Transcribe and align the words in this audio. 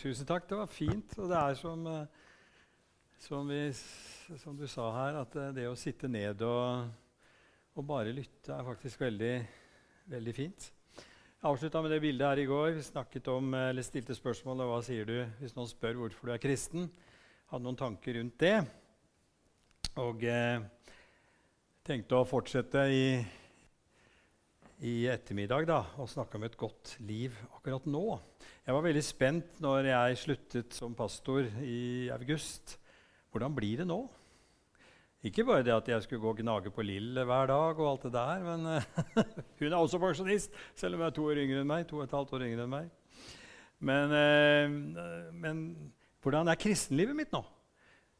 Tusen 0.00 0.24
takk. 0.24 0.46
Det 0.48 0.56
var 0.56 0.68
fint. 0.72 1.12
Og 1.20 1.26
det 1.28 1.36
er 1.36 1.56
som, 1.60 1.80
eh, 1.86 2.06
som, 3.20 3.48
vi, 3.50 3.66
som 4.40 4.54
du 4.56 4.64
sa 4.64 4.86
her, 4.94 5.18
at 5.20 5.34
eh, 5.36 5.50
det 5.58 5.66
å 5.68 5.76
sitte 5.76 6.08
ned 6.08 6.40
og, 6.46 6.86
og 7.76 7.84
bare 7.84 8.14
lytte 8.16 8.54
er 8.54 8.64
faktisk 8.64 9.02
veldig, 9.04 9.34
veldig 10.08 10.32
fint. 10.32 10.70
Jeg 10.96 11.48
avslutta 11.50 11.82
med 11.84 11.92
det 11.92 12.00
bildet 12.00 12.30
her 12.30 12.40
i 12.40 12.46
går. 12.48 12.70
Vi 12.78 12.86
snakket 12.86 13.28
om, 13.28 13.52
eh, 13.52 13.66
eller 13.74 13.84
stilte 13.84 14.16
spørsmålet 14.16 14.70
hva 14.70 14.78
sier 14.86 15.04
du 15.04 15.18
hvis 15.42 15.52
noen 15.58 15.68
spør 15.68 16.00
hvorfor 16.00 16.30
du 16.30 16.32
er 16.32 16.40
kristen. 16.46 16.88
Hadde 17.52 17.68
noen 17.68 17.80
tanker 17.82 18.16
rundt 18.16 18.40
det. 18.40 18.56
Og 20.00 20.24
eh, 20.24 20.64
tenkte 21.84 22.22
å 22.22 22.24
fortsette 22.24 22.88
i, 22.88 23.04
i 24.80 25.04
ettermiddag 25.12 25.66
da, 25.68 25.80
og 26.00 26.08
snakke 26.08 26.38
om 26.38 26.44
et 26.46 26.56
godt 26.56 26.94
liv 27.04 27.34
akkurat 27.52 27.84
nå. 27.90 28.04
Jeg 28.64 28.76
var 28.76 28.84
veldig 28.86 29.02
spent 29.04 29.58
når 29.60 29.90
jeg 29.90 30.20
sluttet 30.22 30.76
som 30.76 30.94
pastor 30.96 31.44
i 31.60 32.08
august. 32.14 32.78
Hvordan 33.28 33.52
blir 33.56 33.82
det 33.82 33.86
nå? 33.90 33.98
Ikke 35.28 35.44
bare 35.44 35.66
det 35.66 35.74
at 35.74 35.90
jeg 35.92 36.06
skulle 36.06 36.22
gå 36.22 36.32
og 36.32 36.40
gnage 36.40 36.72
på 36.72 36.84
Lill 36.86 37.12
hver 37.12 37.50
dag, 37.50 37.76
og 37.76 37.90
alt 37.90 38.06
det 38.08 38.12
der, 38.14 38.46
men 38.46 38.64
hun 39.60 39.68
er 39.68 39.76
også 39.76 40.00
pensjonist, 40.00 40.56
selv 40.72 40.96
om 40.96 41.02
hun 41.04 41.10
er 41.10 41.16
to 41.18 41.26
år 41.28 41.42
yngre 41.44 41.60
enn 41.60 41.68
meg. 41.68 41.84
to 41.88 42.00
og 42.00 42.06
et 42.06 42.16
halvt 42.16 42.32
år 42.38 42.46
yngre 42.48 42.64
enn 42.64 42.72
meg. 42.72 42.88
Men, 43.84 44.14
eh, 44.16 44.78
men 45.44 45.60
hvordan 46.24 46.48
er 46.48 46.60
kristenlivet 46.60 47.16
mitt 47.16 47.36
nå? 47.36 47.42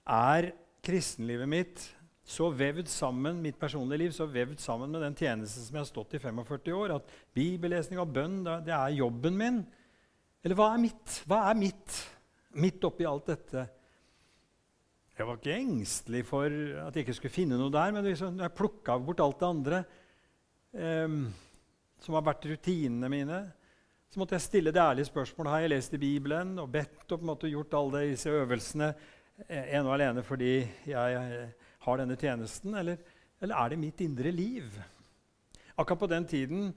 Er 0.05 0.53
kristenlivet 0.85 1.49
mitt 1.49 1.89
så 2.31 2.47
vevd 2.55 2.87
sammen 2.91 3.41
mitt 3.43 3.59
personlige 3.59 4.05
liv, 4.05 4.15
så 4.15 4.29
vevd 4.31 4.61
sammen 4.63 4.93
med 4.93 5.03
den 5.03 5.17
tjenesten 5.19 5.65
som 5.65 5.77
jeg 5.77 5.83
har 5.83 5.89
stått 5.89 6.15
i 6.15 6.23
45 6.23 6.77
år, 6.77 6.95
at 7.01 7.13
bibellesning 7.35 7.99
og 7.99 8.13
bønn 8.15 8.39
det 8.47 8.75
er 8.77 8.97
jobben 9.01 9.39
min? 9.39 9.61
Eller 10.45 10.57
hva 10.59 10.71
er 10.73 10.83
mitt? 10.85 11.21
Hva 11.29 11.43
er 11.51 11.59
mitt 11.59 11.99
midt 12.59 12.87
oppi 12.87 13.07
alt 13.07 13.31
dette? 13.31 13.67
Jeg 15.19 15.27
var 15.29 15.37
ikke 15.37 15.59
engstelig 15.59 16.23
for 16.25 16.47
at 16.87 16.97
jeg 16.97 17.05
ikke 17.05 17.17
skulle 17.19 17.35
finne 17.35 17.59
noe 17.61 17.73
der, 17.75 17.91
men 17.93 18.07
liksom, 18.07 18.39
jeg 18.41 18.57
plukka 18.57 18.97
bort 19.05 19.21
alt 19.21 19.41
det 19.43 19.49
andre 19.51 19.81
um, 20.73 21.25
som 22.01 22.17
har 22.17 22.25
vært 22.25 22.47
rutinene 22.49 23.11
mine, 23.13 23.41
så 24.11 24.19
måtte 24.19 24.35
jeg 24.39 24.47
stille 24.47 24.73
det 24.75 24.81
ærlige 24.83 25.11
spørsmålet 25.11 25.53
har 25.53 25.65
jeg 25.65 25.73
lest 25.75 25.93
i 25.95 26.01
Bibelen 26.03 26.55
og 26.59 26.71
bedt 26.73 27.05
og 27.05 27.19
på 27.19 27.21
en 27.21 27.31
måte 27.35 27.51
gjort 27.51 27.77
alle 27.79 28.07
disse 28.11 28.33
øvelsene 28.33 28.89
eh, 29.45 29.75
ene 29.77 29.85
og 29.85 29.93
alene 29.95 30.25
fordi 30.27 30.55
jeg 30.89 31.51
har 31.87 32.01
denne 32.01 32.17
tjenesten, 32.21 32.75
eller, 32.77 32.99
eller 33.41 33.61
er 33.63 33.73
det 33.73 33.81
mitt 33.81 34.01
indre 34.05 34.33
liv? 34.35 34.67
Akkurat 35.75 36.03
på 36.03 36.11
den 36.11 36.27
tiden 36.29 36.73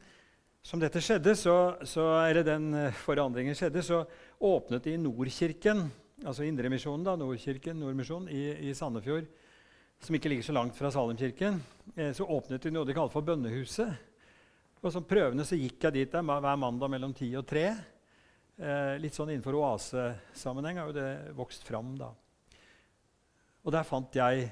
som 0.63 0.79
dette 0.79 1.01
skjedde, 1.03 1.35
så, 1.35 1.75
så, 1.83 2.05
eller 2.23 2.45
den 2.47 2.69
eh, 2.77 3.01
forandringen 3.03 3.57
skjedde, 3.57 3.83
så 3.83 4.05
åpnet 4.39 4.85
de 4.87 4.95
Nordkirken 5.01 5.89
altså 6.23 6.45
Indremisjonen, 6.47 7.05
da, 7.05 7.15
Nordkirken, 7.19 7.79
Nordmisjonen 7.79 8.29
i, 8.31 8.43
i, 8.69 8.73
Sandefjord, 8.77 9.27
som 10.03 10.15
ikke 10.15 10.31
ligger 10.31 10.47
så 10.47 10.55
langt 10.55 10.77
fra 10.77 10.91
Salemkirken, 10.93 11.59
eh, 11.95 12.11
så 12.15 12.27
åpnet 12.27 12.63
de 12.63 12.73
noe 12.73 12.87
de 12.87 12.95
kaller 12.95 13.13
for 13.13 13.25
Bønnehuset. 13.27 14.09
Og 14.83 14.91
Som 14.91 15.05
prøvende 15.07 15.45
så 15.47 15.55
gikk 15.55 15.85
jeg 15.87 15.95
dit 15.95 16.11
der, 16.11 16.23
hver 16.27 16.59
mandag 16.59 16.91
mellom 16.91 17.13
ti 17.15 17.29
og 17.39 17.45
tre. 17.47 17.69
Eh, 18.59 18.95
litt 18.99 19.15
sånn 19.15 19.31
innenfor 19.31 19.55
oasesammenheng 19.61 20.81
har 20.81 20.91
jo 20.91 20.97
det 20.97 21.11
vokst 21.37 21.63
fram. 21.67 21.93
da. 21.99 22.11
Og 23.63 23.71
der 23.71 23.87
fant 23.87 24.19
jeg 24.19 24.49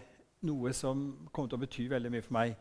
noe 0.48 0.74
som 0.76 1.04
kom 1.34 1.48
til 1.50 1.60
å 1.60 1.62
bety 1.62 1.88
veldig 1.92 2.12
mye 2.14 2.26
for 2.26 2.36
meg. 2.38 2.56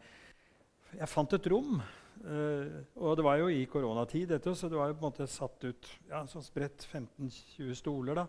Jeg 0.98 1.10
fant 1.10 1.36
et 1.36 1.48
rom. 1.52 1.80
Eh, 2.20 2.80
og 3.00 3.16
det 3.16 3.24
var 3.24 3.40
jo 3.40 3.48
i 3.52 3.64
koronatid, 3.70 4.28
dette, 4.34 4.52
så 4.56 4.68
det 4.68 4.76
var 4.76 4.90
jo 4.90 4.98
på 4.98 5.04
en 5.04 5.08
måte 5.08 5.28
satt 5.30 5.64
ut 5.64 5.90
ja, 6.10 6.24
sånn 6.28 6.44
spredt 6.44 6.84
15-20 6.84 7.78
stoler. 7.78 8.20
da. 8.20 8.26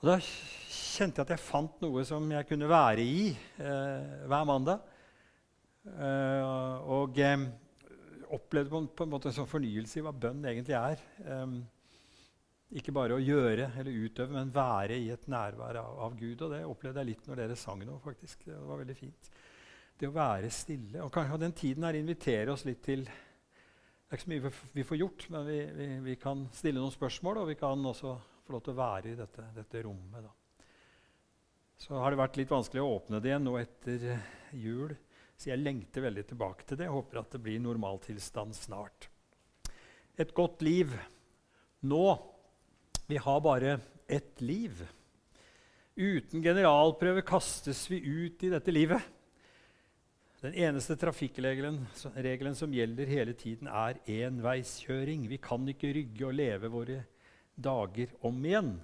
Og 0.00 0.08
Da 0.08 0.16
kjente 0.20 1.20
jeg 1.20 1.26
at 1.26 1.34
jeg 1.36 1.44
fant 1.44 1.84
noe 1.84 2.04
som 2.08 2.24
jeg 2.32 2.48
kunne 2.48 2.70
være 2.70 3.04
i 3.04 3.28
eh, 3.32 4.24
hver 4.28 4.48
mandag. 4.48 4.90
Eh, 5.84 6.40
og 6.88 7.20
eh, 7.20 7.44
opplevde 8.32 8.72
på, 8.72 9.04
en 9.04 9.12
måte 9.12 9.30
en 9.30 9.38
sånn 9.42 9.50
fornyelse 9.50 10.00
i 10.00 10.04
hva 10.04 10.14
bønn 10.16 10.44
egentlig 10.48 10.76
er. 10.78 11.04
Ikke 12.74 12.94
bare 12.94 13.14
å 13.14 13.22
gjøre 13.22 13.68
eller 13.78 14.04
utøve, 14.04 14.34
men 14.34 14.50
være 14.54 14.96
i 14.98 15.10
et 15.14 15.28
nærvær 15.30 15.78
av, 15.78 15.98
av, 16.08 16.14
Gud. 16.18 16.40
Og 16.42 16.50
det 16.50 16.64
opplevde 16.66 17.02
jeg 17.02 17.12
litt 17.12 17.28
når 17.28 17.42
dere 17.42 17.58
sang 17.58 17.84
nå. 17.86 17.98
faktisk. 18.02 18.46
Det 18.48 18.56
var 18.58 18.80
veldig 18.82 18.96
fint. 18.98 19.30
Det 19.94 20.10
å 20.10 20.16
være 20.16 20.50
stille. 20.50 21.04
Og 21.04 21.12
kanskje 21.14 21.38
den 21.44 21.54
tiden 21.54 21.86
her 21.86 21.98
inviterer 21.98 22.50
oss 22.54 22.66
litt 22.66 22.82
til 22.82 23.06
Det 23.06 24.10
er 24.10 24.18
ikke 24.18 24.24
så 24.26 24.32
mye 24.32 24.52
vi 24.74 24.86
får 24.86 24.98
gjort, 25.00 25.26
men 25.34 25.46
vi, 25.46 25.58
vi, 25.74 25.86
vi 26.04 26.16
kan 26.20 26.44
stille 26.54 26.78
noen 26.82 26.92
spørsmål, 26.94 27.40
og 27.40 27.48
vi 27.50 27.56
kan 27.58 27.86
også 27.90 28.12
få 28.44 28.54
lov 28.54 28.64
til 28.66 28.74
å 28.74 28.78
være 28.78 29.10
i 29.10 29.16
dette, 29.18 29.46
dette 29.56 29.82
rommet. 29.86 30.26
Da. 30.26 30.66
Så 31.80 31.96
har 31.98 32.12
det 32.12 32.20
vært 32.20 32.36
litt 32.38 32.52
vanskelig 32.52 32.82
å 32.82 32.92
åpne 32.98 33.22
det 33.22 33.32
igjen 33.32 33.46
nå 33.48 33.56
etter 33.58 34.06
eh, 34.12 34.28
jul. 34.60 34.92
Så 35.38 35.50
jeg 35.50 35.62
lengter 35.62 36.04
veldig 36.04 36.26
tilbake 36.30 36.66
til 36.66 36.78
det. 36.78 36.86
Jeg 36.86 36.94
håper 36.94 37.22
at 37.22 37.34
det 37.34 37.42
blir 37.42 37.62
normaltilstand 37.62 38.54
snart. 38.54 39.08
Et 40.18 40.30
godt 40.34 40.62
liv 40.62 40.94
nå. 41.86 42.06
Vi 43.06 43.16
har 43.16 43.40
bare 43.40 43.78
ett 44.08 44.40
liv. 44.40 44.86
Uten 45.94 46.42
generalprøve 46.42 47.20
kastes 47.26 47.84
vi 47.90 48.00
ut 48.00 48.42
i 48.42 48.48
dette 48.52 48.72
livet. 48.72 49.02
Den 50.40 50.56
eneste 50.56 50.96
trafikkregelen 51.00 51.82
som 52.56 52.72
gjelder 52.72 53.08
hele 53.08 53.34
tiden, 53.36 53.68
er 53.68 54.00
enveiskjøring. 54.08 55.28
Vi 55.28 55.38
kan 55.40 55.68
ikke 55.68 55.92
rygge 55.96 56.26
og 56.28 56.36
leve 56.36 56.72
våre 56.72 56.98
dager 57.56 58.12
om 58.24 58.40
igjen. 58.44 58.74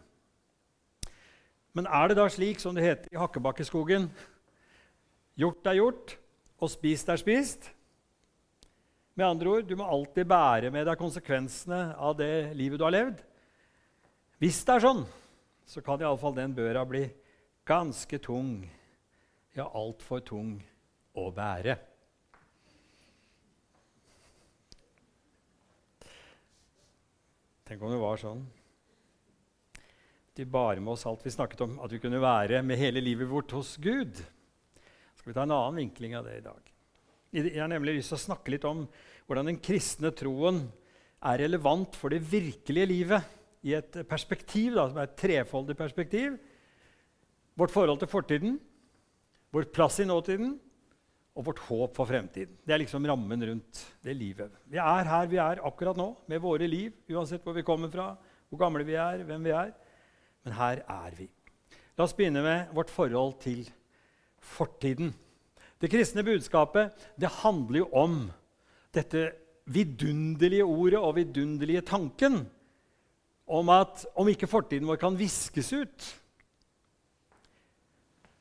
Men 1.72 1.88
er 1.88 2.10
det 2.10 2.18
da 2.20 2.28
slik 2.32 2.60
som 2.60 2.76
det 2.76 2.84
heter 2.84 3.14
i 3.14 3.20
Hakkebakkeskogen 3.20 4.08
Gjort 5.40 5.68
er 5.70 5.78
gjort, 5.78 6.16
og 6.60 6.68
spist 6.68 7.08
er 7.08 7.20
spist? 7.20 7.70
Med 9.16 9.24
andre 9.24 9.48
ord, 9.48 9.64
du 9.64 9.72
må 9.78 9.86
alltid 9.88 10.28
bære 10.28 10.72
med 10.74 10.84
deg 10.84 11.00
konsekvensene 11.00 11.94
av 11.96 12.18
det 12.18 12.52
livet 12.58 12.80
du 12.80 12.84
har 12.84 12.92
levd. 12.92 13.22
Hvis 14.40 14.62
det 14.64 14.78
er 14.78 14.84
sånn, 14.86 15.02
så 15.68 15.82
kan 15.84 16.00
iallfall 16.00 16.34
den 16.38 16.54
børa 16.56 16.86
bli 16.88 17.04
ganske 17.68 18.18
tung, 18.24 18.64
ja, 19.52 19.66
altfor 19.66 20.22
tung 20.24 20.54
å 21.12 21.26
bære. 21.34 21.76
Tenk 27.68 27.84
om 27.84 27.92
det 27.92 28.00
var 28.00 28.18
sånn 28.18 28.40
de 30.40 30.46
bar 30.48 30.78
med 30.80 30.94
oss 30.94 31.02
alt 31.04 31.24
vi 31.26 31.30
snakket 31.34 31.60
om, 31.66 31.74
at 31.84 31.92
vi 31.92 31.98
kunne 32.00 32.20
være 32.22 32.62
med 32.64 32.78
hele 32.80 33.02
livet 33.02 33.28
vårt 33.28 33.52
hos 33.52 33.74
Gud. 33.76 34.16
Skal 35.18 35.32
vi 35.32 35.34
ta 35.36 35.44
en 35.44 35.52
annen 35.52 35.82
vinkling 35.82 36.14
av 36.16 36.24
det 36.24 36.38
i 36.38 36.44
dag? 36.46 36.70
Jeg 37.36 37.58
har 37.60 37.68
nemlig 37.68 37.98
lyst 37.98 38.14
til 38.14 38.16
å 38.16 38.22
snakke 38.22 38.54
litt 38.54 38.64
om 38.64 38.86
hvordan 39.26 39.50
den 39.50 39.60
kristne 39.60 40.14
troen 40.16 40.62
er 41.20 41.42
relevant 41.42 41.98
for 41.98 42.14
det 42.14 42.22
virkelige 42.24 42.88
livet 42.88 43.36
i 43.66 43.74
et 43.76 44.00
perspektiv, 44.08 44.74
da, 44.76 44.86
som 44.88 44.98
er 45.00 45.08
et 45.08 45.18
trefoldig 45.20 45.76
perspektiv. 45.76 46.36
Vårt 47.58 47.72
forhold 47.74 48.00
til 48.00 48.10
fortiden, 48.10 48.58
vår 49.52 49.66
plass 49.74 49.98
i 50.00 50.06
nåtiden 50.08 50.54
og 51.36 51.46
vårt 51.46 51.60
håp 51.66 51.96
for 51.96 52.08
fremtiden. 52.08 52.56
Det 52.64 52.74
er 52.74 52.82
liksom 52.82 53.06
rammen 53.06 53.44
rundt 53.46 53.82
det 54.04 54.14
livet. 54.16 54.54
Vi 54.70 54.80
er 54.80 55.10
her 55.10 55.28
vi 55.30 55.40
er 55.42 55.62
akkurat 55.66 55.98
nå, 55.98 56.12
med 56.30 56.42
våre 56.42 56.68
liv, 56.70 56.94
uansett 57.10 57.44
hvor 57.44 57.56
vi 57.56 57.66
kommer 57.66 57.90
fra, 57.92 58.14
hvor 58.48 58.60
gamle 58.62 58.86
vi 58.86 58.96
er, 58.98 59.24
hvem 59.26 59.44
vi 59.44 59.54
er. 59.54 59.74
Men 60.44 60.56
her 60.56 60.82
er 60.86 61.18
vi. 61.18 61.28
La 61.98 62.06
oss 62.06 62.16
begynne 62.16 62.42
med 62.44 62.72
vårt 62.74 62.90
forhold 62.90 63.36
til 63.42 63.66
fortiden. 64.40 65.12
Det 65.80 65.90
kristne 65.92 66.24
budskapet 66.24 66.96
det 67.20 67.28
handler 67.40 67.82
jo 67.82 67.90
om 67.96 68.16
dette 68.94 69.30
vidunderlige 69.70 70.66
ordet 70.66 70.98
og 70.98 71.14
vidunderlige 71.18 71.84
tanken 71.86 72.42
om 73.50 73.70
at 73.74 74.04
om 74.14 74.28
ikke 74.30 74.48
fortiden 74.50 74.86
vår 74.86 75.00
kan 75.02 75.16
viskes 75.18 75.72
ut, 75.74 76.08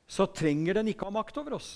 så 0.10 0.26
trenger 0.34 0.80
den 0.80 0.90
ikke 0.92 1.08
ha 1.08 1.14
makt 1.14 1.38
over 1.42 1.58
oss. 1.58 1.70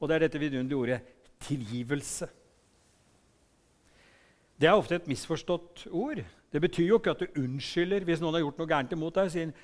Og 0.00 0.08
det 0.08 0.16
er 0.16 0.24
dette 0.26 0.40
vidunderlige 0.40 0.80
ordet 0.80 1.00
tilgivelse. 1.44 2.28
Det 4.60 4.68
er 4.68 4.76
ofte 4.76 4.98
et 4.98 5.08
misforstått 5.08 5.86
ord. 5.90 6.20
Det 6.52 6.60
betyr 6.60 6.88
jo 6.88 6.98
ikke 7.00 7.14
at 7.14 7.22
du 7.22 7.40
unnskylder 7.40 8.04
hvis 8.04 8.20
noen 8.20 8.36
har 8.36 8.44
gjort 8.44 8.60
noe 8.60 8.70
gærent 8.70 8.92
imot 8.96 9.20
deg. 9.20 9.54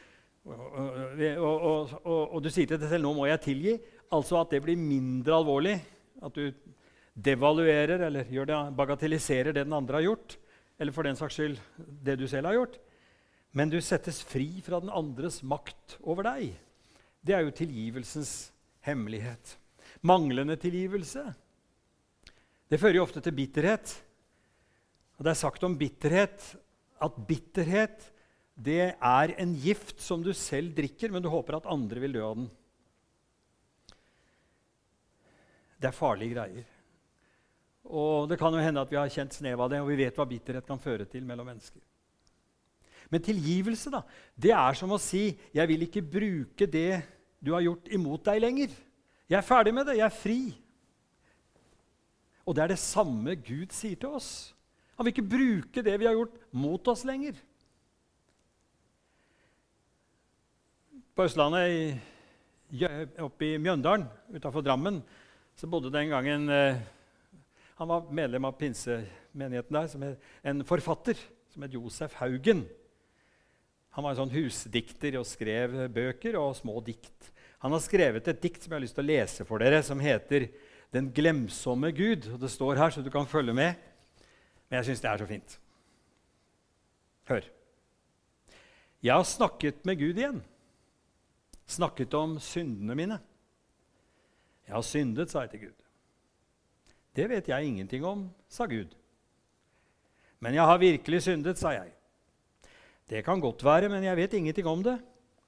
Og, 0.47 0.55
og, 0.55 1.93
og, 2.05 2.23
og, 2.23 2.39
du 2.43 2.49
sier 2.55 2.71
til 2.71 2.79
deg 2.79 2.89
selv 2.89 3.05
'nå 3.05 3.13
må 3.17 3.27
jeg 3.27 3.43
tilgi'. 3.45 3.77
Altså 4.15 4.39
at 4.41 4.55
det 4.55 4.63
blir 4.63 4.79
mindre 4.79 5.35
alvorlig. 5.37 5.77
At 6.23 6.35
du 6.35 6.53
devaluerer 7.13 8.07
eller 8.07 8.25
det, 8.25 8.61
bagatelliserer 8.77 9.53
det 9.53 9.67
den 9.67 9.77
andre 9.77 10.01
har 10.01 10.07
gjort. 10.07 10.39
Eller 10.79 10.93
for 10.93 11.07
den 11.07 11.17
saks 11.17 11.39
skyld 11.39 11.57
det 12.05 12.19
du 12.21 12.27
selv 12.29 12.51
har 12.51 12.59
gjort. 12.59 12.77
Men 13.57 13.73
du 13.73 13.79
settes 13.81 14.21
fri 14.27 14.61
fra 14.65 14.81
den 14.83 14.93
andres 14.93 15.41
makt 15.43 15.97
over 16.03 16.27
deg. 16.29 16.53
Det 17.25 17.35
er 17.35 17.47
jo 17.47 17.55
tilgivelsens 17.57 18.53
hemmelighet. 18.85 19.57
Manglende 20.07 20.59
tilgivelse 20.61 21.31
det 22.71 22.81
fører 22.83 22.99
jo 22.99 23.07
ofte 23.07 23.23
til 23.23 23.35
bitterhet. 23.35 23.95
Og 25.17 25.25
Det 25.25 25.33
er 25.33 25.39
sagt 25.39 25.65
om 25.65 25.79
bitterhet 25.79 26.55
at 27.03 27.19
bitterhet 27.29 28.13
det 28.57 28.97
er 28.97 29.35
en 29.37 29.53
gift 29.61 30.01
som 30.01 30.23
du 30.25 30.33
selv 30.33 30.73
drikker, 30.75 31.13
men 31.13 31.23
du 31.23 31.29
håper 31.29 31.59
at 31.59 31.69
andre 31.69 32.01
vil 32.01 32.17
dø 32.17 32.23
av 32.25 32.39
den. 32.39 32.47
Det 35.77 35.91
er 35.91 35.97
farlige 35.97 36.33
greier. 36.33 36.65
Og 37.87 38.29
Det 38.29 38.39
kan 38.39 38.55
jo 38.55 38.63
hende 38.63 38.83
at 38.83 38.91
vi 38.91 38.99
har 38.99 39.13
kjent 39.13 39.35
snev 39.35 39.61
av 39.61 39.71
det, 39.71 39.81
og 39.81 39.91
vi 39.91 40.01
vet 40.03 40.17
hva 40.17 40.27
bitterhet 40.27 40.67
kan 40.67 40.81
føre 40.83 41.07
til 41.07 41.25
mellom 41.27 41.47
mennesker. 41.47 41.83
Men 43.11 43.23
tilgivelse 43.23 43.93
da, 43.93 44.03
det 44.35 44.51
er 44.51 44.75
som 44.75 44.91
å 44.91 44.99
si 44.99 45.39
'Jeg 45.55 45.69
vil 45.69 45.83
ikke 45.83 46.03
bruke 46.03 46.67
det 46.67 47.07
du 47.39 47.53
har 47.53 47.63
gjort, 47.63 47.87
imot 47.89 48.25
deg 48.25 48.41
lenger.' 48.41 48.75
'Jeg 49.29 49.39
er 49.39 49.43
ferdig 49.43 49.75
med 49.75 49.87
det. 49.87 49.99
Jeg 49.99 50.07
er 50.07 50.21
fri.' 50.23 50.55
Og 52.47 52.55
det 52.55 52.63
er 52.63 52.69
det 52.69 52.79
samme 52.79 53.35
Gud 53.37 53.73
sier 53.73 53.97
til 53.97 54.09
oss. 54.09 54.55
Han 54.97 55.05
vil 55.05 55.13
ikke 55.13 55.29
bruke 55.29 55.83
det 55.83 55.99
vi 55.99 56.07
har 56.07 56.15
gjort, 56.15 56.35
mot 56.53 56.89
oss 56.89 57.05
lenger. 57.05 57.35
På 61.15 61.27
Østlandet, 61.27 61.99
oppe 63.19 63.45
i 63.45 63.59
Mjøndalen 63.59 64.07
utafor 64.35 64.61
Drammen, 64.61 65.03
så 65.57 65.67
bodde 65.67 65.91
det 65.91 66.03
en 66.03 66.15
gang 66.15 66.51
eh, 66.51 66.81
Han 67.77 67.89
var 67.89 68.11
medlem 68.11 68.45
av 68.49 68.57
pinsemenigheten 68.57 69.77
der, 69.77 69.89
som 69.93 70.05
er 70.07 70.15
en 70.49 70.65
forfatter 70.65 71.19
som 71.53 71.65
het 71.65 71.75
Josef 71.77 72.15
Haugen. 72.23 72.63
Han 73.97 74.05
var 74.05 74.15
en 74.15 74.23
sånn 74.23 74.33
husdikter 74.33 75.19
og 75.21 75.29
skrev 75.29 75.75
bøker 75.93 76.39
og 76.41 76.57
små 76.57 76.81
dikt. 76.85 77.31
Han 77.65 77.73
har 77.73 77.83
skrevet 77.85 78.29
et 78.29 78.41
dikt 78.41 78.63
som 78.63 78.73
jeg 78.73 78.79
har 78.79 78.85
lyst 78.85 78.97
til 78.97 79.05
å 79.05 79.11
lese 79.11 79.47
for 79.49 79.61
dere, 79.61 79.83
som 79.83 80.01
heter 80.01 80.49
'Den 80.93 81.13
glemsomme 81.13 81.93
Gud'. 81.93 82.33
Og 82.33 82.41
Det 82.41 82.51
står 82.51 82.77
her, 82.77 82.91
så 82.91 83.03
du 83.03 83.11
kan 83.11 83.27
følge 83.27 83.53
med. 83.53 83.75
Men 84.71 84.77
jeg 84.79 84.85
syns 84.85 85.01
det 85.01 85.11
er 85.11 85.19
så 85.19 85.27
fint. 85.27 85.59
Hør. 87.25 87.43
Jeg 89.03 89.15
har 89.15 89.25
snakket 89.25 89.85
med 89.85 89.99
Gud 89.99 90.17
igjen. 90.17 90.43
Snakket 91.67 92.15
om 92.15 92.39
syndene 92.39 92.95
mine. 92.95 93.21
Jeg 94.67 94.75
har 94.75 94.83
syndet, 94.83 95.31
sa 95.31 95.41
jeg 95.41 95.51
til 95.51 95.61
Gud. 95.61 95.86
Det 97.17 97.29
vet 97.31 97.49
jeg 97.49 97.67
ingenting 97.67 98.05
om, 98.05 98.27
sa 98.49 98.67
Gud. 98.69 98.93
Men 100.41 100.55
jeg 100.55 100.69
har 100.69 100.79
virkelig 100.79 101.23
syndet, 101.25 101.59
sa 101.59 101.73
jeg. 101.73 101.93
Det 103.09 103.25
kan 103.25 103.41
godt 103.41 103.65
være, 103.65 103.89
men 103.89 104.05
jeg 104.05 104.17
vet 104.17 104.35
ingenting 104.35 104.67
om 104.69 104.83
det, 104.85 104.99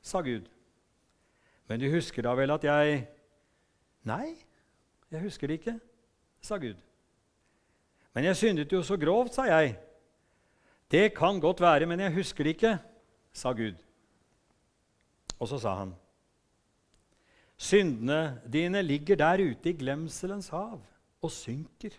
sa 0.02 0.22
Gud. 0.24 0.48
Men 1.68 1.80
du 1.80 1.90
husker 1.92 2.24
da 2.24 2.32
vel 2.38 2.54
at 2.54 2.64
jeg 2.64 3.06
Nei, 4.08 4.38
jeg 5.10 5.20
husker 5.20 5.50
det 5.50 5.58
ikke, 5.58 5.74
sa 6.40 6.56
Gud. 6.56 6.78
Men 8.14 8.24
jeg 8.24 8.36
syndet 8.36 8.72
jo 8.72 8.80
så 8.82 8.96
grovt, 8.96 9.34
sa 9.34 9.44
jeg. 9.50 9.74
Det 10.88 11.10
kan 11.14 11.40
godt 11.40 11.60
være, 11.60 11.86
men 11.86 12.00
jeg 12.00 12.14
husker 12.14 12.46
det 12.46 12.56
ikke, 12.56 12.78
sa 13.32 13.52
Gud. 13.52 13.76
Og 15.38 15.48
så 15.50 15.58
sa 15.60 15.74
han, 15.82 15.92
Syndene 17.58 18.40
dine 18.52 18.82
ligger 18.82 19.18
der 19.18 19.42
ute 19.50 19.70
i 19.70 19.76
glemselens 19.76 20.48
hav 20.54 20.78
og 21.22 21.32
synker. 21.34 21.94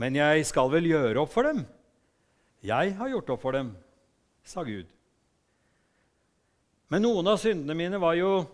Men 0.00 0.16
jeg 0.18 0.46
skal 0.48 0.70
vel 0.72 0.88
gjøre 0.90 1.22
opp 1.22 1.32
for 1.32 1.46
dem? 1.46 1.62
Jeg 2.64 2.94
har 2.98 3.10
gjort 3.12 3.30
opp 3.34 3.42
for 3.44 3.54
dem, 3.54 3.74
sa 4.46 4.64
Gud. 4.66 4.88
Men 6.90 7.04
noen 7.04 7.28
av 7.30 7.40
syndene 7.42 7.76
mine 7.76 8.00
var 8.00 8.16
jo 8.18 8.44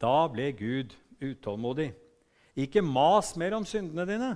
Da 0.00 0.26
ble 0.28 0.50
Gud 0.56 0.92
utålmodig. 1.22 1.92
Ikke 2.58 2.82
mas 2.84 3.32
mer 3.40 3.54
om 3.56 3.64
syndene 3.66 4.04
dine. 4.08 4.30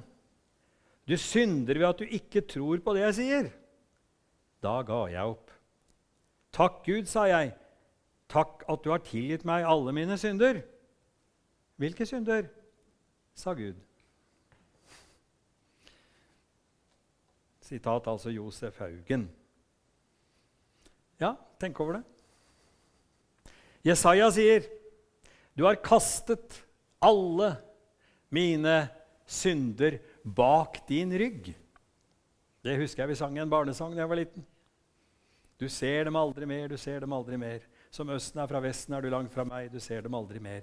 Du 1.08 1.16
synder 1.16 1.76
ved 1.76 1.88
at 1.88 2.00
du 2.00 2.04
ikke 2.04 2.40
tror 2.46 2.80
på 2.84 2.94
det 2.96 3.02
jeg 3.02 3.16
sier. 3.18 3.50
Da 4.64 4.80
ga 4.86 5.04
jeg 5.12 5.34
opp. 5.34 5.52
Takk, 6.54 6.80
Gud, 6.86 7.06
sa 7.10 7.26
jeg. 7.28 7.52
Takk 8.28 8.64
at 8.68 8.84
du 8.84 8.90
har 8.92 9.04
tilgitt 9.04 9.44
meg 9.48 9.66
alle 9.66 9.92
mine 9.96 10.16
synder. 10.20 10.62
Hvilke 11.76 12.06
synder? 12.06 12.48
sa 13.38 13.54
Gud. 13.54 13.76
Sitat 17.68 18.06
altså 18.08 18.32
Josef 18.32 18.78
Haugen. 18.80 19.28
Ja, 21.20 21.34
tenk 21.60 21.80
over 21.80 21.98
det. 21.98 22.04
Jesaja 23.84 24.30
sier, 24.30 24.62
'Du 25.54 25.64
har 25.64 25.74
kastet 25.74 26.64
alle 27.02 27.56
mine 28.30 28.88
synder 29.26 29.98
bak 30.24 30.86
din 30.88 31.12
rygg'. 31.12 31.54
Det 32.62 32.78
husker 32.78 33.02
jeg 33.02 33.08
vi 33.08 33.14
sang 33.14 33.36
i 33.36 33.40
en 33.40 33.50
barnesang 33.50 33.94
da 33.94 34.00
jeg 34.00 34.08
var 34.08 34.16
liten. 34.16 34.46
Du 35.60 35.68
ser 35.68 36.04
dem 36.04 36.16
aldri 36.16 36.46
mer, 36.46 36.68
du 36.68 36.76
ser 36.76 37.00
dem 37.00 37.12
aldri 37.12 37.36
mer. 37.36 37.60
Som 37.90 38.08
østen 38.08 38.40
er 38.40 38.46
fra 38.46 38.60
vesten, 38.60 38.94
er 38.94 39.00
du 39.00 39.10
langt 39.10 39.32
fra 39.32 39.44
meg, 39.44 39.72
du 39.72 39.80
ser 39.80 40.02
dem 40.02 40.14
aldri 40.14 40.38
mer. 40.38 40.62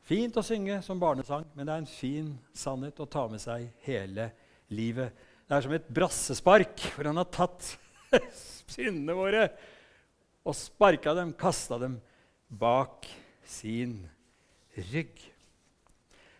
Fint 0.00 0.36
å 0.36 0.42
synge 0.42 0.82
som 0.82 1.00
barnesang, 1.00 1.46
men 1.54 1.66
det 1.66 1.74
er 1.74 1.78
en 1.78 1.86
fin 1.86 2.38
sannhet 2.54 3.00
å 3.00 3.08
ta 3.08 3.26
med 3.28 3.40
seg 3.40 3.68
hele 3.86 4.30
livet. 4.68 5.12
Det 5.50 5.56
er 5.56 5.64
som 5.64 5.72
et 5.74 5.86
brassespark, 5.90 6.82
for 6.94 7.08
han 7.10 7.18
har 7.18 7.26
tatt 7.26 7.72
syndene 8.70 9.16
våre 9.18 9.48
og 10.46 10.54
sparka 10.54 11.10
dem, 11.18 11.32
kasta 11.34 11.74
dem 11.82 11.96
bak 12.46 13.08
sin 13.42 13.96
rygg. 14.92 15.24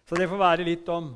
Så 0.06 0.14
det 0.14 0.28
får 0.30 0.38
være 0.38 0.66
litt 0.68 0.92
om 0.94 1.08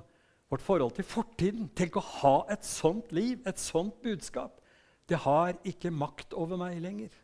vårt 0.51 0.65
forhold 0.67 0.97
til 0.97 1.07
fortiden. 1.07 1.69
Tenk 1.71 2.01
å 2.01 2.03
ha 2.17 2.35
et 2.51 2.67
sånt 2.67 3.15
liv, 3.15 3.39
et 3.47 3.63
sånt 3.63 4.03
budskap. 4.03 4.59
Det 5.07 5.23
har 5.23 5.55
ikke 5.63 5.95
makt 5.95 6.35
over 6.35 6.59
meg 6.59 6.83
lenger. 6.83 7.15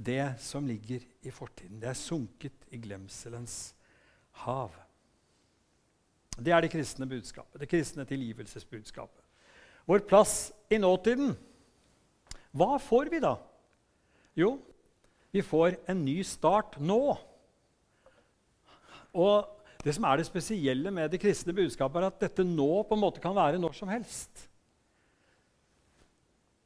Det 0.00 0.32
som 0.40 0.64
ligger 0.64 1.04
i 1.28 1.36
fortiden, 1.42 1.76
det 1.84 1.92
er 1.92 2.00
sunket 2.00 2.64
i 2.72 2.80
glemselens 2.80 3.74
hav. 4.48 4.72
Det 6.40 6.56
er 6.56 6.64
det 6.64 6.72
kristne 6.72 7.04
budskapet, 7.08 7.60
det 7.60 7.68
kristne 7.68 8.08
tilgivelsesbudskapet. 8.08 9.25
Vår 9.86 10.02
plass 10.02 10.50
i 10.68 10.78
nåtiden. 10.82 11.36
Hva 12.56 12.78
får 12.82 13.06
vi 13.12 13.20
da? 13.22 13.36
Jo, 14.36 14.56
vi 15.30 15.42
får 15.46 15.76
en 15.86 16.04
ny 16.04 16.24
start 16.26 16.80
nå. 16.82 17.16
Og 19.16 19.52
Det 19.86 19.94
som 19.94 20.02
er 20.08 20.16
det 20.18 20.26
spesielle 20.26 20.90
med 20.90 21.12
det 21.12 21.20
kristne 21.22 21.54
budskapet, 21.54 22.00
er 22.00 22.06
at 22.08 22.18
dette 22.18 22.42
nå 22.42 22.82
på 22.88 22.94
en 22.96 23.04
måte 23.04 23.20
kan 23.22 23.36
være 23.36 23.60
når 23.62 23.72
som 23.78 23.86
helst. 23.86 24.50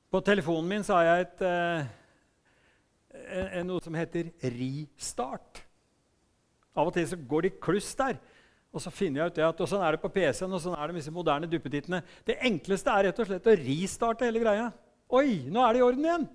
På 0.08 0.24
telefonen 0.24 0.70
min 0.70 0.86
så 0.86 0.96
har 0.96 1.04
jeg 1.04 1.20
et, 1.26 1.42
eh, 1.44 1.84
noe 3.68 3.80
som 3.84 3.94
heter 3.94 4.32
Ristart. 4.56 5.60
Av 6.74 6.86
og 6.86 6.94
til 6.94 7.08
så 7.10 7.16
går 7.28 7.40
det 7.42 7.52
i 7.52 7.60
kluss 7.60 7.94
der. 7.98 8.16
Og 8.70 8.82
så 8.82 8.92
finner 8.94 9.24
jeg 9.24 9.32
ut 9.32 9.38
det 9.40 9.46
at, 9.48 9.62
og 9.64 9.68
sånn 9.70 9.82
er 9.82 9.96
det 9.96 10.02
på 10.02 10.12
PC-en 10.14 10.54
og 10.54 10.62
sånn 10.62 10.76
er 10.76 10.86
det 10.86 10.94
med 10.94 11.02
disse 11.02 11.14
moderne 11.14 11.48
duppetittene. 11.50 12.02
Det 12.26 12.38
enkleste 12.46 12.92
er 12.94 13.08
rett 13.08 13.18
og 13.22 13.26
slett 13.26 13.48
å 13.50 13.56
ristarte 13.58 14.28
hele 14.28 14.42
greia. 14.42 14.68
Oi, 15.10 15.50
nå 15.50 15.64
er 15.64 15.74
det 15.74 15.80
i 15.80 15.84
orden 15.88 16.06
igjen! 16.06 16.28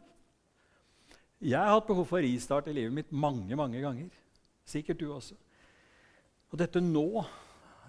Jeg 1.45 1.61
har 1.61 1.75
hatt 1.75 1.87
behov 1.87 2.07
for 2.09 2.23
ristart 2.23 2.67
i 2.71 2.75
livet 2.75 2.95
mitt 2.95 3.11
mange 3.11 3.55
mange 3.59 3.79
ganger. 3.83 4.11
Sikkert 4.67 4.99
du 4.99 5.09
også. 5.13 5.35
Og 6.51 6.59
dette 6.59 6.81
nå 6.83 7.23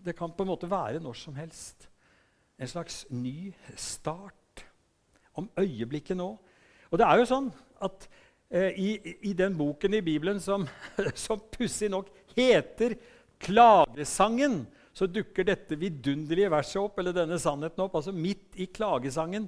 det 0.06 0.14
kan 0.14 0.30
på 0.30 0.44
en 0.44 0.52
måte 0.52 0.70
være 0.70 1.00
når 1.02 1.18
som 1.18 1.34
helst. 1.34 1.88
En 2.58 2.70
slags 2.70 3.04
ny 3.10 3.52
start. 3.74 4.62
Om 5.34 5.48
øyeblikket 5.58 6.16
nå. 6.16 6.28
Og 6.90 6.98
det 7.00 7.06
er 7.06 7.18
jo 7.20 7.26
sånn 7.28 7.48
at 7.82 8.06
eh, 8.48 8.78
i, 8.78 8.90
i, 9.28 9.32
den 9.36 9.56
boken 9.58 9.98
i 9.98 10.04
Bibelen 10.04 10.38
som, 10.40 10.68
som 11.26 11.42
pussig 11.52 11.90
nok 11.92 12.08
heter 12.36 12.94
Klagesangen, 13.46 14.64
så 14.96 15.06
dukker 15.06 15.46
dette 15.46 15.78
vidunderlige 15.78 16.50
verset 16.50 16.80
opp, 16.80 16.98
eller 16.98 17.14
denne 17.14 17.38
sannheten 17.40 17.84
opp, 17.84 17.94
altså 17.98 18.14
midt 18.14 18.56
i 18.58 18.66
klagesangen. 18.66 19.46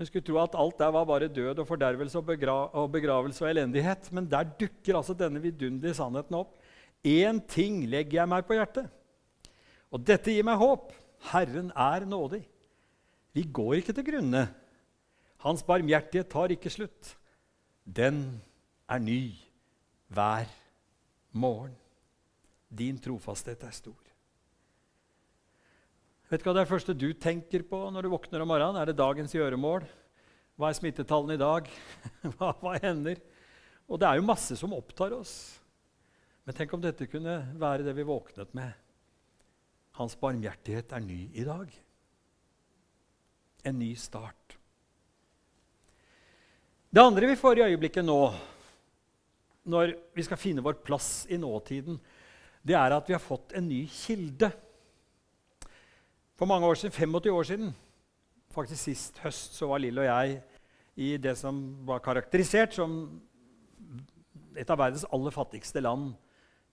En 0.00 0.08
skulle 0.08 0.24
tro 0.24 0.38
at 0.40 0.54
alt 0.56 0.78
der 0.80 0.92
var 0.94 1.04
bare 1.04 1.28
død 1.28 1.58
og 1.60 1.66
fordervelse 1.68 2.16
og, 2.16 2.24
begra 2.30 2.54
og 2.72 2.86
begravelse 2.94 3.44
og 3.44 3.50
elendighet. 3.50 4.08
Men 4.16 4.30
der 4.30 4.48
dukker 4.56 4.96
altså 4.96 5.12
denne 5.12 5.42
vidunderlige 5.42 5.98
sannheten 5.98 6.38
opp. 6.38 6.54
Én 7.04 7.42
ting 7.48 7.82
legger 7.88 8.22
jeg 8.22 8.30
meg 8.30 8.46
på 8.48 8.56
hjertet, 8.56 8.88
og 9.92 10.02
dette 10.04 10.32
gir 10.32 10.46
meg 10.46 10.60
håp. 10.60 10.92
Herren 11.30 11.68
er 11.76 12.06
nådig. 12.08 12.40
Vi 13.36 13.44
går 13.44 13.80
ikke 13.80 13.94
til 13.96 14.06
grunne. 14.06 14.46
Hans 15.44 15.64
barmhjertighet 15.64 16.28
tar 16.32 16.52
ikke 16.52 16.72
slutt. 16.72 17.14
Den 17.84 18.40
er 18.88 19.00
ny 19.04 19.20
hver 20.12 20.48
morgen. 21.32 21.79
Din 22.70 22.98
trofasthet 23.02 23.62
er 23.66 23.74
stor. 23.74 23.98
Vet 26.30 26.42
du 26.42 26.46
hva 26.46 26.54
det 26.54 26.62
er 26.62 26.70
første 26.70 26.94
du 26.94 27.08
tenker 27.18 27.64
på 27.66 27.80
når 27.90 28.06
du 28.06 28.12
våkner 28.12 28.44
om 28.44 28.52
morgenen? 28.52 28.78
Er 28.78 28.86
det 28.86 29.00
dagens 29.00 29.34
gjøremål? 29.34 29.82
Hva 30.54 30.70
er 30.70 30.76
smittetallene 30.78 31.34
i 31.34 31.40
dag? 31.42 31.66
hva, 32.36 32.52
hva 32.62 32.76
hender? 32.78 33.18
Og 33.90 33.98
det 33.98 34.06
er 34.06 34.20
jo 34.20 34.28
masse 34.28 34.54
som 34.60 34.76
opptar 34.76 35.16
oss. 35.16 35.34
Men 36.46 36.54
tenk 36.54 36.76
om 36.76 36.82
dette 36.82 37.08
kunne 37.10 37.40
være 37.58 37.82
det 37.86 37.96
vi 37.98 38.06
våknet 38.06 38.54
med. 38.54 38.70
Hans 39.98 40.14
barmhjertighet 40.20 40.94
er 40.94 41.02
ny 41.02 41.18
i 41.34 41.44
dag. 41.46 41.74
En 43.66 43.78
ny 43.82 43.90
start. 43.98 44.56
Det 46.90 47.02
andre 47.02 47.28
vi 47.30 47.38
får 47.38 47.58
i 47.58 47.66
øyeblikket 47.68 48.06
nå, 48.06 48.20
når 49.70 49.92
vi 50.14 50.24
skal 50.26 50.40
finne 50.40 50.62
vår 50.64 50.78
plass 50.86 51.26
i 51.30 51.38
nåtiden, 51.38 51.98
det 52.66 52.76
er 52.76 52.92
at 52.94 53.08
vi 53.08 53.16
har 53.16 53.22
fått 53.22 53.54
en 53.56 53.68
ny 53.68 53.84
kilde. 53.88 54.50
For 56.36 56.48
mange 56.48 56.66
år 56.68 56.78
siden, 56.80 56.92
85 56.96 57.32
år 57.32 57.48
siden, 57.48 57.72
faktisk 58.54 58.82
sist 58.82 59.18
høst, 59.24 59.56
så 59.56 59.68
var 59.70 59.82
Lill 59.82 60.00
og 60.00 60.08
jeg 60.08 60.40
i 61.00 61.14
det 61.20 61.36
som 61.38 61.60
var 61.88 62.02
karakterisert 62.04 62.74
som 62.76 62.96
et 64.58 64.68
av 64.68 64.80
verdens 64.80 65.06
aller 65.12 65.32
fattigste 65.32 65.80
land 65.80 66.12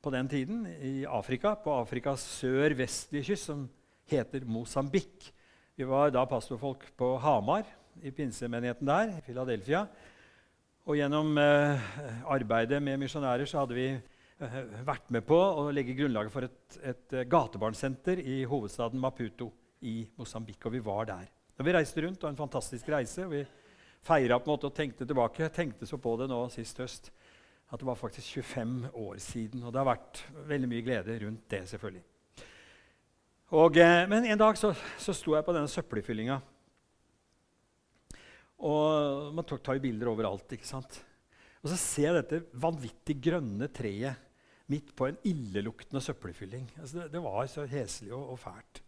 på 0.03 0.11
den 0.13 0.29
tiden, 0.29 0.65
i 0.83 1.05
Afrika, 1.09 1.55
på 1.55 1.73
Afrikas 1.81 2.23
sør-vestlige 2.37 3.31
kyst, 3.31 3.49
som 3.49 3.65
heter 4.09 4.45
Mosambik. 4.45 5.31
Vi 5.77 5.85
var 5.87 6.11
da 6.13 6.25
pastorfolk 6.29 6.85
på 6.97 7.15
Hamar, 7.21 7.67
i 8.03 8.11
pinsemenigheten 8.13 8.87
der, 8.87 9.15
i 9.17 9.23
Philadelphia. 9.25 9.85
Og 10.87 10.99
gjennom 10.99 11.37
eh, 11.41 11.87
arbeidet 12.29 12.79
med 12.83 13.01
misjonærer 13.01 13.49
så 13.49 13.63
hadde 13.63 13.75
vi 13.75 13.87
vært 14.37 15.07
med 15.13 15.25
på 15.25 15.37
å 15.37 15.69
legge 15.73 15.95
grunnlaget 15.97 16.33
for 16.33 16.45
et, 16.45 16.79
et 16.85 17.13
eh, 17.15 17.25
gatebarnsenter 17.29 18.19
i 18.21 18.43
hovedstaden 18.45 19.01
Maputo 19.01 19.49
i 19.81 20.03
Mosambik. 20.17 20.59
Og 20.67 20.75
vi 20.75 20.81
var 20.85 21.07
der. 21.09 21.31
Og 21.57 21.65
vi 21.65 21.73
reiste 21.73 22.03
rundt, 22.05 22.21
og 22.21 22.29
en 22.29 22.37
fantastisk 22.37 22.89
reise. 22.93 23.25
og 23.25 23.33
Vi 23.33 23.41
feira 24.05 24.37
og 24.37 24.67
tenkte 24.75 25.07
tilbake. 25.07 25.47
Jeg 25.47 25.55
tenkte 25.55 25.89
så 25.89 25.97
på 25.97 26.13
det 26.21 26.29
nå 26.29 26.43
sist 26.53 26.77
høst 26.83 27.09
at 27.67 27.81
det 27.81 27.87
var 27.89 27.97
faktisk 27.99 28.37
25 28.45 28.93
år 28.93 29.17
siden. 29.19 29.63
Og 29.65 29.73
det 29.73 29.81
har 29.81 29.89
vært 29.89 30.21
veldig 30.47 30.69
mye 30.71 30.85
glede 30.85 31.17
rundt 31.25 31.49
det, 31.51 31.63
selvfølgelig. 31.71 32.05
Og, 33.57 33.81
eh, 33.81 34.03
men 34.11 34.29
en 34.29 34.39
dag 34.39 34.59
så, 34.59 34.73
så 35.01 35.15
sto 35.17 35.33
jeg 35.33 35.47
på 35.47 35.55
denne 35.55 35.71
søppelfyllinga. 35.71 36.37
Og 38.67 39.33
man 39.33 39.45
tar 39.49 39.77
jo 39.77 39.83
bilder 39.83 40.13
overalt. 40.13 40.53
ikke 40.53 40.67
sant? 40.67 41.01
Og 41.63 41.73
så 41.73 41.77
ser 41.81 42.11
jeg 42.11 42.17
dette 42.21 42.59
vanvittig 42.61 43.17
grønne 43.23 43.67
treet 43.73 44.26
midt 44.71 44.93
på 44.95 45.07
en 45.07 45.19
illeluktende 45.27 46.01
søppelfylling. 46.03 46.65
Altså 46.79 46.99
det, 46.99 47.11
det, 47.13 47.21
var 47.23 47.47
så 47.51 47.65
heslig 47.69 48.11
og, 48.15 48.33
og 48.33 48.39
fælt. 48.41 48.81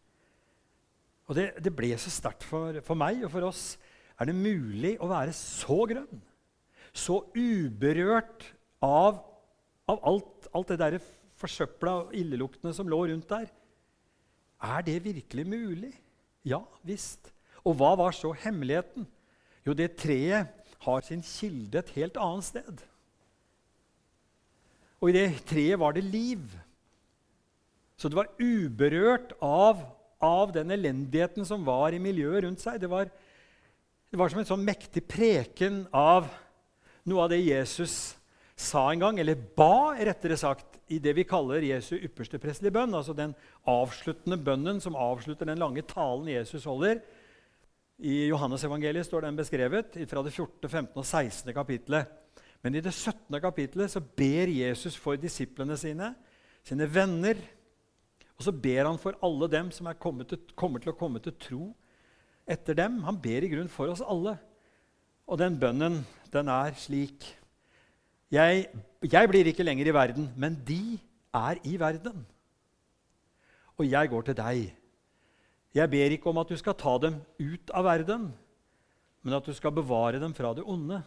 Og 1.29 1.37
det, 1.37 1.45
det 1.63 1.73
ble 1.75 1.93
så 2.01 2.11
sterkt 2.11 2.43
for, 2.47 2.81
for, 2.85 2.97
meg 2.99 3.21
og 3.23 3.31
for 3.31 3.47
oss. 3.47 3.63
Er 4.19 4.29
det 4.29 4.35
mulig 4.35 4.95
å 4.99 5.09
være 5.11 5.35
så 5.35 5.77
grønn? 5.89 6.21
Så 6.91 7.21
uberørt 7.37 8.47
av, 8.83 9.21
av 9.87 10.03
alt, 10.09 10.49
alt, 10.51 10.73
det 10.73 10.79
der 10.81 10.99
forsøpla 11.39 11.95
og 12.01 12.15
illeluktende 12.17 12.73
som 12.75 12.89
lå 12.89 13.03
rundt 13.11 13.29
der? 13.29 13.47
Er 14.59 14.83
det 14.83 15.03
virkelig 15.05 15.45
mulig? 15.47 15.93
Ja 16.47 16.63
visst. 16.87 17.31
Og 17.63 17.77
hva 17.79 17.93
var 17.99 18.15
så 18.15 18.33
hemmeligheten? 18.33 19.05
Jo, 19.67 19.75
det 19.77 19.93
treet 19.99 20.49
har 20.83 21.05
sin 21.05 21.21
kilde 21.23 21.79
et 21.79 21.93
helt 21.95 22.17
annet 22.19 22.47
sted. 22.47 22.83
Og 24.99 25.11
i 25.11 25.15
det 25.15 25.27
treet 25.47 25.79
var 25.79 25.95
det 25.95 26.03
liv. 26.03 26.43
Så 27.99 28.11
det 28.11 28.19
var 28.19 28.31
uberørt 28.39 29.33
av, 29.43 29.81
av 30.23 30.53
den 30.55 30.71
elendigheten 30.75 31.47
som 31.47 31.65
var 31.67 31.95
i 31.95 32.01
miljøet 32.03 32.45
rundt 32.45 32.63
seg. 32.63 32.79
Det 32.81 32.91
var, 32.91 33.11
det 34.11 34.19
var 34.19 34.31
som 34.31 34.41
en 34.43 34.47
sånn 34.47 34.63
mektig 34.67 35.03
preken 35.07 35.85
av 35.95 36.29
noe 37.07 37.25
av 37.25 37.31
det 37.31 37.41
Jesus 37.41 38.15
sa 38.59 38.89
en 38.91 38.99
gang, 38.99 39.19
eller 39.21 39.39
ba, 39.55 39.95
rettere 39.95 40.35
sagt, 40.39 40.77
i 40.91 40.97
det 40.99 41.13
vi 41.15 41.23
kaller 41.27 41.63
Jesu 41.63 41.93
ypperste 41.95 42.39
prestelige 42.41 42.75
bønn. 42.75 42.95
Altså 42.97 43.13
den 43.15 43.35
avsluttende 43.69 44.39
bønnen 44.41 44.81
som 44.83 44.97
avslutter 44.99 45.47
den 45.47 45.61
lange 45.61 45.83
talen 45.87 46.27
Jesus 46.31 46.65
holder 46.67 46.99
i 47.99 48.29
Johannes-evangeliet 48.29 49.07
står 49.07 49.27
den 49.27 49.37
beskrevet 49.37 49.97
fra 50.07 50.23
det 50.23 50.31
14., 50.31 50.69
15. 50.69 50.95
og 50.95 51.05
16. 51.05 51.53
kapittelet. 51.53 52.11
Men 52.63 52.75
i 52.75 52.83
det 52.83 52.91
17. 52.93 53.39
kapitlet 53.41 53.91
så 53.91 54.01
ber 54.01 54.51
Jesus 54.51 54.97
for 54.99 55.19
disiplene 55.19 55.77
sine, 55.79 56.13
sine 56.63 56.87
venner. 56.91 57.39
Og 58.35 58.47
så 58.47 58.51
ber 58.51 58.85
han 58.87 58.99
for 58.99 59.15
alle 59.23 59.49
dem 59.51 59.71
som 59.71 59.87
til, 60.27 60.39
kommer 60.55 60.79
til 60.79 60.91
å 60.93 60.97
komme 60.99 61.23
til 61.23 61.35
tro 61.39 61.63
etter 62.49 62.75
dem. 62.75 63.01
Han 63.07 63.19
ber 63.21 63.45
i 63.45 63.51
grunn 63.51 63.71
for 63.71 63.91
oss 63.91 64.03
alle. 64.03 64.37
Og 65.29 65.39
den 65.39 65.59
bønnen, 65.59 66.01
den 66.33 66.49
er 66.51 66.75
slik 66.79 67.27
jeg, 68.29 68.67
jeg 69.01 69.29
blir 69.29 69.47
ikke 69.49 69.65
lenger 69.65 69.87
i 69.89 69.93
verden, 69.93 70.27
men 70.37 70.53
de 70.65 70.99
er 71.33 71.57
i 71.65 71.79
verden. 71.81 72.21
Og 73.79 73.87
jeg 73.89 74.09
går 74.11 74.27
til 74.27 74.37
deg. 74.37 74.67
Jeg 75.73 75.89
ber 75.89 76.13
ikke 76.13 76.29
om 76.29 76.37
at 76.41 76.51
du 76.51 76.57
skal 76.59 76.77
ta 76.77 76.93
dem 77.01 77.17
ut 77.39 77.73
av 77.73 77.87
verden, 77.87 78.27
men 79.25 79.33
at 79.33 79.45
du 79.45 79.53
skal 79.57 79.73
bevare 79.73 80.21
dem 80.21 80.35
fra 80.37 80.53
det 80.53 80.65
onde. 80.65 81.01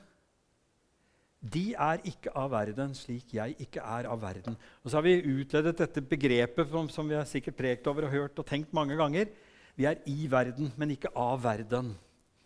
De 1.43 1.73
er 1.75 2.03
ikke 2.07 2.31
av 2.39 2.53
verden 2.53 2.93
slik 2.95 3.33
jeg 3.35 3.57
ikke 3.65 3.83
er 3.83 4.07
av 4.07 4.21
verden. 4.23 4.55
Og 4.83 4.91
så 4.91 5.01
har 5.01 5.07
vi 5.07 5.41
utledet 5.41 5.75
dette 5.81 6.05
begrepet 6.07 6.71
som 6.95 7.09
vi 7.09 7.19
har 7.19 7.27
sikkert 7.27 7.59
prekt 7.59 7.89
over 7.91 8.07
og 8.07 8.15
hørt 8.15 8.39
og 8.39 8.47
tenkt 8.47 8.71
mange 8.73 8.95
ganger. 8.99 9.27
Vi 9.75 9.89
er 9.89 9.99
i 10.07 10.29
verden, 10.31 10.71
men 10.79 10.95
ikke 10.95 11.11
av 11.19 11.43
verden. 11.43 11.97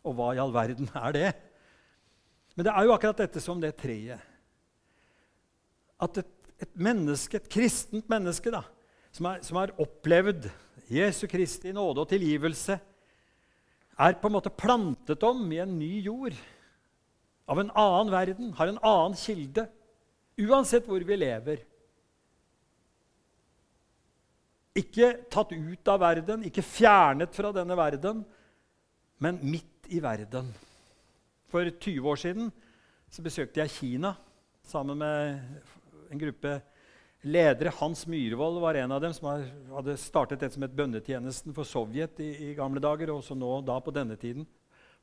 Og 0.07 0.17
hva 0.17 0.31
i 0.33 0.41
all 0.41 0.55
verden 0.55 0.89
er 0.97 1.13
det? 1.13 1.29
Men 2.57 2.69
det 2.69 2.73
er 2.73 2.87
jo 2.87 2.95
akkurat 2.95 3.21
dette 3.21 3.43
som 3.45 3.61
det 3.61 3.75
treet. 3.77 4.23
At 6.01 6.23
et, 6.23 6.33
et 6.65 6.73
menneske, 6.73 7.37
et 7.37 7.53
kristent 7.53 8.09
menneske 8.09 8.53
da, 8.53 8.63
som 9.13 9.61
har 9.61 9.77
opplevd 9.81 10.49
Jesu 10.89 11.27
Kristi 11.29 11.73
nåde 11.75 12.01
og 12.01 12.09
tilgivelse, 12.09 12.79
er 13.97 14.17
på 14.21 14.29
en 14.29 14.37
måte 14.37 14.53
plantet 14.53 15.25
om 15.25 15.45
i 15.53 15.61
en 15.61 15.77
ny 15.79 15.99
jord. 16.05 16.37
Av 17.47 17.61
en 17.63 17.71
annen 17.71 18.13
verden, 18.13 18.53
har 18.59 18.71
en 18.71 18.83
annen 18.83 19.17
kilde. 19.19 19.67
Uansett 20.37 20.87
hvor 20.89 21.03
vi 21.07 21.17
lever. 21.17 21.63
Ikke 24.77 25.15
tatt 25.33 25.55
ut 25.55 25.89
av 25.89 26.03
verden, 26.03 26.45
ikke 26.45 26.65
fjernet 26.65 27.33
fra 27.33 27.53
denne 27.55 27.77
verden, 27.79 28.25
men 29.23 29.39
midt 29.41 29.89
i 29.89 30.03
verden. 30.05 30.51
For 31.49 31.71
20 31.71 32.11
år 32.11 32.21
siden 32.21 32.51
besøkte 33.25 33.63
jeg 33.63 33.73
Kina 33.73 34.13
sammen 34.67 34.99
med 35.01 35.39
en 36.13 36.21
gruppe 36.21 36.59
ledere. 37.25 37.73
Hans 37.79 38.05
Myhrvold 38.11 38.61
var 38.61 38.77
en 38.83 38.93
av 38.93 39.01
dem 39.01 39.15
som 39.17 39.31
hadde 39.31 39.97
startet 40.01 40.43
det 40.43 40.53
som 40.53 40.67
het 40.67 40.77
bønnetjenesten 40.77 41.55
for 41.57 41.69
Sovjet 41.69 42.21
i, 42.21 42.31
i, 42.51 42.55
gamle 42.59 42.83
dager, 42.83 43.15
og 43.15 43.23
også 43.23 43.39
nå 43.39 43.61
da 43.67 43.79
på 43.81 43.95
denne 43.95 44.19
tiden, 44.21 44.47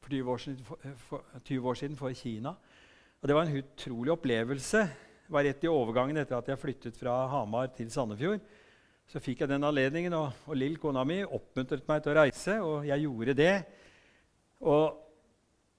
for 0.04 0.12
20 0.12 0.32
år, 0.32 0.42
siden, 0.44 0.66
for, 0.68 0.94
for, 1.08 1.24
20 1.48 1.70
år 1.70 1.80
siden 1.80 1.98
for 2.00 2.14
Kina. 2.18 2.54
Og 3.22 3.28
Det 3.28 3.36
var 3.36 3.48
en 3.48 3.58
utrolig 3.58 4.12
opplevelse. 4.12 4.82
Det 5.24 5.32
var 5.32 5.46
rett 5.48 5.64
i 5.64 5.72
overgangen 5.72 6.20
etter 6.20 6.38
at 6.38 6.50
jeg 6.52 6.60
flyttet 6.60 6.98
fra 7.00 7.16
Hamar 7.32 7.72
til 7.76 7.92
Sandefjord. 7.92 8.44
Så 9.08 9.22
fikk 9.24 9.44
jeg 9.44 9.52
den 9.52 9.64
anledningen, 9.64 10.14
og, 10.18 10.44
og 10.48 10.60
Lill, 10.60 10.76
kona 10.80 11.04
mi, 11.08 11.22
oppmuntret 11.24 11.88
meg 11.88 12.04
til 12.04 12.14
å 12.14 12.18
reise, 12.18 12.60
og 12.64 12.88
jeg 12.88 13.06
gjorde 13.06 13.36
det. 13.38 13.56
Og 14.64 15.00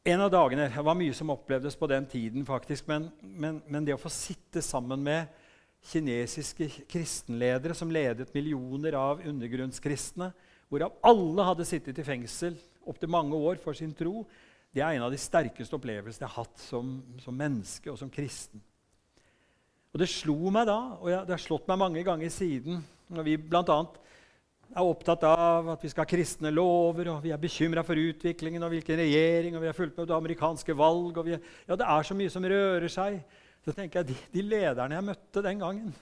en 0.04 0.21
av 0.21 0.33
dagene, 0.33 0.69
Det 0.69 0.85
var 0.85 0.97
mye 0.97 1.14
som 1.16 1.33
opplevdes 1.33 1.76
på 1.76 1.88
den 1.88 2.07
tiden, 2.07 2.45
faktisk, 2.45 2.88
men, 2.88 3.09
men, 3.21 3.62
men 3.69 3.85
det 3.85 3.97
å 3.97 4.00
få 4.00 4.12
sitte 4.12 4.61
sammen 4.64 5.00
med 5.04 5.33
kinesiske 5.85 6.69
kristenledere 6.88 7.76
som 7.76 7.93
ledet 7.93 8.33
millioner 8.35 8.97
av 8.97 9.21
undergrunnskristne, 9.25 10.31
hvorav 10.69 10.97
alle 11.04 11.49
hadde 11.49 11.66
sittet 11.69 12.00
i 12.00 12.07
fengsel 12.07 12.57
opptil 12.91 13.11
mange 13.12 13.37
år 13.37 13.61
for 13.62 13.76
sin 13.76 13.93
tro. 13.97 14.25
Det 14.75 14.83
er 14.83 14.97
en 14.97 15.07
av 15.07 15.12
de 15.12 15.21
sterkeste 15.21 15.76
opplevelsene 15.76 16.26
jeg 16.26 16.33
har 16.33 16.45
hatt 16.45 16.62
som, 16.62 16.97
som 17.23 17.37
menneske 17.37 17.93
og 17.93 17.99
som 18.00 18.11
kristen. 18.12 18.62
Og 19.95 20.00
Det 20.03 20.09
slo 20.11 20.50
meg 20.50 20.67
da, 20.67 20.79
og 20.99 21.07
det 21.12 21.37
har 21.37 21.43
slått 21.43 21.69
meg 21.71 21.79
mange 21.79 22.03
ganger 22.07 22.33
siden, 22.35 22.81
når 23.14 23.26
vi 23.29 23.37
bl.a. 23.38 23.76
er 24.75 24.83
opptatt 24.83 25.23
av 25.29 25.69
at 25.76 25.85
vi 25.85 25.93
skal 25.93 26.03
ha 26.03 26.11
kristne 26.11 26.50
lover, 26.50 27.12
og 27.12 27.21
vi 27.23 27.31
er 27.31 27.38
bekymra 27.38 27.85
for 27.87 28.00
utviklingen 28.00 28.67
og 28.67 28.75
hvilken 28.75 28.99
regjering, 28.99 29.55
og 29.55 29.62
vi 29.62 29.71
har 29.71 29.76
fulgt 29.76 29.95
med 29.95 30.03
på 30.03 30.09
det 30.11 30.17
amerikanske 30.17 30.75
valg 30.81 31.21
og 31.23 31.29
vi, 31.29 31.37
ja, 31.38 31.79
Det 31.79 31.87
er 31.87 32.09
så 32.09 32.19
mye 32.19 32.33
som 32.35 32.49
rører 32.50 32.91
seg. 32.91 33.21
Så 33.62 33.73
tenker 33.73 34.03
jeg, 34.03 34.11
de, 34.11 34.19
de 34.35 34.45
lederne 34.49 34.99
jeg 34.99 35.09
møtte 35.12 35.45
den 35.47 35.62
gangen 35.62 35.95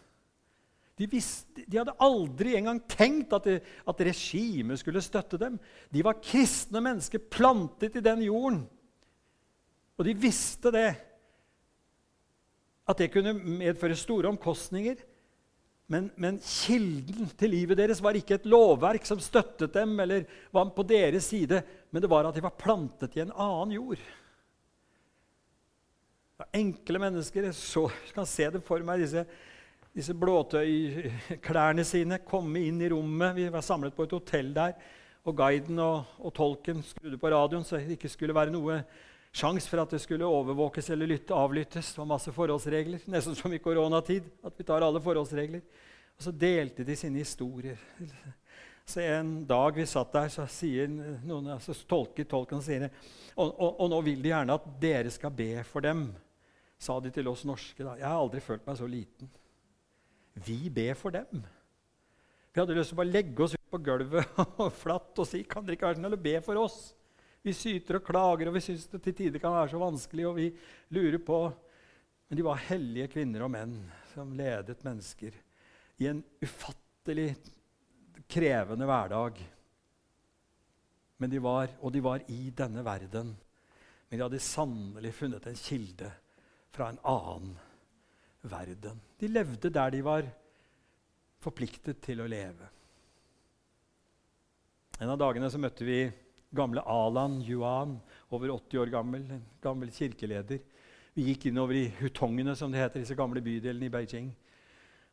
de, 1.00 1.08
visste, 1.08 1.64
de 1.64 1.78
hadde 1.80 1.94
aldri 2.04 2.56
engang 2.58 2.82
tenkt 2.90 3.32
at, 3.32 3.46
det, 3.48 3.60
at 3.88 4.02
regimet 4.04 4.80
skulle 4.80 5.02
støtte 5.04 5.40
dem. 5.40 5.56
De 5.92 6.04
var 6.04 6.20
kristne 6.20 6.82
mennesker 6.84 7.22
plantet 7.32 7.96
i 7.96 8.04
den 8.04 8.26
jorden. 8.26 8.60
Og 9.96 10.04
de 10.06 10.14
visste 10.18 10.72
det. 10.74 10.90
At 12.88 13.00
det 13.00 13.12
kunne 13.14 13.32
medføre 13.38 13.96
store 13.96 14.28
omkostninger. 14.32 15.00
Men, 15.92 16.08
men, 16.16 16.38
kilden 16.40 17.28
til 17.36 17.52
livet 17.52 17.76
deres 17.80 18.00
var 18.04 18.16
ikke 18.16 18.38
et 18.38 18.48
lovverk 18.48 19.04
som 19.04 19.20
støttet 19.20 19.74
dem, 19.74 19.92
eller 20.00 20.24
var 20.54 20.70
på 20.72 20.84
deres 20.88 21.26
side, 21.28 21.58
men 21.92 22.02
det 22.02 22.08
var 22.08 22.28
at 22.28 22.36
de 22.36 22.44
var 22.44 22.56
plantet 22.56 23.18
i 23.18 23.24
en 23.24 23.34
annen 23.34 23.74
jord. 23.76 24.04
Enkle 26.56 26.98
mennesker. 26.98 27.50
Så, 27.54 27.86
kan 28.14 28.26
se 28.26 28.48
det 28.50 28.62
for 28.66 28.82
meg, 28.86 29.04
disse, 29.04 29.26
disse 29.92 30.14
blåtøyklærne 30.16 31.84
sine 31.92 32.18
komme 32.24 32.64
inn 32.66 32.80
i 32.82 32.90
rommet. 32.92 33.36
Vi 33.36 33.48
var 33.52 33.64
samlet 33.64 33.96
på 33.96 34.06
et 34.06 34.16
hotell 34.16 34.52
der. 34.56 34.76
Og 35.22 35.36
guiden 35.38 35.78
og, 35.78 36.16
og 36.18 36.34
tolken 36.34 36.82
skrudde 36.82 37.20
på 37.20 37.30
radioen 37.30 37.64
så 37.66 37.78
det 37.78 37.96
ikke 37.96 38.10
skulle 38.10 38.34
være 38.34 38.54
noe 38.54 38.80
sjans 39.32 39.68
for 39.70 39.80
at 39.80 39.94
det 39.94 40.02
skulle 40.02 40.28
overvåkes 40.28 40.90
eller 40.92 41.08
lytte, 41.14 41.34
avlyttes. 41.36 41.94
Det 41.94 42.02
var 42.02 42.10
masse 42.10 42.32
forholdsregler, 42.34 43.04
nesten 43.10 43.36
som 43.38 43.52
i 43.52 43.60
koronatid. 43.62 44.28
at 44.44 44.58
vi 44.58 44.64
tar 44.64 44.84
alle 44.84 45.00
forholdsregler. 45.00 45.62
Og 46.18 46.26
så 46.26 46.32
delte 46.32 46.84
de 46.84 46.96
sine 46.96 47.22
historier. 47.22 47.78
Så 48.84 49.00
En 49.00 49.44
dag 49.46 49.76
vi 49.76 49.86
satt 49.86 50.12
der, 50.12 50.28
så 50.28 50.46
sier 50.50 50.88
noen, 50.90 51.52
altså 51.54 51.74
tolker 51.88 52.26
tolken 52.28 52.58
og 52.58 52.64
sier 52.66 52.88
og, 53.36 53.46
og, 53.46 53.78
og, 53.78 53.86
nå 53.88 54.00
vil 54.02 54.20
de 54.20 54.32
gjerne 54.32 54.56
at 54.58 54.66
dere 54.82 55.10
skal 55.14 55.30
be 55.32 55.62
for 55.64 55.80
dem, 55.80 56.08
sa 56.82 56.98
de 57.00 57.12
til 57.14 57.28
oss 57.30 57.44
norske. 57.48 57.78
da. 57.78 57.94
Jeg 57.96 58.08
har 58.08 58.18
aldri 58.18 58.42
følt 58.42 58.66
meg 58.66 58.76
så 58.76 58.88
liten. 58.90 59.30
Vi 60.34 60.70
ber 60.70 60.94
for 60.96 61.12
dem. 61.14 61.42
Vi 62.52 62.60
hadde 62.60 62.76
lyst 62.76 62.92
til 62.92 62.98
å 62.98 63.00
bare 63.02 63.12
legge 63.12 63.44
oss 63.44 63.54
ut 63.56 63.70
på 63.72 63.80
gulvet 63.84 64.40
og 64.62 64.72
flatt 64.76 65.20
og 65.22 65.28
si 65.28 65.42
kan 65.48 65.64
dere 65.64 65.78
ikke 65.78 65.88
være 65.90 66.00
snill 66.00 66.16
å 66.16 66.24
be 66.24 66.34
for 66.44 66.60
oss? 66.60 66.80
Vi 67.42 67.54
syter 67.56 67.98
og 67.98 68.06
klager, 68.06 68.48
og 68.48 68.54
vi 68.54 68.62
syns 68.62 68.84
det 68.92 69.00
til 69.02 69.16
tider 69.18 69.42
kan 69.42 69.54
være 69.56 69.72
så 69.72 69.80
vanskelig. 69.82 70.26
og 70.28 70.36
vi 70.38 70.50
lurer 70.94 71.18
på... 71.24 71.44
Men 72.28 72.38
de 72.38 72.44
var 72.46 72.62
hellige 72.64 73.10
kvinner 73.12 73.42
og 73.44 73.50
menn 73.52 73.74
som 74.14 74.30
ledet 74.32 74.78
mennesker 74.86 75.34
i 76.00 76.06
en 76.08 76.22
ufattelig 76.40 77.34
krevende 78.30 78.88
hverdag. 78.88 79.42
Men 81.20 81.34
de 81.34 81.42
var, 81.44 81.74
og 81.84 81.92
de 81.92 82.00
var 82.00 82.24
i 82.32 82.46
denne 82.56 82.84
verden. 82.86 83.34
Men 84.08 84.16
de 84.16 84.24
hadde 84.24 84.40
sannelig 84.40 85.12
funnet 85.18 85.50
en 85.50 85.60
kilde 85.60 86.08
fra 86.72 86.88
en 86.88 87.02
annen 87.04 87.52
verden. 87.52 87.68
De 89.18 89.30
levde 89.30 89.70
der 89.70 89.94
de 89.94 90.02
var 90.02 90.26
forpliktet 91.42 92.00
til 92.02 92.22
å 92.22 92.28
leve. 92.30 92.68
En 95.02 95.10
av 95.10 95.18
dagene 95.18 95.50
så 95.50 95.58
møtte 95.58 95.86
vi 95.86 96.04
gamle 96.54 96.82
Alan 96.86 97.40
Yuan, 97.42 97.96
over 98.30 98.52
80 98.54 98.82
år 98.82 98.92
gammel, 98.92 99.24
en 99.30 99.44
gammel 99.62 99.90
kirkeleder. 99.94 100.60
Vi 101.16 101.26
gikk 101.28 101.48
innover 101.50 101.78
i 101.80 101.86
hutongene, 101.98 102.54
som 102.56 102.72
det 102.72 102.82
heter, 102.82 103.02
disse 103.02 103.16
gamle 103.18 103.42
bydelene 103.44 103.88
i 103.88 103.92
Beijing, 103.92 104.30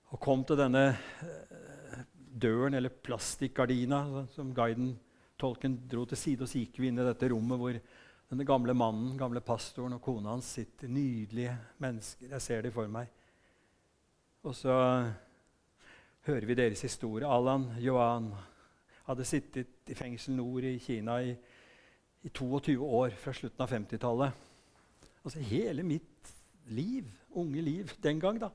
og 0.10 0.22
kom 0.24 0.44
til 0.48 0.60
denne 0.60 0.84
eh, 0.92 2.04
døren, 2.16 2.78
eller 2.78 2.94
plastikkgardina, 3.04 4.26
som 4.34 4.54
guiden, 4.56 4.94
tolken, 5.40 5.78
dro 5.90 6.06
til 6.10 6.20
side. 6.20 6.46
Og 6.46 6.52
så 6.52 6.64
gikk 6.64 6.80
vi 6.82 6.90
inn 6.90 7.02
i 7.02 7.08
dette 7.08 7.30
rommet 7.32 7.62
hvor 7.62 7.80
denne 8.30 8.48
gamle 8.48 8.76
mannen, 8.78 9.16
gamle 9.20 9.42
pastoren 9.46 9.96
og 9.98 10.04
kona 10.06 10.34
hans 10.34 10.50
sitter. 10.58 10.92
Nydelige 10.92 11.56
mennesker. 11.82 12.30
Jeg 12.36 12.46
ser 12.46 12.66
dem 12.66 12.76
for 12.76 12.90
meg. 12.92 13.12
Og 14.48 14.56
så 14.56 14.74
hører 16.28 16.46
vi 16.48 16.56
deres 16.56 16.82
historie. 16.86 17.28
Alan 17.28 17.66
Johan 17.84 18.30
hadde 19.10 19.26
sittet 19.28 19.90
i 19.92 19.98
fengsel 19.98 20.38
nord 20.38 20.64
i 20.64 20.78
Kina 20.80 21.18
i, 21.26 21.34
i 22.24 22.30
22 22.30 22.78
år 22.80 23.18
fra 23.20 23.34
slutten 23.36 23.66
av 23.66 23.74
50-tallet. 23.74 24.46
Altså 25.26 25.44
hele 25.44 25.84
mitt 25.84 26.32
liv, 26.72 27.10
unge 27.36 27.62
liv 27.66 27.92
den 28.04 28.22
gang, 28.22 28.40
da. 28.40 28.52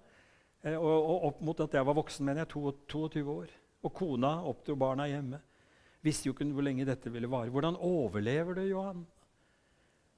Eh, 0.64 0.79
og, 0.79 0.95
og, 0.95 1.26
opp 1.29 1.45
mot 1.45 1.61
at 1.61 1.76
jeg 1.76 1.87
var 1.87 1.99
voksen, 1.99 2.25
mener 2.25 2.45
jeg, 2.45 2.55
22 2.88 3.25
år. 3.35 3.53
Og 3.85 3.93
kona 3.93 4.38
oppdro 4.49 4.79
barna 4.81 5.09
hjemme. 5.11 5.43
Visste 6.05 6.31
jo 6.31 6.33
ikke 6.33 6.49
hvor 6.57 6.64
lenge 6.64 6.88
dette 6.88 7.12
ville 7.12 7.29
vare. 7.29 7.53
Hvordan 7.53 7.76
overlever 7.76 8.57
du, 8.57 8.64
Johan? 8.71 9.05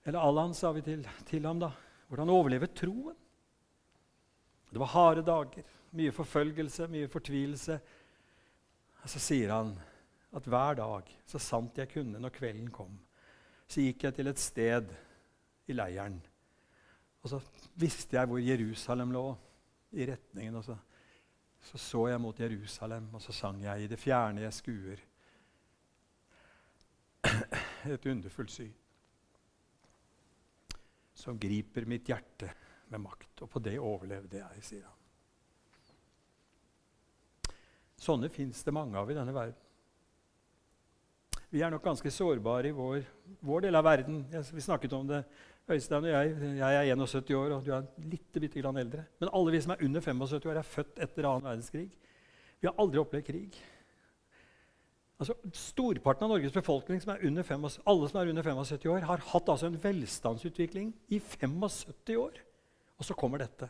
Eller 0.07 0.23
Allan, 0.23 0.55
sa 0.55 0.71
vi 0.75 0.85
til, 0.87 1.03
til 1.27 1.47
ham 1.47 1.59
da. 1.59 1.73
Hvordan 2.07 2.31
overlever 2.31 2.71
troen? 2.71 3.17
Det 4.77 4.83
var 4.83 4.93
harde 4.93 5.23
dager, 5.25 5.65
mye 5.97 6.13
forfølgelse, 6.13 6.87
mye 6.93 7.09
fortvilelse. 7.09 7.79
Og 9.01 9.09
så 9.09 9.23
sier 9.25 9.55
han 9.55 9.71
at 10.37 10.49
hver 10.53 10.77
dag, 10.77 11.13
så 11.25 11.41
sant 11.41 11.79
jeg 11.81 11.89
kunne 11.95 12.21
når 12.21 12.35
kvelden 12.35 12.69
kom, 12.75 12.99
så 13.65 13.81
gikk 13.81 14.05
jeg 14.05 14.19
til 14.19 14.29
et 14.29 14.43
sted 14.43 14.93
i 15.67 15.77
leiren. 15.79 16.19
Og 17.25 17.33
så 17.33 17.41
visste 17.81 18.19
jeg 18.19 18.29
hvor 18.29 18.43
Jerusalem 18.43 19.17
lå, 19.17 19.25
i 19.97 20.05
retningen. 20.11 20.61
Og 20.61 20.67
så 20.67 20.77
så, 21.67 21.79
så 21.79 22.07
jeg 22.13 22.21
mot 22.21 22.41
Jerusalem, 22.41 23.09
og 23.15 23.23
så 23.23 23.33
sang 23.33 23.63
jeg 23.65 23.83
i 23.83 23.89
det 23.91 23.99
fjerne 23.99 24.45
jeg 24.45 24.55
skuer. 24.55 25.01
Et 27.97 28.07
underfullt 28.13 28.53
syn 28.53 28.75
som 31.17 31.39
griper 31.41 31.89
mitt 31.89 32.07
hjerte 32.07 32.51
med 32.93 33.03
makt. 33.03 33.43
Og 33.43 33.51
på 33.51 33.63
det 33.63 33.79
overlevde 33.79 34.41
jeg, 34.41 34.65
sier 34.65 34.87
han. 34.87 34.95
Sånne 37.97 38.29
fins 38.31 38.61
det 38.63 38.75
mange 38.77 38.99
av 39.01 39.11
i 39.11 39.17
denne 39.17 39.35
verden. 39.35 39.63
Vi 41.51 41.63
er 41.63 41.71
nok 41.71 41.85
ganske 41.85 42.11
sårbare 42.11 42.69
i 42.69 42.75
vår, 42.75 43.05
vår 43.47 43.69
del 43.69 43.79
av 43.79 43.87
verden. 43.87 44.25
Vi 44.29 44.65
snakket 44.65 44.93
om 44.97 45.07
det, 45.09 45.23
Øystein 45.71 46.05
og 46.05 46.11
jeg. 46.11 46.35
Jeg 46.59 46.91
er 46.91 46.91
71 46.93 47.31
år, 47.39 47.55
og 47.57 47.65
du 47.65 47.71
er 47.75 47.87
litt 48.11 48.39
bitte 48.39 48.61
grann 48.61 48.77
eldre. 48.83 49.07
Men 49.23 49.31
alle 49.33 49.55
vi 49.55 49.63
som 49.63 49.73
er 49.75 49.85
under 49.87 50.05
75 50.05 50.51
år, 50.51 50.59
er 50.61 50.69
født 50.75 51.01
etter 51.07 51.29
annen 51.31 51.47
verdenskrig. 51.47 51.89
Vi 52.61 52.69
har 52.69 52.77
aldri 52.83 53.01
opplevd 53.01 53.27
krig. 53.31 53.59
Altså, 55.17 55.37
Storparten 55.57 56.27
av 56.27 56.35
Norges 56.35 56.53
befolkning, 56.53 57.01
som 57.01 57.15
alle 57.15 58.11
som 58.11 58.21
er 58.21 58.33
under 58.35 58.45
75 58.45 58.91
år, 58.93 59.07
har 59.09 59.25
hatt 59.33 59.49
altså 59.49 59.71
en 59.71 59.81
velstandsutvikling 59.81 60.93
i 61.09 61.23
75 61.23 62.19
år. 62.21 62.43
Og 62.97 63.05
så 63.05 63.17
kommer 63.19 63.43
dette. 63.43 63.69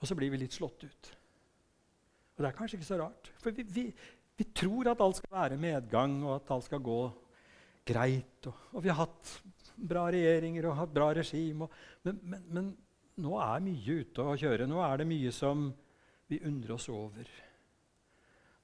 Og 0.00 0.08
så 0.08 0.16
blir 0.18 0.32
vi 0.32 0.42
litt 0.42 0.56
slått 0.56 0.84
ut. 0.84 1.10
Og 2.34 2.42
det 2.42 2.50
er 2.50 2.56
kanskje 2.58 2.78
ikke 2.78 2.90
så 2.90 3.00
rart. 3.00 3.30
For 3.40 3.54
vi, 3.54 3.64
vi, 3.64 3.84
vi 4.36 4.46
tror 4.56 4.90
at 4.90 5.02
alt 5.04 5.20
skal 5.20 5.36
være 5.36 5.60
medgang, 5.60 6.18
og 6.26 6.36
at 6.36 6.50
alt 6.54 6.66
skal 6.66 6.82
gå 6.84 7.00
greit. 7.86 8.48
Og, 8.50 8.66
og 8.74 8.84
vi 8.84 8.90
har 8.92 9.04
hatt 9.04 9.36
bra 9.74 10.08
regjeringer 10.12 10.68
og 10.68 10.78
hatt 10.82 10.94
bra 10.94 11.10
regime. 11.16 11.68
Men, 12.04 12.20
men, 12.22 12.44
men, 12.50 12.70
nå 13.24 13.36
er 13.38 13.62
mye 13.62 13.98
ute 14.02 14.26
å 14.26 14.36
kjøre. 14.38 14.66
Nå 14.66 14.80
er 14.82 15.00
det 15.00 15.06
mye 15.06 15.32
som 15.34 15.68
vi 16.30 16.40
undrer 16.42 16.74
oss 16.74 16.88
over. 16.90 17.28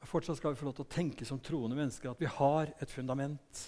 Og 0.00 0.09
fortsatt 0.09 0.40
skal 0.40 0.55
vi 0.55 0.59
få 0.59 0.66
lov 0.66 0.79
til 0.79 0.88
å 0.88 0.94
tenke 0.96 1.29
som 1.29 1.38
troende 1.44 1.79
mennesker 1.79 2.11
at 2.11 2.22
vi 2.22 2.31
har 2.40 2.72
et 2.81 2.90
fundament. 2.90 3.61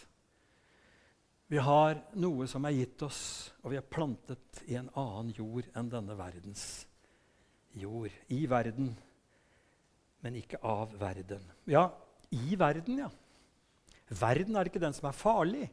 Vi 1.53 1.61
har 1.61 1.99
noe 2.17 2.47
som 2.49 2.65
er 2.65 2.79
gitt 2.79 3.03
oss, 3.05 3.23
og 3.61 3.75
vi 3.75 3.77
er 3.77 3.85
plantet 3.85 4.63
i 4.73 4.79
en 4.81 4.89
annen 4.97 5.35
jord 5.37 5.69
enn 5.77 5.91
denne 5.93 6.17
verdens 6.17 6.87
jord. 7.77 8.13
I 8.33 8.47
verden 8.49 8.95
men 10.23 10.39
ikke 10.39 10.61
av 10.63 10.93
verden. 11.01 11.43
Ja, 11.71 11.89
i 12.33 12.57
verden, 12.59 13.01
ja. 13.03 13.11
Verden 14.13 14.57
er 14.57 14.69
ikke 14.69 14.83
den 14.83 14.95
som 14.95 15.09
er 15.11 15.17
farlig. 15.17 15.67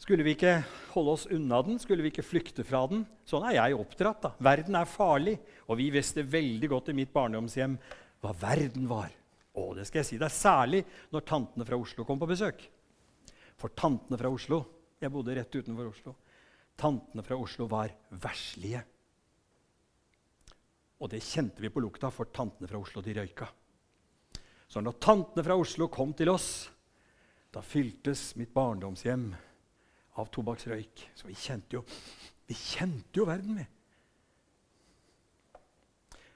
Skulle 0.00 0.26
vi 0.26 0.34
ikke 0.34 0.58
holde 0.92 1.14
oss 1.14 1.26
unna 1.32 1.62
den? 1.64 1.78
Skulle 1.80 2.04
vi 2.04 2.10
ikke 2.12 2.26
flykte 2.26 2.66
fra 2.66 2.82
den? 2.90 3.06
Sånn 3.28 3.46
er 3.48 3.56
jeg 3.60 3.78
oppdratt. 3.78 4.24
da. 4.26 4.32
Verden 4.42 4.76
er 4.76 4.90
farlig. 4.90 5.36
Og 5.70 5.78
vi 5.80 5.88
visste 5.94 6.26
veldig 6.26 6.72
godt 6.72 6.90
i 6.92 6.96
mitt 6.98 7.14
barndomshjem 7.14 7.78
hva 8.24 8.34
verden 8.40 8.90
var. 8.90 9.14
Å, 9.56 9.70
det 9.78 9.86
skal 9.88 10.02
jeg 10.02 10.10
si 10.10 10.18
deg 10.20 10.34
særlig 10.34 10.82
når 11.14 11.24
tantene 11.30 11.64
fra 11.68 11.78
Oslo 11.80 12.04
kom 12.04 12.20
på 12.20 12.28
besøk. 12.28 12.66
For 13.56 13.72
tantene 13.72 14.18
fra 14.20 14.30
Oslo 14.32 14.62
Jeg 15.00 15.12
bodde 15.12 15.34
rett 15.36 15.52
utenfor 15.52 15.90
Oslo. 15.90 16.14
Tantene 16.76 17.24
fra 17.24 17.36
Oslo 17.36 17.66
var 17.68 17.92
verslige. 18.20 18.80
Og 21.00 21.10
det 21.12 21.20
kjente 21.24 21.60
vi 21.60 21.68
på 21.72 21.82
lukta, 21.84 22.08
for 22.08 22.32
tantene 22.32 22.68
fra 22.68 22.80
Oslo 22.80 23.02
de 23.04 23.12
røyka. 23.16 23.48
Så 24.68 24.80
når 24.80 24.96
tantene 25.00 25.44
fra 25.44 25.56
Oslo 25.60 25.90
kom 25.92 26.14
til 26.16 26.32
oss, 26.32 26.48
da 27.52 27.60
fyltes 27.64 28.30
mitt 28.40 28.52
barndomshjem 28.56 29.28
av 30.16 30.28
tobakksrøyk. 30.32 31.06
Så 31.16 31.28
vi 31.28 31.36
kjente 31.36 31.76
jo, 31.76 31.84
vi 32.48 32.56
kjente 32.56 33.20
jo 33.20 33.28
verden, 33.28 33.60
vi. 33.60 33.66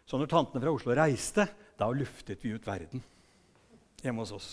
Så 0.05 0.19
når 0.21 0.31
tantene 0.31 0.63
fra 0.65 0.73
Oslo 0.75 0.97
reiste, 0.97 1.47
da 1.81 1.89
luftet 1.95 2.45
vi 2.45 2.53
ut 2.53 2.67
verden 2.67 3.01
hjemme 4.01 4.25
hos 4.25 4.33
oss. 4.37 4.51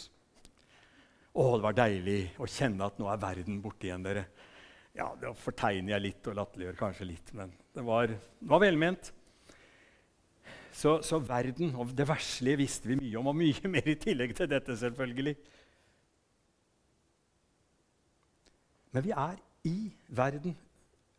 Å, 1.37 1.43
det 1.53 1.65
var 1.67 1.75
deilig 1.77 2.21
å 2.41 2.47
kjenne 2.49 2.87
at 2.87 2.95
nå 2.97 3.09
er 3.11 3.19
verden 3.21 3.59
borte 3.61 3.85
igjen, 3.85 4.05
dere. 4.05 4.25
Ja, 4.97 5.11
Det 5.21 5.35
fortegner 5.37 5.93
jeg 5.93 6.05
litt 6.07 6.29
og 6.31 6.37
latterliggjør 6.39 6.79
kanskje 6.79 7.05
litt, 7.11 7.29
men 7.37 7.51
det 7.75 7.83
var, 7.85 8.09
det 8.09 8.49
var 8.49 8.63
velment. 8.63 9.11
Så, 10.73 10.95
så, 11.05 11.19
verden 11.21 11.75
og 11.77 11.93
det 11.97 12.07
verslige 12.09 12.61
visste 12.63 12.89
vi 12.89 12.97
mye 12.97 13.19
om, 13.19 13.29
og 13.29 13.37
mye 13.37 13.69
mer 13.75 13.85
i 13.89 13.97
tillegg 14.01 14.33
til 14.37 14.49
dette, 14.49 14.77
selvfølgelig. 14.81 15.35
Men 18.97 19.05
vi 19.05 19.13
er 19.13 19.37
i 19.69 19.77
verden 20.17 20.57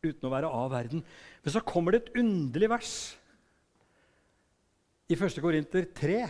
uten 0.03 0.27
å 0.27 0.35
være 0.35 0.51
av 0.51 0.69
verden. 0.75 1.07
Men 1.45 1.55
så 1.55 1.63
kommer 1.63 1.95
det 1.95 2.03
et 2.03 2.21
underlig 2.25 2.71
vers 2.75 2.93
i 5.09 5.15
1. 5.15 5.39
Korinter 5.43 5.87
3 5.95 6.21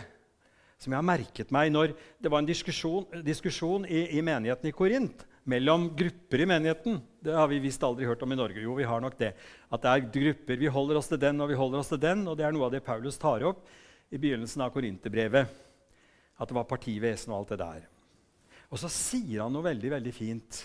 som 0.79 0.93
jeg 0.93 0.99
har 0.99 1.05
merket 1.05 1.49
meg 1.51 1.73
når 1.73 1.91
det 2.23 2.31
var 2.31 2.39
en 2.39 2.47
diskusjon, 2.47 3.07
diskusjon 3.25 3.83
i, 3.83 4.05
i, 4.15 4.23
menigheten 4.23 4.69
i 4.69 4.75
Korint 4.75 5.25
mellom 5.49 5.89
grupper 5.97 6.43
i 6.43 6.47
menigheten. 6.47 6.99
Det 7.19 7.35
har 7.35 7.49
vi 7.51 7.59
visst 7.63 7.83
aldri 7.83 8.07
hørt 8.07 8.21
om 8.23 8.31
i 8.31 8.37
Norge. 8.39 8.63
Jo, 8.63 8.77
vi 8.77 8.87
har 8.87 9.01
nok 9.03 9.17
det. 9.19 9.33
At 9.67 9.83
det 9.83 9.91
er 9.91 10.07
grupper. 10.13 10.59
Vi 10.61 10.71
holder 10.71 10.99
oss 10.99 11.09
til 11.11 11.19
den 11.19 11.41
og 11.41 11.49
vi 11.51 11.57
holder 11.59 11.81
oss 11.81 11.91
til 11.91 11.99
den. 12.01 12.23
Og 12.29 12.37
det 12.39 12.45
er 12.47 12.55
noe 12.55 12.69
av 12.69 12.75
det 12.75 12.83
Paulus 12.85 13.19
tar 13.19 13.43
opp 13.49 13.65
i 14.13 14.19
begynnelsen 14.21 14.63
av 14.63 14.71
Korinterbrevet. 14.75 15.51
At 16.39 16.51
det 16.51 16.55
var 16.55 16.69
partivesen 16.69 17.33
og 17.33 17.41
alt 17.41 17.55
det 17.55 17.59
der. 17.63 17.87
Og 18.69 18.79
så 18.79 18.91
sier 18.93 19.43
han 19.43 19.55
noe 19.55 19.65
veldig, 19.65 19.91
veldig 19.97 20.13
fint. 20.15 20.61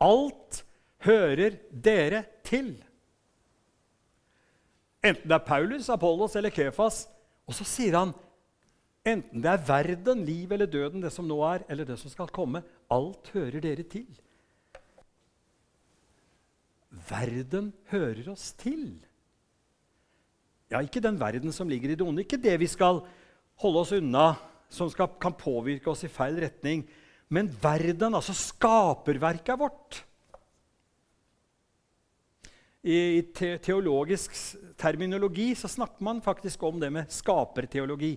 Alt 0.00 0.62
hører 1.04 1.58
dere 1.68 2.22
til. 2.46 2.78
Enten 5.04 5.28
det 5.28 5.36
er 5.36 5.44
Paulus, 5.44 5.90
Apollos 5.92 6.36
eller 6.38 6.54
Kephas. 6.54 7.04
Og 7.48 7.56
så 7.56 7.66
sier 7.66 7.98
han 7.98 8.14
enten 9.06 9.42
det 9.42 9.50
er 9.50 9.66
verden, 9.66 10.24
liv 10.26 10.52
eller 10.52 10.68
døden, 10.70 11.02
det 11.02 11.12
som 11.14 11.28
nå 11.28 11.38
er, 11.46 11.64
eller 11.68 11.88
det 11.88 11.98
som 12.00 12.12
skal 12.12 12.30
komme. 12.32 12.62
Alt 12.92 13.30
hører 13.34 13.62
dere 13.64 13.86
til. 13.88 14.08
Verden 16.90 17.72
hører 17.92 18.32
oss 18.32 18.50
til. 18.58 18.98
Ja, 20.70 20.82
ikke 20.82 21.02
den 21.02 21.18
verden 21.18 21.54
som 21.54 21.70
ligger 21.70 21.90
i 21.90 21.96
det 21.98 22.06
onde, 22.06 22.22
ikke 22.22 22.38
det 22.40 22.54
vi 22.62 22.68
skal 22.70 23.02
holde 23.62 23.82
oss 23.82 23.94
unna, 23.96 24.34
som 24.70 24.90
skal, 24.90 25.10
kan 25.20 25.34
påvirke 25.34 25.90
oss 25.90 26.04
i 26.06 26.12
feil 26.12 26.38
retning. 26.42 26.84
Men 27.30 27.50
verden, 27.62 28.14
altså 28.14 28.34
skaperverket 28.34 29.54
er 29.54 29.58
vårt. 29.58 30.04
I 32.80 33.20
teologisk 33.60 34.32
terminologi 34.80 35.50
så 35.58 35.68
snakker 35.68 36.00
man 36.06 36.22
faktisk 36.24 36.62
om 36.64 36.78
det 36.80 36.88
med 36.94 37.10
skaperteologi. 37.12 38.14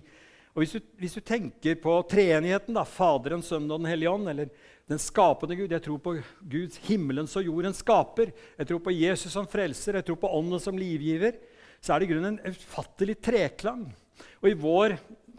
Og 0.54 0.62
hvis 0.62 0.76
du, 0.76 0.84
hvis 1.02 1.16
du 1.16 1.22
tenker 1.26 1.74
på 1.82 1.96
treenigheten, 2.06 2.76
da, 2.76 2.84
Faderen, 2.86 3.42
Sønnen 3.42 3.72
og 3.74 3.80
Den 3.82 3.90
hellige 3.90 4.12
ånd, 4.12 4.28
eller 4.30 4.52
den 4.90 5.00
skapende 5.02 5.56
Gud 5.58 5.72
Jeg 5.72 5.82
tror 5.82 5.98
på 5.98 6.14
Guds 6.40 6.76
himmelens 6.86 7.34
og 7.36 7.46
jordens 7.48 7.80
skaper. 7.82 8.30
Jeg 8.58 8.68
tror 8.68 8.82
på 8.84 8.94
Jesus 8.94 9.32
som 9.32 9.48
frelser, 9.50 9.98
jeg 9.98 10.06
tror 10.06 10.20
på 10.22 10.30
Ånden 10.30 10.62
som 10.62 10.78
livgiver. 10.78 11.40
Så 11.82 11.92
er 11.92 12.00
det 12.00 12.06
i 12.06 12.12
grunnen 12.12 12.38
en 12.38 12.54
ufattelig 12.54 13.16
treklang. 13.18 13.88
Og 14.42 14.50
i 14.50 14.58
vår 14.58 14.94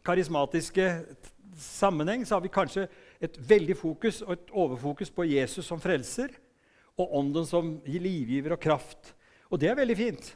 karismatiske 0.05 0.89
sammenheng 1.63 2.25
så 2.27 2.35
har 2.35 2.43
vi 2.43 2.51
kanskje 2.51 2.87
et 3.23 3.37
veldig 3.39 3.77
fokus 3.79 4.19
og 4.25 4.33
et 4.35 4.51
overfokus 4.51 5.13
på 5.15 5.29
Jesus 5.29 5.65
som 5.65 5.79
frelser 5.79 6.33
og 6.99 7.15
Ånden 7.19 7.47
som 7.47 7.71
livgiver 7.87 8.55
og 8.55 8.61
kraft. 8.61 9.13
Og 9.47 9.61
det 9.61 9.71
er 9.71 9.79
veldig 9.79 9.97
fint. 9.97 10.27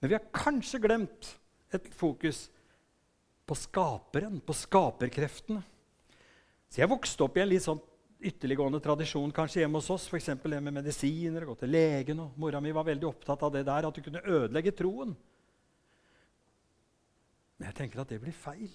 Men 0.00 0.10
vi 0.10 0.18
har 0.18 0.28
kanskje 0.34 0.82
glemt 0.82 1.32
et 1.74 1.88
fokus 1.96 2.46
på 3.46 3.54
skaperen, 3.54 4.40
på 4.42 4.54
skaperkreftene. 4.56 5.62
Så 6.66 6.82
jeg 6.82 6.90
vokste 6.90 7.26
opp 7.26 7.36
i 7.38 7.44
en 7.44 7.50
litt 7.52 7.64
sånn 7.64 7.82
ytterliggående 8.26 8.80
tradisjon 8.82 9.32
kanskje 9.34 9.62
hjemme 9.62 9.78
hos 9.78 9.90
oss. 9.94 10.08
F.eks. 10.10 10.32
det 10.42 10.60
med 10.60 10.74
medisiner, 10.74 11.46
gå 11.46 11.54
til 11.60 11.70
legen. 11.70 12.20
og 12.24 12.38
Mora 12.40 12.60
mi 12.64 12.74
var 12.74 12.88
veldig 12.88 13.08
opptatt 13.08 13.44
av 13.46 13.54
det 13.54 13.64
der, 13.68 13.86
at 13.86 13.94
du 13.94 14.02
kunne 14.02 14.24
ødelegge 14.24 14.74
troen. 14.76 15.14
Men 17.56 17.70
jeg 17.70 17.78
tenker 17.78 18.02
at 18.02 18.12
det 18.12 18.20
blir 18.20 18.36
feil. 18.36 18.72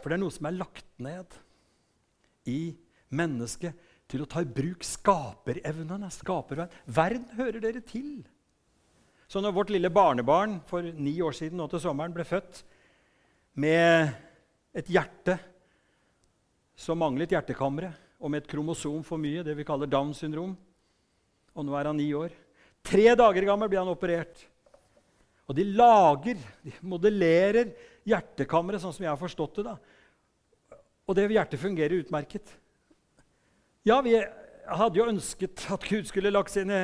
For 0.00 0.08
det 0.08 0.16
er 0.16 0.24
noe 0.24 0.34
som 0.34 0.48
er 0.48 0.56
lagt 0.56 0.88
ned 1.02 1.36
i 2.50 2.74
mennesket 3.14 3.76
til 4.10 4.24
å 4.24 4.28
ta 4.28 4.42
i 4.42 4.48
bruk 4.48 4.84
skaperevnene. 4.86 6.10
Skaperverden. 6.12 6.80
Verden 6.86 7.28
hører 7.38 7.60
dere 7.62 7.82
til. 7.84 8.24
Så 9.28 9.40
når 9.40 9.54
vårt 9.56 9.72
lille 9.72 9.90
barnebarn 9.92 10.58
for 10.68 10.84
ni 10.84 11.16
år 11.24 11.36
siden 11.36 11.58
nå 11.58 11.68
til 11.70 11.82
sommeren 11.82 12.14
ble 12.14 12.26
født 12.28 12.62
med 13.54 14.10
et 14.74 14.88
hjerte 14.90 15.36
som 16.74 16.98
manglet 16.98 17.32
hjertekammeret, 17.34 17.94
og 18.18 18.32
med 18.32 18.42
et 18.42 18.50
kromosom 18.50 19.02
for 19.06 19.20
mye, 19.20 19.44
det 19.44 19.54
vi 19.58 19.66
kaller 19.66 19.90
Downs 19.90 20.22
syndrom 20.22 20.54
Og 21.54 21.66
nå 21.66 21.74
er 21.76 21.90
han 21.90 21.98
ni 21.98 22.06
år. 22.16 22.32
Tre 22.82 23.12
dager 23.14 23.46
gammel 23.46 23.68
ble 23.70 23.78
han 23.78 23.90
operert. 23.92 24.46
Og 25.46 25.54
de 25.54 25.66
lager, 25.76 26.40
de 26.64 26.72
modellerer 26.82 27.74
hjertekammeret 28.08 28.82
sånn 28.82 28.94
som 28.96 29.04
jeg 29.04 29.12
har 29.12 29.20
forstått 29.20 29.60
det. 29.60 29.64
da. 29.68 30.78
Og 31.04 31.16
det 31.16 31.28
hjertet 31.30 31.60
fungerer 31.60 32.00
utmerket. 32.00 32.48
Ja, 33.84 34.00
vi 34.00 34.16
hadde 34.64 34.98
jo 34.98 35.08
ønsket 35.10 35.66
at 35.74 35.84
Gud 35.84 36.08
skulle 36.08 36.32
lagt 36.32 36.54
sine 36.54 36.76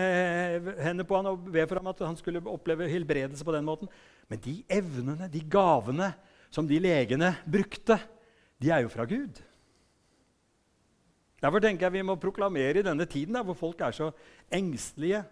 hender 0.85 1.09
på 1.09 1.17
han 1.17 1.31
og 1.33 1.49
be 1.49 1.65
for 1.65 1.81
ham 1.81 1.89
at 1.91 2.03
han 2.05 2.19
skulle 2.21 2.43
oppleve 2.45 2.89
helbredelse 2.93 3.47
på 3.47 3.55
den 3.57 3.65
måten. 3.67 3.89
Men 4.29 4.43
de 4.45 4.59
evnene, 4.71 5.31
de 5.33 5.41
gavene 5.41 6.13
som 6.51 6.67
de 6.67 6.81
legene 6.83 7.35
brukte, 7.47 7.97
de 8.61 8.73
er 8.75 8.85
jo 8.85 8.91
fra 8.93 9.07
Gud. 9.09 9.39
Derfor 11.41 11.63
tenker 11.65 11.87
jeg 11.87 12.01
vi 12.01 12.05
må 12.05 12.19
proklamere 12.21 12.83
i 12.83 12.85
denne 12.85 13.07
tiden 13.09 13.39
der, 13.39 13.45
hvor 13.47 13.57
folk 13.57 13.81
er 13.81 13.95
så 13.97 14.11
engstelige 14.53 15.23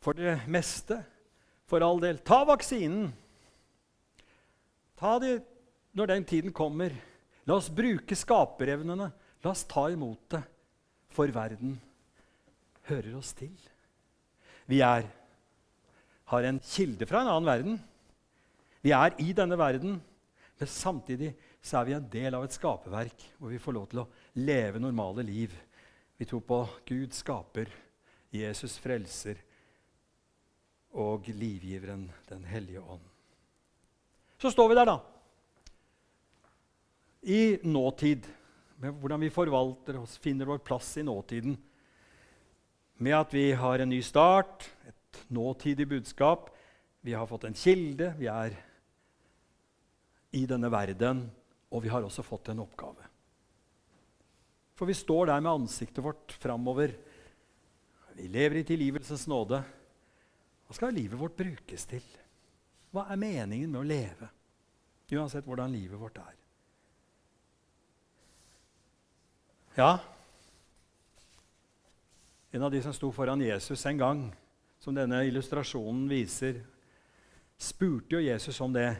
for 0.00 0.16
det 0.16 0.38
meste. 0.48 1.02
For 1.68 1.84
all 1.84 2.00
del, 2.00 2.20
ta 2.24 2.42
vaksinen. 2.48 3.10
Ta 5.00 5.18
det 5.20 5.36
når 5.96 6.12
den 6.12 6.26
tiden 6.28 6.54
kommer. 6.56 6.94
La 7.44 7.58
oss 7.58 7.68
bruke 7.72 8.16
skaperevnene. 8.16 9.10
La 9.44 9.52
oss 9.52 9.66
ta 9.68 9.86
imot 9.92 10.22
det, 10.32 10.40
for 11.12 11.28
verden 11.28 11.76
hører 12.88 13.16
oss 13.18 13.34
til. 13.36 13.52
Vi 14.68 14.80
er, 14.80 15.04
har 16.32 16.48
en 16.48 16.60
kilde 16.64 17.08
fra 17.08 17.20
en 17.20 17.32
annen 17.34 17.50
verden. 17.50 17.78
Vi 18.84 18.92
er 18.96 19.16
i 19.20 19.32
denne 19.36 19.58
verden, 19.60 19.98
men 20.58 20.70
samtidig 20.70 21.32
så 21.64 21.80
er 21.80 21.88
vi 21.88 21.96
en 21.96 22.10
del 22.12 22.36
av 22.36 22.44
et 22.46 22.54
skaperverk 22.54 23.24
hvor 23.38 23.50
vi 23.50 23.62
får 23.62 23.76
lov 23.76 23.88
til 23.90 24.02
å 24.04 24.08
leve 24.38 24.82
normale 24.82 25.24
liv. 25.26 25.54
Vi 26.16 26.28
tror 26.28 26.44
på 26.46 26.60
Gud 26.86 27.16
skaper, 27.16 27.72
Jesus 28.34 28.78
frelser 28.82 29.40
og 30.94 31.26
livgiveren 31.26 32.06
Den 32.28 32.44
hellige 32.46 32.80
ånd. 32.80 33.02
Så 34.38 34.50
står 34.54 34.70
vi 34.70 34.78
der, 34.78 34.92
da 34.92 35.00
i 37.24 37.58
nåtid. 37.62 38.26
Med 38.76 38.92
hvordan 39.00 39.22
vi 39.22 39.32
forvalter 39.32 39.98
oss, 40.00 40.18
finner 40.20 40.48
vår 40.48 40.60
plass 40.66 40.96
i 41.00 41.04
nåtiden. 41.06 41.56
Med 43.00 43.16
at 43.16 43.34
vi 43.34 43.52
har 43.56 43.80
en 43.80 43.88
ny 43.88 44.00
start, 44.04 44.66
et 44.88 45.24
nåtidig 45.32 45.86
budskap. 45.88 46.50
Vi 47.00 47.14
har 47.14 47.26
fått 47.26 47.46
en 47.48 47.56
kilde, 47.56 48.12
vi 48.18 48.28
er 48.30 48.56
i 50.34 50.44
denne 50.50 50.70
verden, 50.72 51.24
og 51.70 51.84
vi 51.84 51.90
har 51.92 52.04
også 52.04 52.24
fått 52.26 52.50
en 52.52 52.62
oppgave. 52.64 53.06
For 54.74 54.90
vi 54.90 54.96
står 54.98 55.30
der 55.30 55.42
med 55.42 55.52
ansiktet 55.52 56.02
vårt 56.02 56.34
framover. 56.42 56.94
Vi 58.18 58.26
lever 58.30 58.60
i 58.60 58.66
tilgivelsens 58.66 59.28
nåde. 59.30 59.60
Hva 60.66 60.74
skal 60.74 60.96
livet 60.96 61.20
vårt 61.20 61.36
brukes 61.38 61.86
til? 61.86 62.02
Hva 62.94 63.06
er 63.10 63.20
meningen 63.20 63.70
med 63.70 63.82
å 63.82 63.86
leve? 63.86 64.30
Uansett 65.14 65.46
hvordan 65.46 65.70
livet 65.70 66.00
vårt 66.00 66.18
er. 66.18 66.34
Ja, 69.78 69.92
en 72.54 72.62
av 72.62 72.70
de 72.70 72.78
som 72.82 72.94
sto 72.94 73.08
foran 73.10 73.40
Jesus 73.42 73.86
en 73.86 73.98
gang, 73.98 74.20
som 74.78 74.94
denne 74.94 75.24
illustrasjonen 75.26 76.04
viser, 76.06 76.60
spurte 77.58 78.14
jo 78.14 78.20
Jesus 78.22 78.60
om 78.62 78.70
det. 78.70 78.92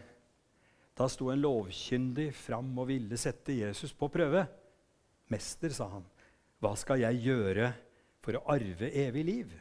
Da 0.94 1.09
sto 1.11 1.30
en 1.33 1.42
lovkyndig 1.42 2.28
fram 2.38 2.70
og 2.78 2.88
ville 2.88 3.18
sette 3.18 3.57
Jesus 3.57 3.92
på 3.92 4.09
prøve. 4.09 4.46
'Mester', 5.30 5.72
sa 5.72 5.88
han, 5.88 6.04
'hva 6.61 6.76
skal 6.76 7.00
jeg 7.00 7.24
gjøre 7.24 7.72
for 8.22 8.37
å 8.37 8.44
arve 8.54 8.90
evig 8.92 9.24
liv?' 9.24 9.61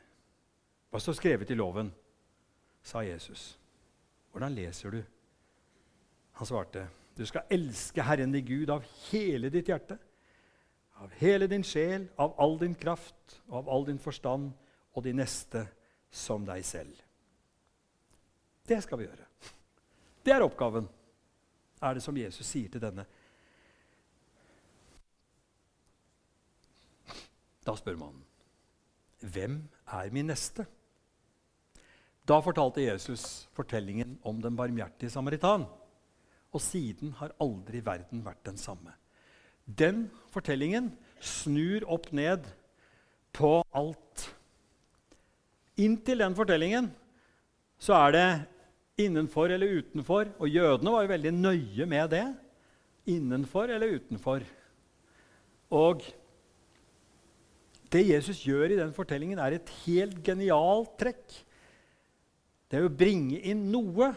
Hva 0.92 1.00
står 1.00 1.14
skrevet 1.14 1.52
i 1.52 1.56
loven? 1.56 1.94
sa 2.84 3.02
Jesus. 3.02 3.58
'Hvordan 4.32 4.56
leser 4.56 4.92
du?' 4.92 5.06
Han 6.34 6.48
svarte, 6.48 6.88
'Du 7.18 7.26
skal 7.26 7.48
elske 7.50 8.02
Herren 8.02 8.32
din 8.32 8.46
Gud 8.46 8.70
av 8.70 8.84
hele 9.12 9.50
ditt 9.50 9.68
hjerte' 9.68 9.98
av 11.04 11.12
hele 11.20 11.48
din 11.48 11.64
sjel, 11.64 12.08
av 12.16 12.36
all 12.40 12.58
din 12.62 12.76
kraft 12.76 13.40
og 13.50 13.64
av 13.64 13.70
all 13.70 13.88
din 13.88 14.00
forstand, 14.00 14.54
og 14.94 15.04
de 15.04 15.14
neste 15.18 15.66
som 16.14 16.46
deg 16.46 16.62
selv. 16.66 16.94
Det 18.64 18.78
skal 18.86 19.02
vi 19.02 19.08
gjøre. 19.08 19.26
Det 20.24 20.32
er 20.32 20.46
oppgaven, 20.46 20.86
er 21.84 21.98
det 21.98 22.04
som 22.06 22.18
Jesus 22.18 22.48
sier 22.48 22.72
til 22.72 22.82
denne. 22.84 23.06
Da 27.64 27.76
spør 27.80 28.00
man 28.00 28.22
hvem 29.24 29.62
er 29.88 30.10
min 30.12 30.28
neste? 30.28 30.66
Da 32.28 32.40
fortalte 32.44 32.84
Jesus 32.84 33.48
fortellingen 33.56 34.18
om 34.24 34.42
den 34.44 34.56
barmhjertige 34.56 35.12
samaritan. 35.12 35.64
Og 36.54 36.62
siden 36.62 37.14
har 37.20 37.36
aldri 37.42 37.80
verden 37.84 38.24
vært 38.26 38.44
den 38.46 38.60
samme. 38.60 38.92
Den 39.66 40.10
fortellingen 40.32 40.92
snur 41.24 41.88
opp 41.88 42.12
ned 42.12 42.48
på 43.36 43.62
alt. 43.72 44.28
Inntil 45.80 46.20
den 46.22 46.36
fortellingen 46.36 46.92
så 47.80 47.96
er 47.98 48.16
det 48.16 48.28
innenfor 49.00 49.52
eller 49.54 49.80
utenfor. 49.80 50.32
Og 50.40 50.50
jødene 50.50 50.94
var 50.94 51.06
jo 51.06 51.14
veldig 51.14 51.34
nøye 51.36 51.88
med 51.90 52.12
det. 52.14 52.26
Innenfor 53.10 53.72
eller 53.74 53.98
utenfor. 53.98 54.46
Og 55.74 56.04
det 57.94 58.06
Jesus 58.08 58.42
gjør 58.46 58.74
i 58.74 58.80
den 58.80 58.94
fortellingen, 58.94 59.40
er 59.40 59.58
et 59.58 59.74
helt 59.84 60.22
genialt 60.26 60.96
trekk. 61.02 61.26
Det 62.70 62.80
er 62.80 62.88
å 62.88 62.94
bringe 62.94 63.38
inn 63.46 63.68
noe 63.70 64.14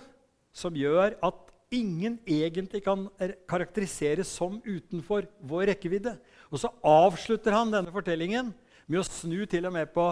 som 0.57 0.77
gjør 0.77 1.19
at 1.25 1.43
ingen 1.75 2.17
egentlig 2.25 2.81
kan 2.87 3.09
karakteriseres 3.51 4.31
som 4.33 4.62
utenfor 4.65 5.27
vår 5.45 5.73
rekkevidde. 5.73 6.15
Og 6.49 6.62
så 6.62 6.71
avslutter 6.81 7.53
han 7.53 7.75
denne 7.75 7.93
fortellingen 7.93 8.55
med 8.87 9.03
å 9.03 9.09
snu 9.09 9.43
til 9.51 9.67
og 9.69 9.75
med 9.75 9.91
på 9.93 10.07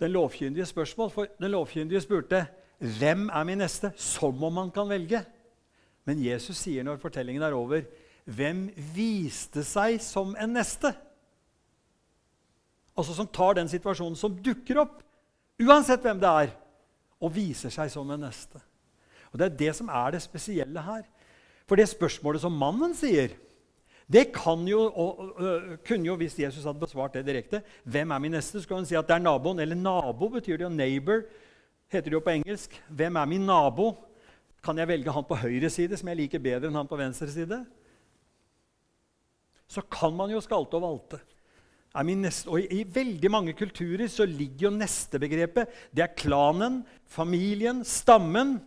den 0.00 0.14
lovkyndige 0.14 0.68
spørsmål. 0.70 1.10
For 1.12 1.32
den 1.42 1.52
lovkyndige 1.52 2.04
spurte 2.04 2.46
hvem 2.78 3.26
er 3.34 3.46
min 3.46 3.58
neste, 3.58 3.90
som 3.96 4.44
om 4.44 4.54
man 4.54 4.70
kan 4.74 4.88
velge. 4.88 5.20
Men 6.06 6.22
Jesus 6.22 6.60
sier 6.62 6.86
når 6.86 7.00
fortellingen 7.02 7.42
er 7.42 7.56
over, 7.56 7.82
hvem 8.28 8.68
viste 8.94 9.64
seg 9.64 9.98
som 10.04 10.34
en 10.38 10.54
neste? 10.56 10.92
Altså 12.98 13.14
som 13.14 13.28
tar 13.30 13.58
den 13.58 13.70
situasjonen 13.70 14.18
som 14.18 14.36
dukker 14.42 14.82
opp, 14.82 15.02
uansett 15.62 16.02
hvem 16.04 16.20
det 16.22 16.30
er, 16.44 16.54
og 17.18 17.34
viser 17.34 17.72
seg 17.74 17.90
som 17.90 18.10
en 18.14 18.26
neste. 18.26 18.60
Og 19.32 19.38
Det 19.38 19.46
er 19.46 19.58
det 19.58 19.74
som 19.76 19.90
er 19.92 20.14
det 20.14 20.22
spesielle 20.24 20.82
her. 20.82 21.04
For 21.68 21.76
det 21.76 21.88
spørsmålet 21.90 22.40
som 22.40 22.54
mannen 22.56 22.94
sier, 22.96 23.34
det 24.08 24.30
kan 24.32 24.62
jo, 24.64 24.86
og, 24.88 25.18
kunne 25.84 26.06
jo, 26.06 26.16
Hvis 26.16 26.38
Jesus 26.38 26.64
hadde 26.64 26.80
besvart 26.80 27.12
det 27.12 27.26
direkte, 27.26 27.62
'Hvem 27.84 28.10
er 28.10 28.18
min 28.18 28.32
neste?' 28.32 28.62
så 28.62 28.68
kan 28.68 28.76
han 28.76 28.86
si 28.86 28.94
at 28.94 29.06
det 29.06 29.14
er 29.14 29.18
naboen. 29.18 29.60
Eller 29.60 29.76
nabo 29.76 30.28
betyr 30.28 30.56
det 30.56 30.64
jo. 30.64 30.68
'Neighbor' 30.68 31.26
heter 31.88 32.10
det 32.10 32.16
jo 32.18 32.24
på 32.24 32.36
engelsk. 32.36 32.82
'Hvem 32.88 33.16
er 33.16 33.26
min 33.26 33.46
nabo?' 33.46 33.96
Kan 34.62 34.78
jeg 34.78 34.88
velge 34.88 35.12
han 35.14 35.24
på 35.24 35.38
høyre 35.38 35.70
side, 35.70 35.96
som 35.96 36.08
jeg 36.08 36.18
liker 36.18 36.42
bedre 36.42 36.66
enn 36.66 36.74
han 36.74 36.88
på 36.88 36.98
venstre 36.98 37.30
side? 37.30 37.60
Så 39.68 39.84
kan 39.86 40.14
man 40.16 40.30
jo 40.32 40.40
skalte 40.42 40.74
og 40.74 40.82
valte. 40.82 41.20
Neste, 41.98 42.50
og 42.50 42.60
i, 42.60 42.82
veldig 42.82 43.30
mange 43.30 43.54
kulturer 43.56 44.06
så 44.10 44.26
ligger 44.28 44.68
jo 44.68 44.70
nestebegrepet 44.76 45.70
Det 45.94 46.02
er 46.04 46.14
klanen, 46.14 46.82
familien, 47.06 47.84
stammen. 47.84 48.58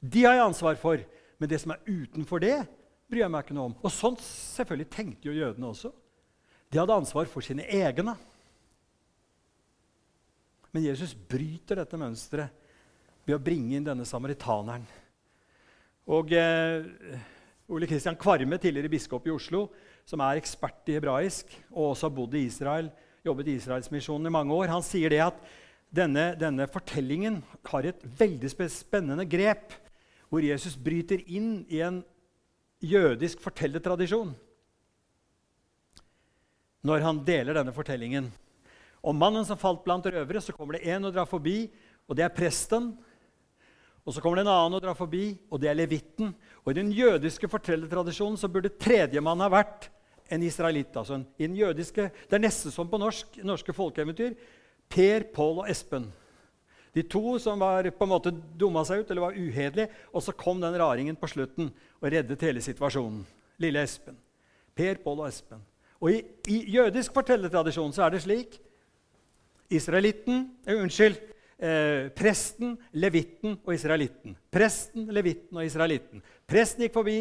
De 0.00 0.24
har 0.24 0.34
jeg 0.34 0.46
ansvar 0.46 0.78
for. 0.80 1.02
Men 1.38 1.50
det 1.50 1.60
som 1.60 1.74
er 1.74 1.82
utenfor 1.86 2.38
det, 2.38 2.66
bryr 3.10 3.24
jeg 3.24 3.30
meg 3.30 3.44
ikke 3.44 3.54
noe 3.58 3.70
om. 3.70 3.76
Og 3.82 3.92
sånn 3.92 4.16
selvfølgelig 4.22 4.90
tenkte 4.94 5.28
jo 5.28 5.36
jødene 5.36 5.68
også. 5.68 5.92
De 6.72 6.80
hadde 6.80 6.96
ansvar 6.96 7.28
for 7.28 7.44
sine 7.44 7.66
egne. 7.66 8.16
Men 10.72 10.86
Jesus 10.86 11.12
bryter 11.12 11.82
dette 11.82 12.00
mønsteret 12.00 12.61
ved 13.26 13.36
å 13.36 13.42
bringe 13.42 13.76
inn 13.76 13.86
denne 13.86 14.06
samaritaneren. 14.08 14.84
Og 16.12 16.32
eh, 16.34 16.86
Ole 17.72 17.88
Kristian 17.88 18.18
Kvarme, 18.18 18.58
tidligere 18.58 18.90
biskop 18.90 19.26
i 19.28 19.34
Oslo, 19.34 19.68
som 20.08 20.22
er 20.24 20.40
ekspert 20.40 20.88
i 20.90 20.96
hebraisk 20.98 21.52
og 21.70 21.92
også 21.92 22.08
har 22.08 22.16
bodd 22.16 22.34
i 22.36 22.46
Israel, 22.48 22.90
jobbet 23.22 23.52
i 23.52 23.58
Israelsmisjonen 23.60 24.26
i 24.26 24.34
mange 24.34 24.56
år, 24.56 24.72
han 24.72 24.82
sier 24.84 25.12
det 25.12 25.22
at 25.22 25.38
denne, 25.94 26.32
denne 26.40 26.66
fortellingen 26.72 27.42
har 27.68 27.86
et 27.86 28.02
veldig 28.18 28.50
spennende 28.72 29.26
grep, 29.28 29.76
hvor 30.32 30.42
Jesus 30.42 30.74
bryter 30.80 31.20
inn 31.28 31.60
i 31.70 31.82
en 31.84 32.00
jødisk 32.82 33.42
fortellertradisjon 33.44 34.32
når 36.82 37.04
han 37.04 37.20
deler 37.22 37.54
denne 37.54 37.74
fortellingen. 37.74 38.26
Om 39.02 39.18
mannen 39.18 39.46
som 39.46 39.58
falt 39.58 39.84
blant 39.84 40.06
røvere, 40.06 40.40
så 40.42 40.54
kommer 40.54 40.76
det 40.78 40.88
en 40.90 41.06
og 41.06 41.14
drar 41.14 41.28
forbi, 41.30 41.70
og 42.10 42.18
det 42.18 42.26
er 42.26 42.34
presten. 42.34 42.92
Og 44.02 44.14
så 44.14 44.22
kommer 44.22 44.40
det 44.40 44.46
en 44.46 44.52
annen 44.52 44.78
og 44.78 44.82
drar 44.82 44.98
forbi, 44.98 45.36
og 45.50 45.60
det 45.62 45.70
er 45.70 45.78
levitten. 45.78 46.32
Og 46.64 46.72
I 46.72 46.78
den 46.80 46.90
jødiske 46.94 47.48
fortellertradisjonen 47.50 48.38
så 48.40 48.50
burde 48.50 48.72
tredjemann 48.74 49.44
ha 49.44 49.50
vært 49.52 49.88
en 50.32 50.42
israelitt. 50.42 50.96
Altså 50.96 51.20
en, 51.20 51.26
i 51.38 51.46
den 51.46 51.56
jødiske, 51.60 52.08
det 52.10 52.38
er 52.38 52.42
nesten 52.42 52.74
som 52.74 52.90
på 52.90 52.98
norsk, 52.98 53.38
norske 53.46 53.74
folkeeventyr. 53.76 54.34
Per, 54.92 55.28
Pål 55.34 55.62
og 55.62 55.70
Espen. 55.70 56.10
De 56.92 57.04
to 57.08 57.38
som 57.40 57.62
var, 57.62 57.86
på 57.88 58.04
en 58.04 58.10
måte 58.10 58.34
dumma 58.58 58.82
seg 58.84 59.02
ut 59.02 59.12
eller 59.12 59.28
var 59.28 59.38
uhederlige. 59.38 59.88
Og 60.12 60.24
så 60.24 60.34
kom 60.36 60.60
den 60.60 60.76
raringen 60.80 61.16
på 61.16 61.30
slutten 61.30 61.70
og 62.00 62.10
reddet 62.12 62.42
hele 62.44 62.64
situasjonen. 62.64 63.22
Lille 63.62 63.84
Espen. 63.86 64.18
Per, 64.76 64.98
Pål 65.04 65.22
og 65.22 65.30
Espen. 65.30 65.62
Og 66.02 66.10
i, 66.10 66.20
i 66.50 66.58
jødisk 66.74 67.14
fortellertradisjon 67.14 67.94
så 67.94 68.08
er 68.08 68.16
det 68.16 68.24
slik 68.24 68.58
Israelitten 69.72 70.48
eh, 70.66 70.76
Unnskyld. 70.76 71.20
Eh, 71.62 72.08
presten, 72.10 72.74
levitten 72.98 73.54
og 73.62 73.70
israelitten. 73.70 74.34
Presten, 74.50 75.06
levitten 75.14 75.60
og 75.60 75.62
israelitten. 75.62 76.22
Presten 76.48 76.82
gikk 76.82 76.96
forbi, 76.96 77.20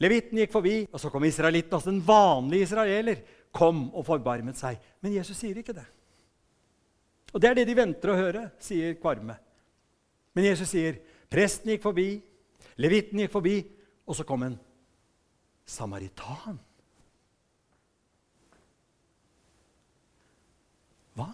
levitten 0.00 0.40
gikk 0.40 0.54
forbi, 0.54 0.78
og 0.88 1.02
så 1.02 1.10
kom 1.12 1.26
israelitten. 1.28 1.76
Altså 1.76 1.92
den 1.92 2.00
vanlige 2.06 2.70
israeler 2.70 3.20
kom 3.52 3.90
og 3.92 4.06
forbarmet 4.08 4.56
seg. 4.56 4.80
Men 5.04 5.18
Jesus 5.18 5.36
sier 5.36 5.60
ikke 5.60 5.76
det. 5.76 5.84
Og 7.34 7.42
det 7.42 7.50
er 7.50 7.58
det 7.58 7.66
de 7.68 7.76
venter 7.76 8.14
å 8.14 8.16
høre, 8.16 8.46
sier 8.62 8.96
Kvarme. 8.96 9.36
Men 10.32 10.48
Jesus 10.48 10.70
sier, 10.72 10.96
presten 11.28 11.74
gikk 11.74 11.82
forbi, 11.84 12.08
levitten 12.80 13.20
gikk 13.20 13.34
forbi, 13.34 13.58
og 14.06 14.16
så 14.16 14.24
kom 14.24 14.46
en 14.46 14.56
samaritan. 15.66 16.56
Hva? 21.18 21.26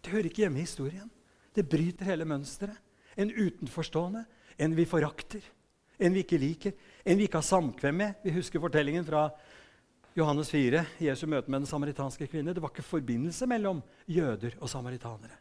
hører 0.11 0.29
ikke 0.29 0.45
hjemme 0.45 0.61
i 0.61 0.65
historien. 0.65 1.09
Det 1.55 1.67
bryter 1.69 2.07
hele 2.07 2.27
mønsteret. 2.27 2.77
En 3.19 3.31
utenforstående, 3.31 4.23
en 4.57 4.75
vi 4.75 4.85
forakter, 4.87 5.43
en 5.99 6.13
vi 6.15 6.23
ikke 6.23 6.39
liker, 6.39 6.75
en 7.05 7.17
vi 7.19 7.27
ikke 7.27 7.41
har 7.41 7.47
samkvem 7.47 7.95
med. 7.95 8.21
Vi 8.23 8.31
husker 8.35 8.63
fortellingen 8.63 9.05
fra 9.05 9.25
Johannes 10.15 10.51
4, 10.51 10.85
Jesu 10.99 11.25
møte 11.27 11.51
med 11.51 11.63
den 11.63 11.69
samaritanske 11.69 12.27
kvinne. 12.27 12.53
Det 12.53 12.61
var 12.63 12.71
ikke 12.73 12.83
forbindelse 12.87 13.47
mellom 13.47 13.81
jøder 14.07 14.57
og 14.59 14.69
samaritanere. 14.69 15.37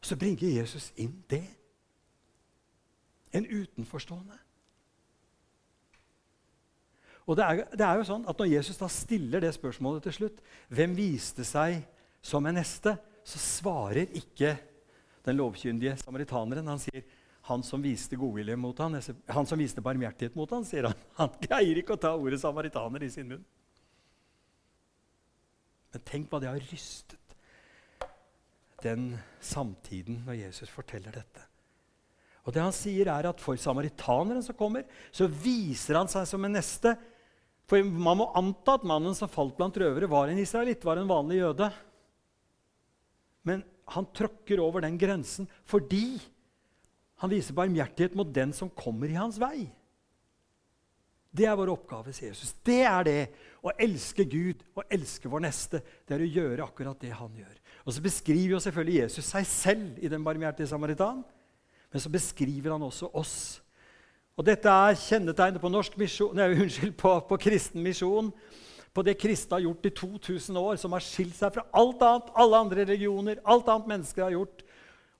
Så 0.00 0.16
bringer 0.16 0.58
Jesus 0.58 0.92
inn 0.96 1.24
det. 1.30 1.44
En 3.34 3.46
utenforstående. 3.46 4.38
Og 7.26 7.36
det 7.36 7.44
er, 7.44 7.64
det 7.74 7.82
er, 7.82 7.98
jo 7.98 8.06
sånn 8.06 8.26
at 8.30 8.38
Når 8.38 8.52
Jesus 8.52 8.78
da 8.78 8.88
stiller 8.92 9.42
det 9.42 9.50
spørsmålet 9.56 10.06
til 10.06 10.14
slutt, 10.14 10.38
hvem 10.70 10.94
viste 10.94 11.44
seg 11.44 11.80
som 12.22 12.46
en 12.46 12.54
neste, 12.54 12.94
så 13.26 13.40
svarer 13.42 14.12
ikke 14.14 14.54
den 15.26 15.38
lovkyndige 15.40 15.96
samaritaneren. 15.98 16.68
Han 16.70 16.82
sier 16.82 17.02
han 17.46 17.62
som 17.66 17.82
viste 17.82 18.18
godvilje 18.18 18.56
mot 18.58 18.78
han, 18.82 18.98
han 19.30 19.46
som 19.46 19.58
viste 19.58 19.82
barmhjertighet 19.82 20.34
mot 20.38 20.50
han, 20.54 20.66
sier 20.66 20.88
han. 20.90 21.04
Han 21.18 21.34
greier 21.42 21.78
ikke 21.78 21.94
å 21.94 22.02
ta 22.02 22.14
ordet 22.14 22.40
samaritaner 22.42 23.02
i 23.06 23.10
sin 23.10 23.28
munn. 23.30 23.44
Men 25.94 26.04
tenk 26.06 26.30
hva 26.30 26.42
det 26.42 26.50
har 26.50 26.70
rystet 26.70 27.34
den 28.84 29.14
samtiden 29.40 30.20
når 30.26 30.40
Jesus 30.44 30.70
forteller 30.70 31.14
dette. 31.14 31.42
Og 32.46 32.54
det 32.54 32.62
han 32.62 32.74
sier 32.74 33.08
er 33.10 33.26
at 33.26 33.42
For 33.42 33.58
samaritaneren 33.58 34.44
som 34.44 34.54
kommer, 34.58 34.86
så 35.10 35.26
viser 35.26 35.98
han 35.98 36.10
seg 36.10 36.28
som 36.30 36.44
en 36.46 36.54
neste. 36.54 36.92
For 37.66 37.82
Man 37.82 38.20
må 38.20 38.28
anta 38.38 38.76
at 38.78 38.86
mannen 38.86 39.16
som 39.18 39.30
falt 39.30 39.56
blant 39.58 39.74
røvere, 39.74 40.10
var 40.10 40.30
en 40.30 40.38
israelitt, 40.38 40.84
var 40.86 41.00
en 41.00 41.10
vanlig 41.10 41.40
jøde. 41.40 41.70
Men 43.46 43.62
han 43.94 44.08
tråkker 44.16 44.60
over 44.62 44.82
den 44.84 44.98
grensen 44.98 45.46
fordi 45.68 46.18
han 47.22 47.32
viser 47.32 47.56
barmhjertighet 47.56 48.16
mot 48.18 48.28
den 48.34 48.52
som 48.52 48.72
kommer 48.76 49.08
i 49.08 49.16
hans 49.16 49.38
vei. 49.40 49.68
Det 51.36 51.44
er 51.44 51.56
vår 51.58 51.72
oppgave, 51.72 52.12
sier 52.16 52.32
Jesus. 52.32 52.54
Det 52.64 52.82
er 52.88 53.06
det. 53.06 53.20
Å 53.66 53.72
elske 53.82 54.24
Gud 54.28 54.62
og 54.76 54.84
elske 54.92 55.28
vår 55.28 55.42
neste. 55.44 55.82
Det 56.06 56.16
er 56.16 56.24
å 56.24 56.28
gjøre 56.28 56.64
akkurat 56.64 57.00
det 57.02 57.12
han 57.12 57.34
gjør. 57.36 57.56
Og 57.84 57.92
Så 57.92 58.02
beskriver 58.04 58.56
jo 58.56 58.62
selvfølgelig 58.62 59.00
Jesus 59.02 59.30
seg 59.32 59.48
selv 59.48 59.98
i 60.00 60.10
den 60.12 60.24
barmhjertige 60.24 60.70
samaritan. 60.70 61.22
Men 61.92 62.02
så 62.02 62.12
beskriver 62.12 62.72
han 62.72 62.86
også 62.86 63.10
oss. 63.14 63.36
Og 64.36 64.44
Dette 64.44 64.68
er 64.68 64.98
kjennetegnet 65.00 65.60
på, 65.60 65.72
norsk 65.72 65.96
misjon, 66.00 66.36
nei, 66.36 66.50
unnskyld, 66.64 66.96
på, 67.00 67.12
på 67.28 67.40
kristen 67.48 67.84
misjon. 67.84 68.32
På 68.96 69.04
det 69.04 69.18
kristne 69.20 69.58
har 69.58 69.66
gjort 69.66 69.86
i 69.86 69.92
2000 69.92 70.56
år, 70.56 70.76
som 70.80 70.94
har 70.96 71.04
skilt 71.04 71.36
seg 71.36 71.52
fra 71.52 71.66
alt 71.76 72.00
annet, 72.00 72.30
alle 72.32 72.60
andre 72.64 72.86
religioner, 72.86 73.42
alt 73.44 73.68
annet 73.68 73.90
mennesker 73.90 74.24
har 74.24 74.32
gjort, 74.32 74.62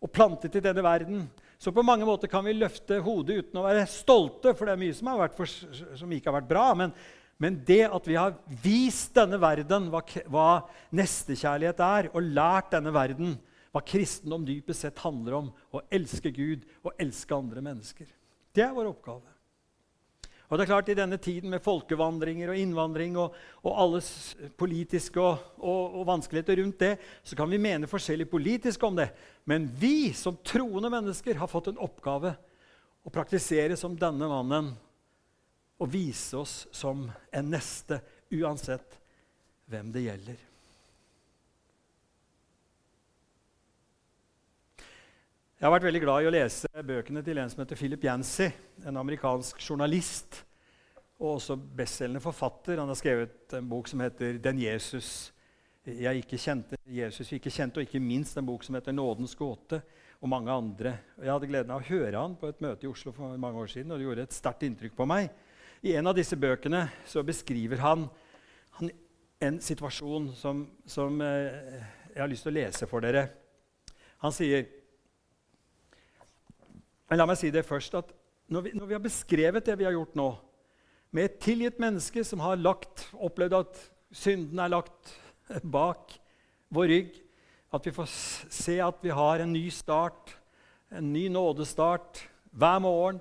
og 0.00 0.12
plantet 0.16 0.56
i 0.56 0.62
denne 0.64 0.84
verden. 0.84 1.26
Så 1.60 1.72
på 1.76 1.84
mange 1.84 2.08
måter 2.08 2.30
kan 2.32 2.44
vi 2.44 2.54
løfte 2.56 3.02
hodet 3.04 3.42
uten 3.42 3.60
å 3.60 3.66
være 3.66 3.84
stolte, 3.92 4.54
for 4.56 4.64
det 4.64 4.76
er 4.76 4.80
mye 4.80 4.96
som, 4.96 5.12
for, 5.36 5.52
som 6.00 6.16
ikke 6.16 6.30
har 6.30 6.38
vært 6.38 6.48
bra. 6.48 6.64
Men, 6.78 6.96
men, 7.36 7.60
det 7.68 7.82
at 7.84 8.08
vi 8.08 8.16
har 8.16 8.36
vist 8.64 9.12
denne 9.16 9.40
verden 9.44 9.90
hva, 9.92 10.00
hva 10.32 10.48
nestekjærlighet 10.96 11.84
er, 11.84 12.10
og 12.16 12.32
lært 12.32 12.72
denne 12.72 12.96
verden 12.96 13.36
hva 13.76 13.84
kristendom 13.84 14.48
dypest 14.48 14.86
sett 14.86 15.04
handler 15.04 15.42
om, 15.42 15.52
å 15.76 15.84
elske 15.92 16.32
Gud 16.32 16.64
og 16.80 16.94
elske 16.96 17.36
andre 17.36 17.60
mennesker, 17.60 18.08
det 18.56 18.64
er 18.64 18.72
vår 18.72 18.88
oppgave. 18.94 19.35
Og 20.46 20.58
det 20.58 20.64
er 20.64 20.70
klart 20.70 20.90
I 20.92 20.98
denne 20.98 21.18
tiden 21.18 21.50
med 21.50 21.62
folkevandringer 21.64 22.52
og 22.52 22.60
innvandring 22.60 23.16
og, 23.18 23.34
og 23.66 23.78
alles 23.82 24.08
politiske 24.58 25.18
og, 25.18 25.42
og, 25.58 25.96
og, 25.98 26.04
vanskeligheter 26.06 26.60
rundt 26.62 26.82
det, 26.84 26.92
så 27.26 27.38
kan 27.38 27.50
vi 27.50 27.58
mene 27.62 27.90
forskjellig 27.90 28.28
politisk 28.30 28.86
om 28.86 28.98
det. 28.98 29.08
Men 29.44 29.66
vi 29.80 30.12
som 30.14 30.38
troende 30.46 30.90
mennesker 30.92 31.40
har 31.40 31.50
fått 31.50 31.72
en 31.72 31.82
oppgave 31.82 32.36
å 33.06 33.14
praktisere 33.14 33.78
som 33.78 33.98
denne 33.98 34.30
mannen 34.30 34.70
og 35.76 35.90
vise 35.92 36.38
oss 36.38 36.64
som 36.74 37.04
en 37.06 37.50
neste, 37.52 37.98
uansett 38.32 38.96
hvem 39.70 39.90
det 39.94 40.06
gjelder. 40.06 40.45
Jeg 45.56 45.64
har 45.64 45.72
vært 45.72 45.86
veldig 45.86 46.00
glad 46.02 46.20
i 46.20 46.26
å 46.28 46.32
lese 46.34 46.82
bøkene 46.84 47.22
til 47.24 47.38
en 47.40 47.48
som 47.48 47.62
heter 47.62 47.78
Philip 47.80 48.02
Yancy, 48.04 48.50
en 48.84 48.98
amerikansk 49.00 49.62
journalist 49.64 50.42
og 51.16 51.38
også 51.38 51.56
bestselgende 51.56 52.20
forfatter. 52.20 52.76
Han 52.76 52.92
har 52.92 52.98
skrevet 53.00 53.54
en 53.56 53.70
bok 53.70 53.88
som 53.88 54.02
heter 54.04 54.36
'Den 54.36 54.60
Jesus 54.60 55.32
jeg 55.86 56.20
ikke 56.20 56.36
kjente, 56.36 56.76
Jesus 56.84 57.32
vi 57.32 57.38
ikke 57.40 57.54
kjente, 57.56 57.80
og 57.80 57.88
ikke 57.88 58.04
minst 58.04 58.36
en 58.36 58.44
bok 58.44 58.64
som 58.64 58.74
heter 58.74 58.92
'Nådens 58.92 59.34
gåte', 59.34 59.80
og 60.20 60.28
mange 60.28 60.52
andre. 60.52 60.98
Jeg 61.22 61.32
hadde 61.32 61.46
gleden 61.48 61.70
av 61.70 61.80
å 61.80 61.88
høre 61.88 62.20
han 62.20 62.36
på 62.36 62.48
et 62.48 62.60
møte 62.60 62.84
i 62.84 62.90
Oslo 62.90 63.12
for 63.12 63.36
mange 63.38 63.58
år 63.58 63.66
siden, 63.66 63.92
og 63.92 63.98
det 63.98 64.04
gjorde 64.04 64.22
et 64.22 64.34
sterkt 64.34 64.62
inntrykk 64.62 64.94
på 64.94 65.06
meg. 65.06 65.30
I 65.82 65.96
en 65.96 66.06
av 66.06 66.14
disse 66.14 66.36
bøkene 66.36 66.90
så 67.06 67.22
beskriver 67.22 67.78
han, 67.78 68.10
han 68.72 68.90
en 69.40 69.60
situasjon 69.60 70.34
som, 70.34 70.68
som 70.84 71.18
eh, 71.22 71.80
jeg 72.12 72.20
har 72.20 72.28
lyst 72.28 72.42
til 72.42 72.52
å 72.52 72.60
lese 72.60 72.86
for 72.86 73.00
dere. 73.00 73.30
Han 74.18 74.32
sier 74.32 74.75
Men 77.06 77.20
la 77.20 77.26
meg 77.28 77.38
si 77.40 77.52
det 77.54 77.66
først 77.66 77.94
at 77.98 78.10
når 78.50 78.66
vi, 78.66 78.72
når 78.78 78.88
vi 78.88 78.94
har 78.94 79.02
beskrevet 79.02 79.66
det 79.66 79.74
vi 79.78 79.86
har 79.86 79.94
gjort 79.96 80.16
nå, 80.18 80.30
med 81.14 81.28
et 81.28 81.38
tilgitt 81.42 81.78
menneske 81.82 82.22
som 82.26 82.42
har 82.44 82.58
lagt, 82.60 83.06
opplevd 83.14 83.54
at 83.60 83.78
synden 84.14 84.58
er 84.62 84.72
lagt 84.74 85.14
bak 85.76 86.14
vår 86.74 86.90
rygg. 86.92 87.14
At 87.74 87.86
vi 87.86 87.94
får 87.94 88.10
se 88.52 88.76
at 88.82 89.00
vi 89.02 89.14
har 89.14 89.42
en 89.42 89.52
ny 89.52 89.66
start, 89.74 90.34
en 90.90 91.12
ny 91.12 91.26
nådestart 91.32 92.22
hver 92.56 92.78
morgen. 92.82 93.18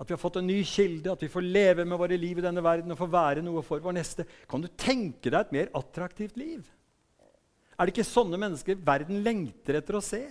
At 0.00 0.08
vi 0.08 0.16
har 0.16 0.20
fått 0.20 0.38
en 0.40 0.48
ny 0.48 0.60
kilde, 0.64 1.12
at 1.12 1.22
vi 1.22 1.30
får 1.32 1.44
leve 1.44 1.84
med 1.84 2.00
våre 2.00 2.16
liv 2.16 2.40
i 2.40 2.44
denne 2.44 2.64
verden 2.64 2.92
og 2.92 3.00
får 3.00 3.12
være 3.12 3.44
noe 3.44 3.64
for 3.64 3.82
vår 3.84 3.98
neste. 3.98 4.24
Kan 4.48 4.64
du 4.64 4.68
tenke 4.80 5.28
deg 5.28 5.40
et 5.42 5.56
mer 5.56 5.72
attraktivt 5.76 6.38
liv? 6.40 6.62
Er 7.76 7.88
det 7.88 7.94
ikke 7.94 8.08
sånne 8.08 8.40
mennesker 8.40 8.80
verden 8.84 9.22
lengter 9.24 9.78
etter 9.80 9.96
å 9.96 10.04
se? 10.04 10.24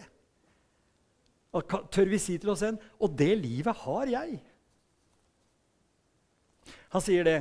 Tør 1.52 2.12
vi 2.12 2.20
si 2.22 2.38
til 2.38 2.52
oss 2.54 2.62
en 2.62 2.78
Og 3.02 3.16
det 3.18 3.32
livet 3.40 3.76
har 3.86 4.12
jeg. 4.12 4.36
Han 6.94 7.02
sier 7.02 7.26
det 7.26 7.40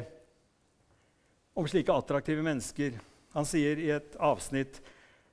om 1.58 1.66
slike 1.68 1.92
attraktive 1.92 2.44
mennesker 2.44 2.96
han 3.34 3.46
sier 3.48 3.80
i 3.82 3.90
et 3.92 4.16
avsnitt 4.18 4.80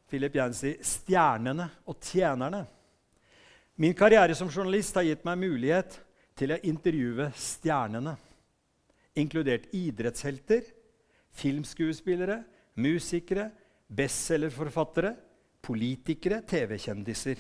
Philip 0.09 0.35
Jansi, 0.37 0.75
'Stjernene 0.77 1.69
og 1.87 1.97
tjenerne'. 2.01 2.65
Min 3.77 3.93
karriere 3.93 4.35
som 4.35 4.49
journalist 4.49 4.95
har 4.95 5.03
gitt 5.03 5.25
meg 5.25 5.39
mulighet 5.41 5.97
til 6.37 6.53
å 6.53 6.59
intervjue 6.63 7.31
stjernene, 7.35 8.15
inkludert 9.15 9.67
idrettshelter, 9.73 10.63
filmskuespillere, 11.35 12.43
musikere, 12.75 13.49
bestselgerforfattere, 13.87 15.15
politikere, 15.63 16.41
TV-kjendiser. 16.47 17.39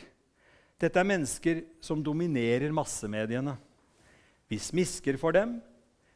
Dette 0.81 0.99
er 0.99 1.07
mennesker 1.07 1.61
som 1.83 2.01
dominerer 2.03 2.73
massemediene. 2.75 3.55
Vi 4.51 4.59
smisker 4.59 5.17
for 5.19 5.35
dem. 5.35 5.57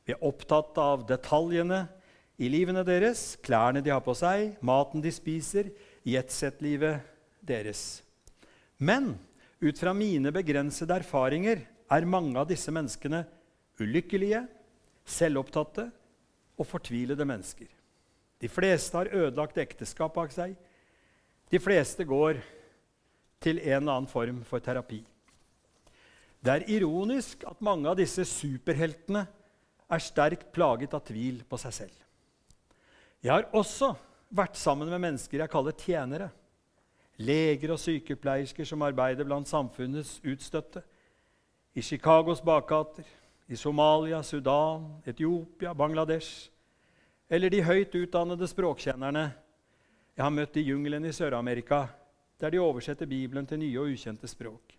Vi 0.04 0.14
er 0.16 0.26
opptatt 0.26 0.78
av 0.82 1.06
detaljene, 1.08 1.86
i 2.40 2.48
livene 2.48 2.86
deres, 2.88 3.36
klærne 3.44 3.82
de 3.84 3.92
har 3.92 4.00
på 4.00 4.14
seg, 4.16 4.54
maten 4.64 5.02
de 5.04 5.12
spiser, 5.12 5.74
jetset-livet 6.08 7.04
deres. 7.44 8.00
Men 8.80 9.18
ut 9.60 9.76
fra 9.76 9.92
mine 9.92 10.32
begrensede 10.32 10.96
erfaringer 11.02 11.66
er 11.92 12.08
mange 12.08 12.40
av 12.40 12.48
disse 12.48 12.72
menneskene 12.72 13.26
ulykkelige, 13.84 14.46
selvopptatte 15.04 15.90
og 16.56 16.68
fortvilede 16.68 17.28
mennesker. 17.28 17.68
De 18.40 18.48
fleste 18.48 18.96
har 18.96 19.12
ødelagt 19.12 19.60
ekteskap 19.60 20.16
bak 20.16 20.32
seg. 20.32 20.56
De 21.52 21.60
fleste 21.60 22.06
går 22.08 22.40
til 23.40 23.60
en 23.60 23.82
eller 23.82 23.96
annen 23.96 24.12
form 24.12 24.44
for 24.48 24.64
terapi. 24.64 25.00
Det 26.40 26.54
er 26.54 26.70
ironisk 26.72 27.44
at 27.48 27.64
mange 27.64 27.90
av 27.90 27.98
disse 28.00 28.24
superheltene 28.28 29.26
er 29.90 30.04
sterkt 30.04 30.52
plaget 30.56 30.94
av 30.96 31.04
tvil 31.08 31.42
på 31.50 31.60
seg 31.60 31.76
selv. 31.76 31.96
Jeg 33.20 33.34
har 33.34 33.50
også 33.52 33.92
vært 34.32 34.56
sammen 34.60 34.88
med 34.92 35.02
mennesker 35.04 35.42
jeg 35.42 35.52
kaller 35.52 35.76
tjenere. 35.76 36.30
Leger 37.20 37.74
og 37.74 37.82
sykepleiersker 37.82 38.68
som 38.68 38.86
arbeider 38.86 39.28
blant 39.28 39.50
samfunnets 39.50 40.20
utstøtte. 40.24 40.86
I 41.76 41.84
Chicagos 41.84 42.40
bakgater, 42.44 43.04
i 43.50 43.58
Somalia, 43.58 44.22
Sudan, 44.24 45.02
Etiopia, 45.06 45.74
Bangladesh. 45.74 46.48
Eller 47.30 47.52
de 47.52 47.64
høyt 47.66 47.96
utdannede 47.98 48.48
språkkjennerne 48.48 49.28
jeg 50.16 50.26
har 50.26 50.34
møtt 50.36 50.58
i 50.60 50.66
jungelen 50.68 51.06
i 51.08 51.14
Sør-Amerika, 51.16 51.86
der 52.40 52.54
de 52.54 52.62
oversetter 52.64 53.10
Bibelen 53.10 53.48
til 53.48 53.60
nye 53.62 53.80
og 53.82 53.94
ukjente 53.94 54.28
språk. 54.30 54.76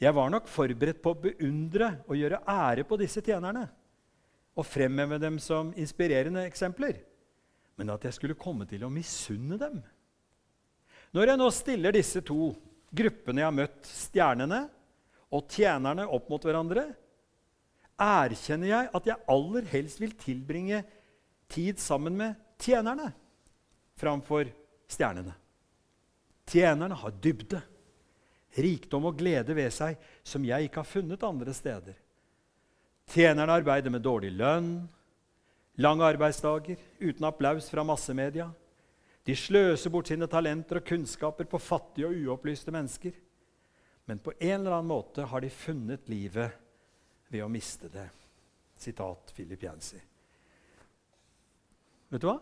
Jeg 0.00 0.14
var 0.14 0.30
nok 0.30 0.46
forberedt 0.50 1.02
på 1.02 1.14
å 1.14 1.22
beundre 1.28 1.96
og 2.08 2.18
gjøre 2.18 2.42
ære 2.50 2.84
på 2.86 2.98
disse 2.98 3.22
tjenerne 3.22 3.68
og 4.54 4.66
fremheve 4.66 5.18
dem 5.22 5.38
som 5.42 5.72
inspirerende 5.78 6.46
eksempler 6.48 6.98
men 7.76 7.90
at 7.94 8.06
jeg 8.06 8.16
skulle 8.16 8.38
komme 8.38 8.66
til 8.70 8.84
å 8.86 8.92
misunne 8.92 9.58
dem. 9.58 9.80
Når 11.14 11.30
jeg 11.30 11.40
nå 11.40 11.50
stiller 11.54 11.94
disse 11.94 12.22
to 12.26 12.52
gruppene 12.94 13.42
jeg 13.42 13.48
har 13.48 13.56
møtt, 13.56 13.88
stjernene 13.88 14.60
og 15.34 15.48
tjenerne, 15.50 16.06
opp 16.06 16.28
mot 16.30 16.44
hverandre, 16.46 16.86
erkjenner 17.98 18.70
jeg 18.70 18.90
at 18.98 19.08
jeg 19.10 19.26
aller 19.30 19.70
helst 19.70 20.02
vil 20.02 20.14
tilbringe 20.18 20.82
tid 21.50 21.78
sammen 21.82 22.16
med 22.18 22.38
tjenerne 22.62 23.10
framfor 23.98 24.50
stjernene. 24.90 25.34
Tjenerne 26.50 26.96
har 26.98 27.14
dybde, 27.22 27.60
rikdom 28.54 29.08
og 29.10 29.16
glede 29.18 29.56
ved 29.56 29.72
seg 29.74 29.96
som 30.22 30.44
jeg 30.46 30.68
ikke 30.68 30.82
har 30.82 30.90
funnet 30.90 31.24
andre 31.26 31.54
steder. 31.56 31.96
Tjenerne 33.10 33.56
arbeider 33.58 33.92
med 33.92 34.04
dårlig 34.04 34.32
lønn, 34.36 34.76
Lange 35.74 36.06
arbeidsdager 36.06 36.78
uten 37.00 37.26
applaus 37.26 37.66
fra 37.70 37.82
massemedia. 37.84 38.46
De 39.26 39.34
sløser 39.34 39.90
bort 39.90 40.10
sine 40.10 40.28
talenter 40.30 40.78
og 40.78 40.86
kunnskaper 40.86 41.48
på 41.50 41.58
fattige 41.58 42.06
og 42.06 42.14
uopplyste 42.14 42.70
mennesker. 42.74 43.14
Men 44.06 44.20
på 44.22 44.36
en 44.36 44.60
eller 44.60 44.76
annen 44.76 44.92
måte 44.92 45.24
har 45.26 45.42
de 45.42 45.50
funnet 45.50 46.06
livet 46.12 46.54
ved 47.32 47.42
å 47.42 47.50
miste 47.50 47.90
det. 47.90 48.06
Sitat 48.78 49.32
Philip 49.34 49.64
Yancy. 49.64 49.98
Vet 52.12 52.22
du 52.22 52.28
hva? 52.28 52.38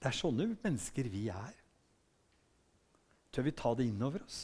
Det 0.00 0.08
er 0.08 0.16
sånne 0.16 0.48
mennesker 0.54 1.10
vi 1.12 1.26
er. 1.32 1.52
Tør 3.34 3.48
vi 3.48 3.54
ta 3.58 3.72
det 3.74 3.88
inn 3.90 4.02
over 4.06 4.22
oss? 4.22 4.42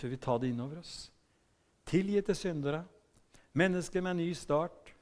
Tør 0.00 0.14
vi 0.14 0.20
ta 0.20 0.38
det 0.40 0.48
inn 0.48 0.62
over 0.64 0.80
oss? 0.80 0.94
Tilgitte 1.90 2.36
syndere 2.38 2.84
Mennesker 3.52 4.02
med 4.02 4.14
en 4.14 4.20
ny 4.22 4.30
start. 4.38 4.92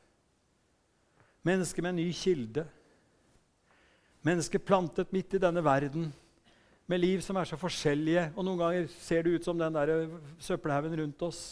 Mennesker 1.44 1.84
med 1.84 1.92
en 1.92 2.00
ny 2.00 2.08
kilde. 2.16 2.64
Mennesker 4.24 4.58
plantet 4.58 5.12
midt 5.12 5.36
i 5.36 5.40
denne 5.42 5.62
verden 5.64 6.08
med 6.88 7.02
liv 7.02 7.20
som 7.20 7.36
er 7.36 7.48
så 7.48 7.58
forskjellige. 7.60 8.30
Og 8.34 8.46
noen 8.46 8.62
ganger 8.62 8.88
ser 9.04 9.22
det 9.22 9.36
ut 9.36 9.48
som 9.48 9.60
den 9.60 9.76
der 9.76 10.08
søppelhaugen 10.40 10.96
rundt 11.02 11.24
oss. 11.28 11.42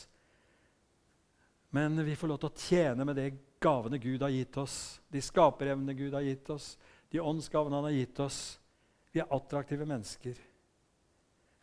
Men 1.77 2.01
vi 2.05 2.17
får 2.17 2.33
lov 2.33 2.41
til 2.41 2.49
å 2.49 2.65
tjene 2.65 3.05
med 3.05 3.21
de 3.21 3.31
gavene 3.61 4.01
Gud 4.01 4.25
har 4.25 4.33
gitt 4.33 4.57
oss, 4.61 4.99
de 5.13 5.21
skaperevnene 5.21 5.97
Gud 5.97 6.15
har 6.17 6.25
gitt 6.25 6.49
oss, 6.53 6.77
de 7.13 7.21
åndsgavene 7.21 7.77
han 7.77 7.89
har 7.89 7.97
gitt 7.97 8.21
oss. 8.25 8.39
Vi 9.17 9.23
er 9.23 9.33
attraktive 9.33 9.87
mennesker. 9.89 10.37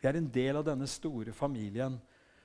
Vi 0.00 0.08
er 0.10 0.16
en 0.18 0.26
del 0.34 0.58
av 0.58 0.64
denne 0.66 0.88
store 0.90 1.30
familien 1.30 1.94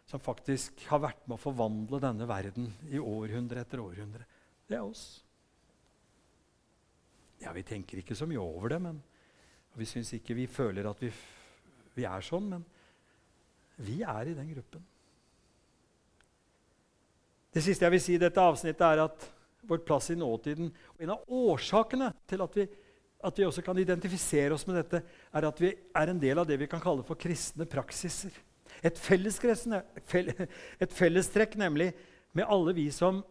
som 0.05 0.21
faktisk 0.21 0.83
har 0.89 1.01
vært 1.01 1.23
med 1.25 1.33
å 1.33 1.41
forvandle 1.41 1.97
denne 2.03 2.27
verden 2.29 2.67
i 2.93 3.01
århundre 3.01 3.63
etter 3.63 3.81
århundre. 3.81 4.27
Det 4.69 4.77
er 4.77 4.85
oss. 4.85 5.23
Ja, 7.41 7.53
Vi 7.57 7.63
tenker 7.65 7.97
ikke 7.97 8.17
så 8.17 8.27
mye 8.29 8.41
over 8.43 8.69
det, 8.69 8.79
men 8.83 8.99
vi 9.79 9.87
syns 9.89 10.11
ikke 10.13 10.35
vi 10.37 10.45
føler 10.45 10.85
at 10.89 11.01
vi, 11.01 11.09
vi 11.95 12.05
er 12.05 12.25
sånn, 12.25 12.49
men 12.51 12.65
vi 13.81 14.01
er 14.03 14.29
i 14.29 14.35
den 14.37 14.51
gruppen. 14.53 14.83
Det 17.49 17.63
siste 17.65 17.87
jeg 17.87 17.95
vil 17.95 18.03
si 18.03 18.17
i 18.17 18.21
dette 18.21 18.43
avsnittet, 18.43 18.85
er 18.85 19.07
at 19.07 19.25
vår 19.69 19.81
plass 19.87 20.11
i 20.13 20.19
nåtiden 20.19 20.69
og 20.69 21.01
En 21.01 21.15
av 21.15 21.33
årsakene 21.33 22.11
til 22.29 22.45
at 22.45 22.59
vi, 22.59 22.67
at 23.19 23.39
vi 23.39 23.45
også 23.45 23.63
kan 23.65 23.77
identifisere 23.81 24.53
oss 24.55 24.65
med 24.67 24.77
dette, 24.79 25.01
er 25.35 25.47
at 25.47 25.59
vi 25.59 25.73
er 25.73 26.11
en 26.11 26.21
del 26.21 26.39
av 26.39 26.47
det 26.47 26.59
vi 26.61 26.69
kan 26.71 26.81
kalle 26.83 27.03
for 27.07 27.19
kristne 27.19 27.67
praksiser. 27.67 28.31
Et, 28.85 28.95
et 30.79 30.95
fellestrekk 30.95 31.57
nemlig 31.59 31.91
med 32.37 32.47
alle 32.47 32.75
vi 32.77 32.87
som 32.95 33.23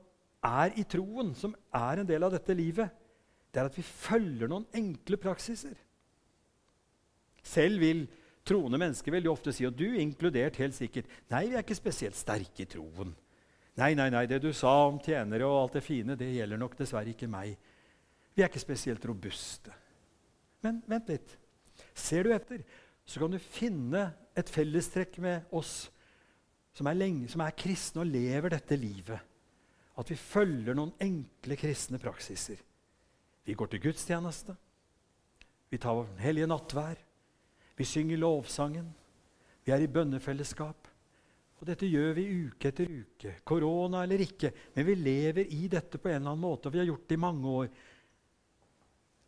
er 0.44 0.74
i 0.78 0.84
troen, 0.84 1.32
som 1.34 1.54
er 1.74 2.02
en 2.02 2.08
del 2.08 2.26
av 2.26 2.34
dette 2.34 2.56
livet, 2.56 2.92
det 3.48 3.62
er 3.62 3.70
at 3.70 3.78
vi 3.78 3.84
følger 3.86 4.50
noen 4.50 4.66
enkle 4.76 5.16
praksiser. 5.20 5.76
Selv 7.42 7.80
vil 7.80 8.04
troende 8.48 8.80
mennesker 8.80 9.14
veldig 9.14 9.30
ofte 9.32 9.54
si, 9.54 9.64
og 9.68 9.76
du 9.76 9.86
inkludert 9.96 10.58
helt 10.60 10.76
sikkert, 10.76 11.08
nei, 11.32 11.46
vi 11.48 11.56
er 11.56 11.64
ikke 11.64 11.78
spesielt 11.78 12.18
sterke 12.18 12.64
i 12.64 12.68
troen. 12.68 13.14
Nei, 13.78 13.92
nei, 13.96 14.08
nei, 14.10 14.26
det 14.28 14.40
du 14.42 14.50
sa 14.56 14.72
om 14.88 14.98
tjenere 15.00 15.46
og 15.46 15.62
alt 15.62 15.78
det 15.78 15.84
fine, 15.86 16.16
det 16.18 16.32
gjelder 16.34 16.60
nok 16.60 16.76
dessverre 16.78 17.12
ikke 17.14 17.28
meg. 17.30 17.54
Vi 18.38 18.44
er 18.44 18.52
ikke 18.52 18.62
spesielt 18.62 19.02
robuste. 19.02 19.72
Men 20.62 20.76
vent 20.86 21.08
litt. 21.10 21.32
Ser 21.90 22.22
du 22.22 22.30
etter, 22.30 22.60
så 23.02 23.18
kan 23.18 23.32
du 23.34 23.38
finne 23.42 24.04
et 24.38 24.50
fellestrekk 24.54 25.18
med 25.24 25.48
oss 25.58 25.88
som 26.78 26.86
er, 26.86 27.00
lenge, 27.00 27.26
som 27.26 27.42
er 27.42 27.56
kristne 27.58 28.04
og 28.04 28.12
lever 28.12 28.54
dette 28.54 28.78
livet. 28.78 29.18
At 29.98 30.12
vi 30.12 30.14
følger 30.14 30.78
noen 30.78 30.94
enkle 31.02 31.58
kristne 31.58 31.98
praksiser. 31.98 32.62
Vi 33.42 33.58
går 33.58 33.72
til 33.72 33.82
gudstjeneste. 33.88 34.54
Vi 35.66 35.82
tar 35.82 35.98
vår 35.98 36.14
hellige 36.22 36.46
nattvær. 36.46 37.02
Vi 37.74 37.90
synger 37.90 38.22
lovsangen. 38.22 38.86
Vi 39.66 39.74
er 39.74 39.82
i 39.82 39.90
bønnefellesskap. 39.90 40.86
Og 41.58 41.66
dette 41.66 41.90
gjør 41.90 42.14
vi 42.14 42.30
uke 42.46 42.70
etter 42.70 42.86
uke, 42.86 43.34
korona 43.42 44.06
eller 44.06 44.22
ikke. 44.22 44.54
Men 44.78 44.86
vi 44.86 45.00
lever 45.02 45.50
i 45.58 45.66
dette 45.66 45.98
på 45.98 46.12
en 46.12 46.20
eller 46.20 46.36
annen 46.36 46.46
måte, 46.46 46.70
og 46.70 46.76
vi 46.76 46.84
har 46.84 46.92
gjort 46.92 47.08
det 47.10 47.18
i 47.18 47.26
mange 47.26 47.56
år. 47.64 47.72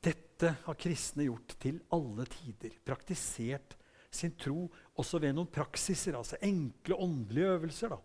Dette 0.00 0.54
har 0.64 0.78
kristne 0.80 1.26
gjort 1.26 1.56
til 1.60 1.80
alle 1.92 2.24
tider. 2.30 2.76
Praktisert 2.84 3.76
sin 4.10 4.32
tro 4.38 4.66
også 4.98 5.20
ved 5.22 5.34
noen 5.36 5.50
praksiser, 5.52 6.16
altså 6.18 6.38
enkle 6.42 6.96
åndelige 6.96 7.52
øvelser. 7.56 7.88
da. 7.88 8.00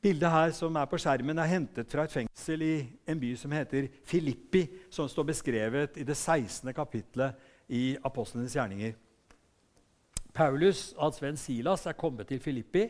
Bildet 0.00 0.30
her 0.30 0.52
som 0.54 0.76
er 0.76 0.86
på 0.86 0.98
skjermen, 1.02 1.38
er 1.38 1.50
hentet 1.50 1.90
fra 1.90 2.04
et 2.06 2.12
fengsel 2.12 2.62
i 2.62 2.74
en 3.08 3.18
by 3.18 3.32
som 3.34 3.50
heter 3.50 3.88
Filippi, 4.06 4.66
som 4.90 5.08
står 5.08 5.32
beskrevet 5.32 5.96
i 5.98 6.04
det 6.06 6.16
16. 6.16 6.72
kapitlet 6.74 7.34
i 7.68 7.96
Apostlenes 8.04 8.54
gjerninger. 8.54 8.94
Paulus 10.36 10.92
og 10.92 11.16
hans 11.22 11.40
Silas 11.40 11.86
er 11.86 11.96
kommet 11.98 12.28
til 12.28 12.38
Filippi. 12.40 12.84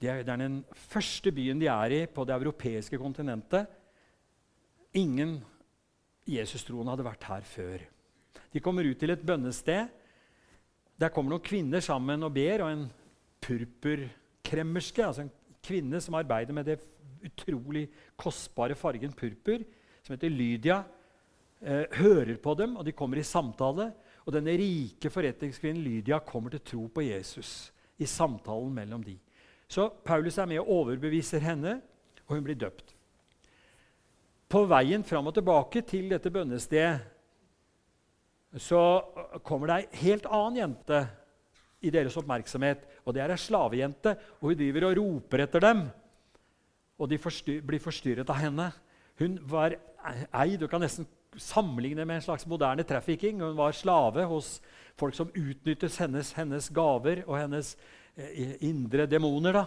Det 0.00 0.08
er 0.08 0.24
den 0.24 0.64
første 0.72 1.30
byen 1.32 1.60
de 1.60 1.68
er 1.68 1.92
i 1.92 2.06
på 2.06 2.24
det 2.24 2.34
europeiske 2.34 2.98
kontinentet. 2.98 3.66
Ingen 4.94 5.44
Jesus-troende 6.26 6.92
hadde 6.92 7.06
vært 7.06 7.28
her 7.28 7.46
før. 7.46 7.84
De 8.52 8.62
kommer 8.62 8.86
ut 8.86 8.98
til 8.98 9.12
et 9.14 9.24
bønnested. 9.26 9.88
Der 10.96 11.12
kommer 11.12 11.34
noen 11.34 11.44
kvinner 11.44 11.82
sammen 11.84 12.24
og 12.26 12.32
ber, 12.34 12.64
og 12.64 12.72
en 12.72 12.86
purpurkremmerske, 13.44 15.04
altså 15.04 15.26
en 15.26 15.32
kvinne 15.66 16.00
som 16.02 16.16
arbeider 16.18 16.56
med 16.56 16.66
det 16.70 16.78
utrolig 17.26 17.86
kostbare 18.18 18.76
fargen 18.78 19.14
purpur, 19.16 19.62
som 20.02 20.14
heter 20.14 20.32
Lydia, 20.32 20.82
eh, 21.60 21.84
hører 21.98 22.36
på 22.42 22.54
dem, 22.54 22.76
og 22.76 22.84
de 22.86 22.92
kommer 22.92 23.18
i 23.18 23.26
samtale. 23.26 23.92
Og 24.26 24.32
denne 24.34 24.56
rike 24.58 25.10
forretningskvinnen 25.10 25.82
Lydia 25.82 26.18
kommer 26.18 26.50
til 26.50 26.60
tro 26.60 26.86
på 26.88 27.04
Jesus 27.06 27.72
i 27.98 28.06
samtalen 28.06 28.74
mellom 28.74 29.04
de. 29.04 29.18
Så 29.68 29.88
Paulus 30.04 30.38
er 30.38 30.46
med 30.46 30.58
og 30.58 30.68
overbeviser 30.68 31.38
henne, 31.38 31.80
og 32.26 32.34
hun 32.34 32.44
blir 32.44 32.58
døpt. 32.58 32.95
På 34.46 34.62
veien 34.70 35.02
fram 35.06 35.26
og 35.26 35.34
tilbake 35.34 35.82
til 35.86 36.10
dette 36.12 36.30
bønnestedet 36.30 37.12
så 38.62 38.80
kommer 39.44 39.68
det 39.68 39.76
ei 39.76 40.02
helt 40.06 40.26
annen 40.30 40.60
jente 40.60 41.00
i 41.84 41.90
deres 41.92 42.16
oppmerksomhet. 42.16 42.86
og 43.04 43.14
Det 43.14 43.22
er 43.22 43.34
ei 43.34 43.40
slavejente, 43.40 44.14
og 44.40 44.48
hun 44.50 44.56
driver 44.56 44.86
og 44.88 44.96
roper 44.96 45.44
etter 45.44 45.60
dem. 45.60 45.82
Og 46.96 47.10
de 47.10 47.18
forstyr, 47.20 47.60
blir 47.60 47.82
forstyrret 47.82 48.30
av 48.32 48.40
henne. 48.40 48.70
Hun 49.18 49.38
var 49.42 49.76
ei, 50.32 50.56
Du 50.56 50.66
kan 50.68 50.80
nesten 50.80 51.06
sammenligne 51.36 52.06
med 52.06 52.16
en 52.16 52.22
slags 52.22 52.46
moderne 52.46 52.82
trafficking. 52.82 53.40
Hun 53.40 53.56
var 53.56 53.72
slave 53.72 54.24
hos 54.24 54.60
folk 54.96 55.14
som 55.14 55.28
utnyttes 55.28 55.98
hennes, 55.98 56.32
hennes 56.32 56.70
gaver 56.70 57.24
og 57.26 57.38
hennes 57.38 57.76
eh, 58.16 58.56
indre 58.64 59.06
demoner. 59.06 59.66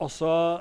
Og 0.00 0.10
så 0.10 0.60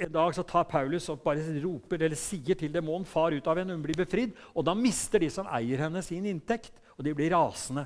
En 0.00 0.12
dag 0.12 0.32
så 0.32 0.42
tar 0.48 0.64
Paulus 0.64 1.10
og 1.12 1.20
bare 1.20 1.42
roper 1.60 2.00
eller 2.00 2.16
sier 2.16 2.56
til 2.56 2.72
demonen 2.72 3.04
far 3.08 3.34
ut 3.36 3.48
av 3.50 3.58
henne. 3.60 3.74
Hun 3.76 3.82
blir 3.84 3.98
befridd, 4.00 4.32
og 4.56 4.64
da 4.64 4.72
mister 4.76 5.20
de 5.20 5.28
som 5.32 5.48
eier 5.52 5.82
henne, 5.84 6.00
sin 6.04 6.24
inntekt. 6.30 6.72
Og 6.96 7.04
de 7.04 7.12
blir 7.16 7.34
rasende. 7.34 7.84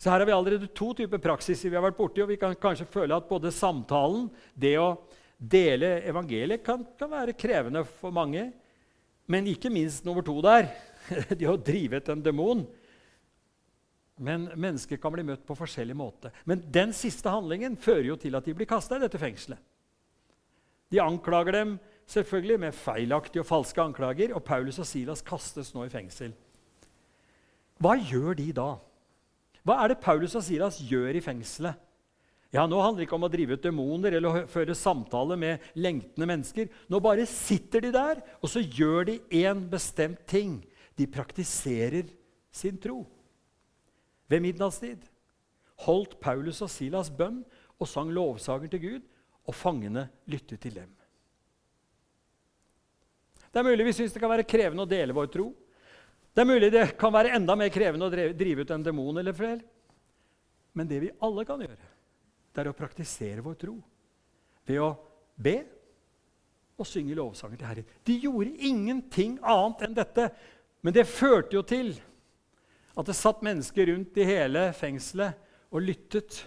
Så 0.00 0.10
her 0.10 0.20
har 0.20 0.28
vi 0.28 0.34
allerede 0.36 0.70
to 0.76 0.90
typer 0.96 1.20
praksiser 1.22 1.70
vi 1.70 1.76
har 1.76 1.84
vært 1.84 1.98
borti, 1.98 2.22
og 2.24 2.30
vi 2.32 2.38
kan 2.40 2.56
kanskje 2.60 2.88
føle 2.90 3.16
at 3.16 3.28
både 3.28 3.52
samtalen, 3.54 4.26
det 4.56 4.74
å 4.80 4.94
dele 5.38 5.98
evangeliet, 6.08 6.64
kan, 6.64 6.82
kan 6.98 7.12
være 7.12 7.36
krevende 7.36 7.84
for 8.00 8.14
mange. 8.14 8.48
Men 9.28 9.48
ikke 9.48 9.72
minst 9.72 10.04
nummer 10.08 10.24
to 10.24 10.38
der, 10.44 10.70
det 11.38 11.48
å 11.48 11.60
drive 11.60 12.00
et 12.00 12.10
en 12.12 12.24
demon. 12.24 12.64
Men 14.24 14.48
mennesker 14.56 15.00
kan 15.02 15.12
bli 15.12 15.24
møtt 15.26 15.44
på 15.44 15.56
forskjellig 15.58 15.96
måte. 15.96 16.32
Men 16.48 16.64
den 16.72 16.92
siste 16.96 17.32
handlingen 17.32 17.76
fører 17.76 18.12
jo 18.12 18.18
til 18.20 18.36
at 18.36 18.48
de 18.48 18.56
blir 18.56 18.68
kasta 18.70 18.96
i 18.96 19.04
dette 19.04 19.20
fengselet. 19.20 19.60
De 20.94 21.02
anklager 21.02 21.56
dem 21.56 21.76
selvfølgelig 22.06 22.60
med 22.62 22.76
feilaktige 22.78 23.42
og 23.42 23.48
falske 23.48 23.82
anklager, 23.82 24.34
og 24.36 24.44
Paulus 24.46 24.78
og 24.78 24.86
Silas 24.86 25.24
kastes 25.26 25.72
nå 25.74 25.88
i 25.88 25.90
fengsel. 25.90 26.34
Hva 27.82 27.96
gjør 27.98 28.36
de 28.38 28.52
da? 28.54 28.68
Hva 29.66 29.80
er 29.82 29.90
det 29.90 30.02
Paulus 30.04 30.36
og 30.38 30.44
Silas 30.46 30.78
gjør 30.86 31.18
i 31.18 31.22
fengselet? 31.24 31.80
Ja, 32.54 32.68
Nå 32.70 32.78
handler 32.78 33.02
det 33.02 33.08
ikke 33.08 33.16
om 33.16 33.26
å 33.26 33.32
drive 33.32 33.56
ut 33.56 33.64
demoner 33.64 34.14
eller 34.14 34.44
føre 34.46 34.76
samtale 34.78 35.34
med 35.40 35.64
lengtende 35.74 36.28
mennesker. 36.30 36.68
Nå 36.86 37.00
bare 37.02 37.26
sitter 37.26 37.82
de 37.82 37.90
der, 37.96 38.20
og 38.38 38.52
så 38.52 38.62
gjør 38.62 39.08
de 39.08 39.16
én 39.34 39.64
bestemt 39.72 40.22
ting. 40.30 40.60
De 40.94 41.08
praktiserer 41.10 42.12
sin 42.54 42.78
tro. 42.78 43.00
Ved 44.30 44.44
midnattstid 44.44 45.02
holdt 45.82 46.14
Paulus 46.22 46.62
og 46.62 46.70
Silas 46.70 47.10
bønn 47.10 47.42
og 47.82 47.90
sang 47.90 48.14
lovsanger 48.14 48.70
til 48.70 48.84
Gud, 48.84 49.02
og 49.44 49.56
fangene 49.56 50.06
lyttet 50.30 50.60
til 50.62 50.78
dem. 50.78 50.90
Det 53.54 53.60
er 53.60 53.66
mulig 53.68 53.86
vi 53.86 53.94
syns 53.94 54.14
det 54.14 54.22
kan 54.22 54.32
være 54.32 54.46
krevende 54.48 54.82
å 54.82 54.90
dele 54.90 55.14
vår 55.14 55.28
tro. 55.30 55.50
Det 56.34 56.42
er 56.42 56.48
mulig 56.48 56.72
det 56.74 56.86
kan 56.98 57.12
være 57.14 57.36
enda 57.36 57.54
mer 57.58 57.70
krevende 57.70 58.08
å 58.08 58.30
drive 58.34 58.64
ut 58.64 58.72
en 58.74 58.86
demon 58.86 59.20
eller 59.20 59.36
flere. 59.36 59.60
Men 60.74 60.88
det 60.90 60.98
vi 61.04 61.12
alle 61.22 61.44
kan 61.46 61.60
gjøre, 61.62 61.90
det 62.50 62.62
er 62.62 62.70
å 62.70 62.74
praktisere 62.74 63.44
vår 63.44 63.60
tro 63.60 63.76
ved 64.66 64.80
å 64.82 64.90
be 65.36 65.54
og 66.74 66.88
synge 66.88 67.14
lovsanger 67.14 67.60
til 67.60 67.68
Herren. 67.68 67.92
De 68.02 68.16
gjorde 68.24 68.66
ingenting 68.66 69.36
annet 69.38 69.84
enn 69.86 69.94
dette, 69.94 70.26
men 70.82 70.96
det 70.96 71.06
førte 71.06 71.54
jo 71.54 71.62
til 71.62 71.92
at 72.94 73.06
det 73.06 73.16
satt 73.18 73.42
mennesker 73.46 73.90
rundt 73.90 74.18
i 74.18 74.26
hele 74.26 74.66
fengselet 74.74 75.38
og 75.70 75.82
lyttet. 75.86 76.40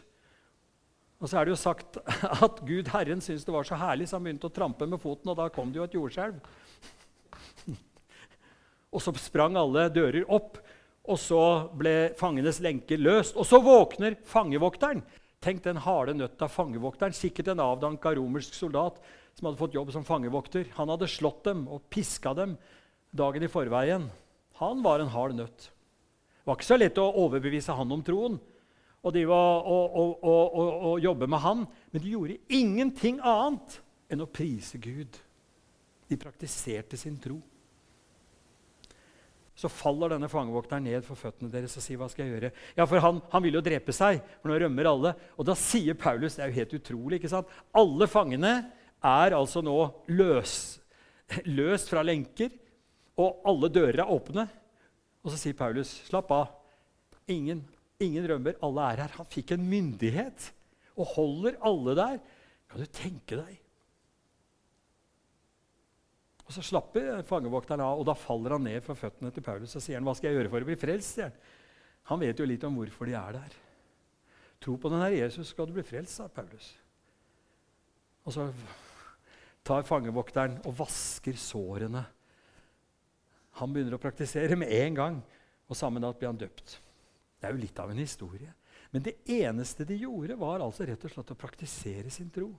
Og 1.17 1.29
så 1.29 1.39
er 1.39 1.47
det 1.47 1.55
jo 1.55 1.59
sagt 1.59 1.97
at 2.45 2.61
Gud 2.67 2.91
Herren 2.93 3.21
syntes 3.23 3.45
det 3.47 3.53
var 3.55 3.67
så 3.67 3.79
herlig, 3.79 4.07
så 4.09 4.17
han 4.17 4.27
begynte 4.27 4.49
å 4.49 4.53
trampe 4.53 4.87
med 4.89 5.01
foten, 5.01 5.31
og 5.31 5.37
da 5.39 5.49
kom 5.53 5.71
det 5.73 5.81
jo 5.81 5.87
et 5.87 5.97
jordskjelv. 5.97 6.41
Og 8.95 9.03
så 9.03 9.11
sprang 9.19 9.57
alle 9.59 9.89
dører 9.93 10.29
opp, 10.31 10.57
og 11.07 11.19
så 11.19 11.41
ble 11.77 12.13
fangenes 12.19 12.59
lenker 12.63 12.99
løst. 12.99 13.35
Og 13.39 13.45
så 13.47 13.59
våkner 13.63 14.15
fangevokteren. 14.27 15.03
Tenk 15.43 15.61
den 15.63 15.79
harde 15.83 16.15
nøtta 16.17 16.47
fangevokteren, 16.51 17.15
sikkert 17.15 17.51
en 17.51 17.61
avdanka 17.63 18.11
romersk 18.17 18.55
soldat 18.57 18.97
som 19.37 19.47
hadde 19.47 19.59
fått 19.59 19.75
jobb 19.77 19.91
som 19.93 20.05
fangevokter. 20.07 20.71
Han 20.79 20.89
hadde 20.91 21.09
slått 21.11 21.43
dem 21.47 21.65
og 21.71 21.85
piska 21.93 22.33
dem 22.35 22.55
dagen 23.15 23.45
i 23.45 23.51
forveien. 23.51 24.07
Han 24.59 24.81
var 24.83 25.03
en 25.03 25.13
hard 25.13 25.37
nøtt. 25.37 25.69
Det 25.69 26.49
var 26.49 26.57
ikke 26.57 26.71
så 26.71 26.79
lett 26.79 26.99
å 26.99 27.11
overbevise 27.23 27.75
han 27.77 27.91
om 27.93 28.03
troen 28.07 28.39
og, 29.15 30.17
og, 30.23 30.23
og, 30.23 30.81
og 30.91 30.99
jobbe 30.99 31.27
med 31.27 31.39
han, 31.39 31.65
men 31.91 32.03
de 32.03 32.11
gjorde 32.11 32.39
ingenting 32.49 33.21
annet 33.23 33.79
enn 34.11 34.23
å 34.23 34.29
prise 34.29 34.77
Gud. 34.77 35.15
De 36.07 36.17
praktiserte 36.19 36.97
sin 36.99 37.17
tro 37.19 37.39
så 39.57 39.69
faller 39.73 40.13
denne 40.13 40.29
fangevokteren 40.29 40.85
ned 40.85 41.05
for 41.05 41.17
føttene 41.17 41.49
deres 41.49 41.73
og 41.79 41.81
sier, 41.81 41.97
'Hva 41.97 42.09
skal 42.11 42.25
jeg 42.25 42.33
gjøre?' 42.35 42.51
Ja, 42.77 42.85
for 42.85 43.01
han, 43.01 43.21
han 43.31 43.43
vil 43.43 43.57
jo 43.57 43.61
drepe 43.65 43.91
seg, 43.91 44.21
for 44.39 44.51
nå 44.51 44.59
rømmer 44.61 44.85
alle. 44.85 45.15
Og 45.35 45.45
da 45.45 45.55
sier 45.57 45.97
Paulus 45.97 46.35
Det 46.35 46.43
er 46.43 46.51
jo 46.51 46.59
helt 46.59 46.73
utrolig. 46.77 47.17
ikke 47.17 47.29
sant? 47.29 47.47
Alle 47.73 48.07
fangene 48.07 48.69
er 49.01 49.33
altså 49.33 49.63
nå 49.65 50.05
løs, 50.07 50.79
løst 51.45 51.89
fra 51.89 52.03
lenker, 52.03 52.51
og 53.17 53.41
alle 53.45 53.69
dører 53.69 54.05
er 54.05 54.13
åpne. 54.13 54.47
Og 55.25 55.31
så 55.31 55.37
sier 55.37 55.53
Paulus, 55.53 56.03
'Slapp 56.05 56.31
av. 56.31 56.53
Ingen, 57.27 57.65
ingen 58.03 58.27
rømmer. 58.29 58.57
Alle 58.63 58.89
er 58.91 59.03
her.' 59.03 59.15
Han 59.17 59.29
fikk 59.29 59.53
en 59.55 59.69
myndighet 59.69 60.51
og 60.97 61.13
holder 61.15 61.57
alle 61.65 61.95
der. 61.95 62.19
Kan 62.69 62.83
du 62.83 62.85
tenke 62.91 63.39
deg? 63.39 63.59
Og 66.47 66.53
Så 66.55 66.63
slapper 66.63 67.23
fangevokteren 67.27 67.83
av, 67.83 67.99
og 67.99 68.05
da 68.07 68.15
faller 68.15 68.55
han 68.55 68.63
ned 68.63 68.79
for 68.83 68.95
føttene 68.95 69.33
til 69.35 69.43
Paulus 69.43 69.75
og 69.75 69.83
sier 69.83 69.99
han, 69.99 70.05
'Hva 70.07 70.15
skal 70.15 70.31
jeg 70.31 70.39
gjøre 70.39 70.49
for 70.49 70.61
å 70.61 70.69
bli 70.69 70.75
frelst?' 70.75 71.23
Han. 71.23 71.31
han 72.03 72.19
vet 72.19 72.39
jo 72.39 72.45
litt 72.45 72.63
om 72.63 72.75
hvorfor 72.75 73.05
de 73.05 73.13
er 73.13 73.31
der. 73.33 73.53
Tro 74.61 74.77
på 74.77 74.89
denne 74.89 75.11
Jesus, 75.11 75.49
skal 75.49 75.67
du 75.67 75.73
bli 75.73 75.83
frelst, 75.83 76.15
sa 76.15 76.27
Paulus. 76.27 76.77
Og 78.25 78.33
så 78.33 78.53
tar 79.63 79.83
fangevokteren 79.83 80.61
og 80.65 80.77
vasker 80.79 81.33
sårene. 81.33 82.05
Han 83.59 83.73
begynner 83.73 83.97
å 83.97 84.01
praktisere 84.01 84.55
med 84.55 84.71
en 84.71 84.95
gang, 84.95 85.23
og 85.67 85.75
samme 85.75 85.99
natt 85.99 86.17
blir 86.17 86.29
han 86.29 86.39
døpt. 86.39 86.79
Det 87.37 87.47
er 87.47 87.53
jo 87.53 87.61
litt 87.61 87.79
av 87.79 87.91
en 87.91 88.01
historie. 88.01 88.53
Men 88.91 89.03
det 89.05 89.19
eneste 89.29 89.85
de 89.85 89.99
gjorde, 89.99 90.37
var 90.39 90.63
altså 90.63 90.87
rett 90.87 91.03
og 91.05 91.13
slett 91.13 91.33
å 91.33 91.39
praktisere 91.39 92.11
sin 92.13 92.31
tro. 92.33 92.49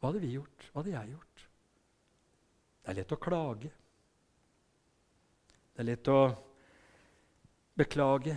Hva 0.00 0.08
hadde 0.08 0.22
vi 0.22 0.32
gjort? 0.36 0.68
Hva 0.70 0.80
hadde 0.80 0.94
jeg 0.94 1.12
gjort? 1.12 1.42
Det 2.80 2.92
er 2.92 2.98
lett 3.02 3.12
å 3.12 3.20
klage. 3.20 3.72
Det 5.74 5.82
er 5.82 5.88
lett 5.90 6.08
å 6.12 6.20
beklage, 7.80 8.36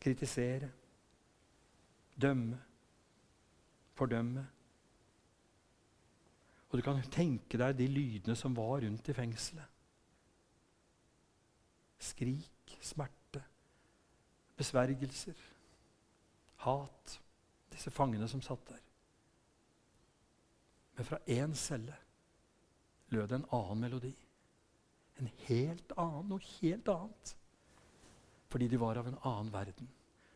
kritisere, 0.00 0.68
dømme, 2.16 2.58
fordømme. 3.96 4.44
Og 6.66 6.76
du 6.78 6.84
kan 6.84 7.00
tenke 7.12 7.60
deg 7.60 7.78
de 7.78 7.88
lydene 7.88 8.36
som 8.36 8.54
var 8.56 8.82
rundt 8.84 9.08
i 9.08 9.16
fengselet. 9.16 9.72
Skrik, 12.06 12.55
smerte, 12.80 13.42
besvergelser, 14.56 15.36
hat. 16.56 17.20
Disse 17.70 17.90
fangene 17.90 18.28
som 18.28 18.40
satt 18.42 18.68
der. 18.70 18.82
Men 20.96 21.04
fra 21.04 21.18
én 21.26 21.54
celle 21.54 21.96
lød 23.12 23.32
en 23.32 23.44
annen 23.52 23.82
melodi. 23.82 24.14
En 25.20 25.28
helt 25.46 25.92
annen, 25.96 26.30
noe 26.30 26.46
helt 26.60 26.88
annet. 26.88 27.34
Fordi 28.48 28.68
de 28.68 28.80
var 28.80 28.96
av 28.96 29.10
en 29.10 29.18
annen 29.18 29.52
verden, 29.52 29.88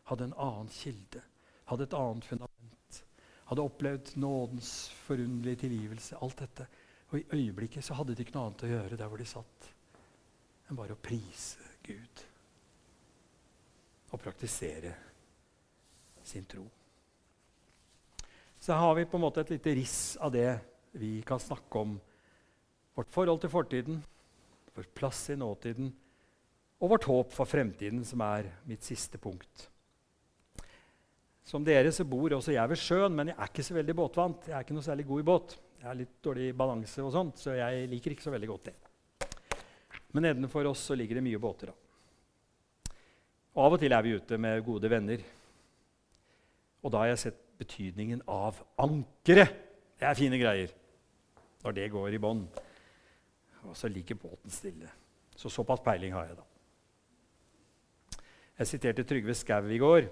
hadde 0.09 0.27
en 0.27 0.37
annen 0.37 0.69
kilde, 0.75 1.23
hadde 1.71 1.87
et 1.87 1.97
annet 1.97 2.27
fundament. 2.27 3.01
Hadde 3.49 3.65
opplevd 3.65 4.13
nådens 4.21 4.89
forunderlige 5.07 5.63
tilgivelse. 5.65 6.19
Alt 6.21 6.45
dette. 6.45 6.67
Og 7.11 7.19
i 7.19 7.25
øyeblikket 7.35 7.83
så 7.83 7.97
hadde 7.97 8.15
de 8.15 8.23
ikke 8.23 8.37
noe 8.37 8.51
annet 8.51 8.65
å 8.67 8.71
gjøre 8.71 8.99
der 8.99 9.09
hvor 9.11 9.19
de 9.19 9.27
satt, 9.27 9.67
enn 10.69 10.77
bare 10.77 10.95
å 10.95 11.03
prise 11.03 11.70
Gud. 11.91 12.25
Og 14.11 14.19
praktisere 14.19 14.93
sin 16.27 16.45
tro. 16.45 16.65
Så 18.61 18.77
har 18.77 18.95
vi 18.95 19.07
på 19.09 19.17
en 19.17 19.23
måte 19.25 19.41
et 19.41 19.55
lite 19.55 19.73
riss 19.73 20.17
av 20.21 20.33
det 20.35 20.49
vi 20.91 21.21
kan 21.25 21.39
snakke 21.41 21.81
om. 21.81 21.95
Vårt 22.93 23.09
forhold 23.09 23.41
til 23.41 23.49
fortiden, 23.49 24.01
vår 24.75 24.89
plass 24.95 25.23
i 25.33 25.39
nåtiden 25.39 25.89
og 26.81 26.93
vårt 26.93 27.07
håp 27.09 27.33
for 27.33 27.49
fremtiden, 27.49 28.03
som 28.05 28.21
er 28.25 28.51
mitt 28.69 28.85
siste 28.85 29.19
punkt. 29.21 29.67
Som 31.45 31.65
dere 31.65 31.91
så 31.93 32.05
bor 32.07 32.33
også 32.37 32.53
jeg 32.55 32.69
ved 32.69 32.79
sjøen, 32.79 33.17
men 33.17 33.31
jeg 33.31 33.37
er 33.37 33.51
ikke 33.51 33.65
så 33.65 33.75
veldig 33.75 33.97
båtvant. 33.97 34.47
Jeg 34.49 34.55
er 34.57 34.65
ikke 34.65 34.77
noe 34.77 34.85
særlig 34.85 35.05
god 35.09 35.21
i 35.21 35.27
båt. 35.29 35.55
Jeg 35.81 35.89
har 35.89 35.97
litt 35.97 36.17
dårlig 36.23 36.51
balanse, 36.57 37.01
og 37.01 37.13
sånt, 37.13 37.41
så 37.41 37.57
jeg 37.57 37.87
liker 37.89 38.13
ikke 38.13 38.25
så 38.25 38.33
veldig 38.33 38.49
godt 38.49 38.69
det. 38.69 38.75
Men 40.13 40.27
nedenfor 40.27 40.69
oss 40.69 40.83
så 40.89 40.97
ligger 40.97 41.17
det 41.17 41.25
mye 41.25 41.41
båter. 41.41 41.71
da. 41.71 41.80
Og 43.51 43.65
Av 43.65 43.75
og 43.75 43.81
til 43.81 43.91
er 43.91 44.03
vi 44.05 44.15
ute 44.15 44.37
med 44.39 44.63
gode 44.63 44.89
venner. 44.91 45.23
Og 46.81 46.93
da 46.93 47.03
har 47.03 47.11
jeg 47.11 47.23
sett 47.25 47.41
betydningen 47.61 48.23
av 48.31 48.61
ankeret. 48.81 49.51
Det 49.99 50.07
er 50.07 50.17
fine 50.17 50.39
greier 50.41 50.71
når 51.61 51.75
det 51.77 51.91
går 51.93 52.15
i 52.15 52.21
bånn. 52.21 52.45
Og 53.67 53.75
så 53.77 53.91
ligger 53.91 54.17
båten 54.17 54.53
stille. 54.53 54.89
Så 55.37 55.51
såpass 55.51 55.83
peiling 55.83 56.15
har 56.15 56.29
jeg, 56.29 56.39
da. 56.39 56.47
Jeg 58.61 58.69
siterte 58.69 59.05
Trygve 59.07 59.35
Skau 59.37 59.67
i 59.69 59.79
går 59.81 60.07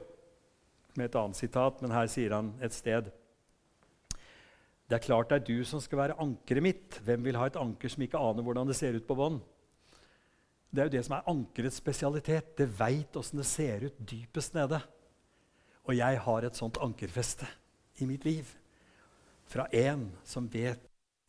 med 0.98 1.06
et 1.06 1.18
annet 1.20 1.38
sitat, 1.38 1.82
men 1.82 1.94
her 1.94 2.08
sier 2.10 2.34
han 2.34 2.52
et 2.66 2.74
sted 2.74 3.12
Det 4.90 4.98
er 4.98 5.04
klart 5.06 5.30
det 5.30 5.38
er 5.38 5.46
du 5.46 5.66
som 5.70 5.82
skal 5.82 6.00
være 6.02 6.20
ankeret 6.22 6.66
mitt. 6.66 7.00
Hvem 7.06 7.24
vil 7.26 7.38
ha 7.38 7.46
et 7.46 7.60
anker 7.62 7.94
som 7.94 8.04
ikke 8.04 8.20
aner 8.20 8.46
hvordan 8.46 8.68
det 8.68 8.78
ser 8.78 8.98
ut 8.98 9.06
på 9.06 9.18
bånn? 9.18 9.38
Det 10.70 10.82
er 10.82 10.90
jo 10.90 10.94
det 10.94 11.02
som 11.06 11.16
er 11.18 11.30
ankerets 11.32 11.80
spesialitet. 11.82 12.54
Det 12.58 12.70
veit 12.80 13.16
åssen 13.18 13.42
det 13.42 13.48
ser 13.50 13.88
ut 13.88 14.02
dypest 14.12 14.54
nede. 14.58 14.80
Og 15.90 15.98
jeg 15.98 16.20
har 16.22 16.46
et 16.46 16.60
sånt 16.60 16.78
ankerfeste 16.84 17.48
i 18.00 18.08
mitt 18.10 18.26
liv. 18.28 18.46
Fra 19.50 19.66
en 19.74 20.06
som 20.28 20.46
vet 20.54 20.84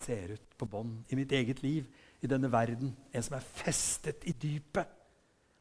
ser 0.05 0.37
ut 0.37 0.57
på 0.61 0.69
bånn 0.69 0.93
i 1.13 1.17
mitt 1.17 1.33
eget 1.33 1.63
liv, 1.65 1.89
i 2.21 2.29
denne 2.29 2.51
verden. 2.53 2.93
En 3.13 3.25
som 3.25 3.37
er 3.39 3.45
festet 3.45 4.27
i 4.29 4.35
dypet. 4.37 4.89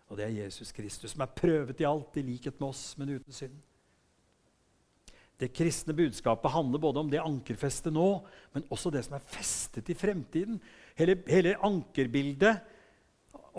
Og 0.10 0.18
det 0.18 0.26
er 0.26 0.38
Jesus 0.42 0.74
Kristus, 0.76 1.14
som 1.14 1.24
er 1.24 1.36
prøvet 1.36 1.80
i 1.80 1.88
alt, 1.88 2.18
i 2.18 2.26
likhet 2.26 2.60
med 2.60 2.72
oss, 2.72 2.84
men 2.98 3.14
uten 3.14 3.36
synd. 3.36 3.56
Det 5.40 5.54
kristne 5.56 5.96
budskapet 5.96 6.52
handler 6.52 6.82
både 6.84 7.00
om 7.00 7.12
det 7.12 7.22
ankerfestet 7.24 7.94
nå, 7.96 8.08
men 8.52 8.66
også 8.74 8.92
det 8.92 9.06
som 9.06 9.16
er 9.16 9.24
festet 9.24 9.88
i 9.88 9.96
fremtiden. 9.96 10.58
Hele, 11.00 11.16
hele 11.30 11.56
ankerbildet 11.64 12.60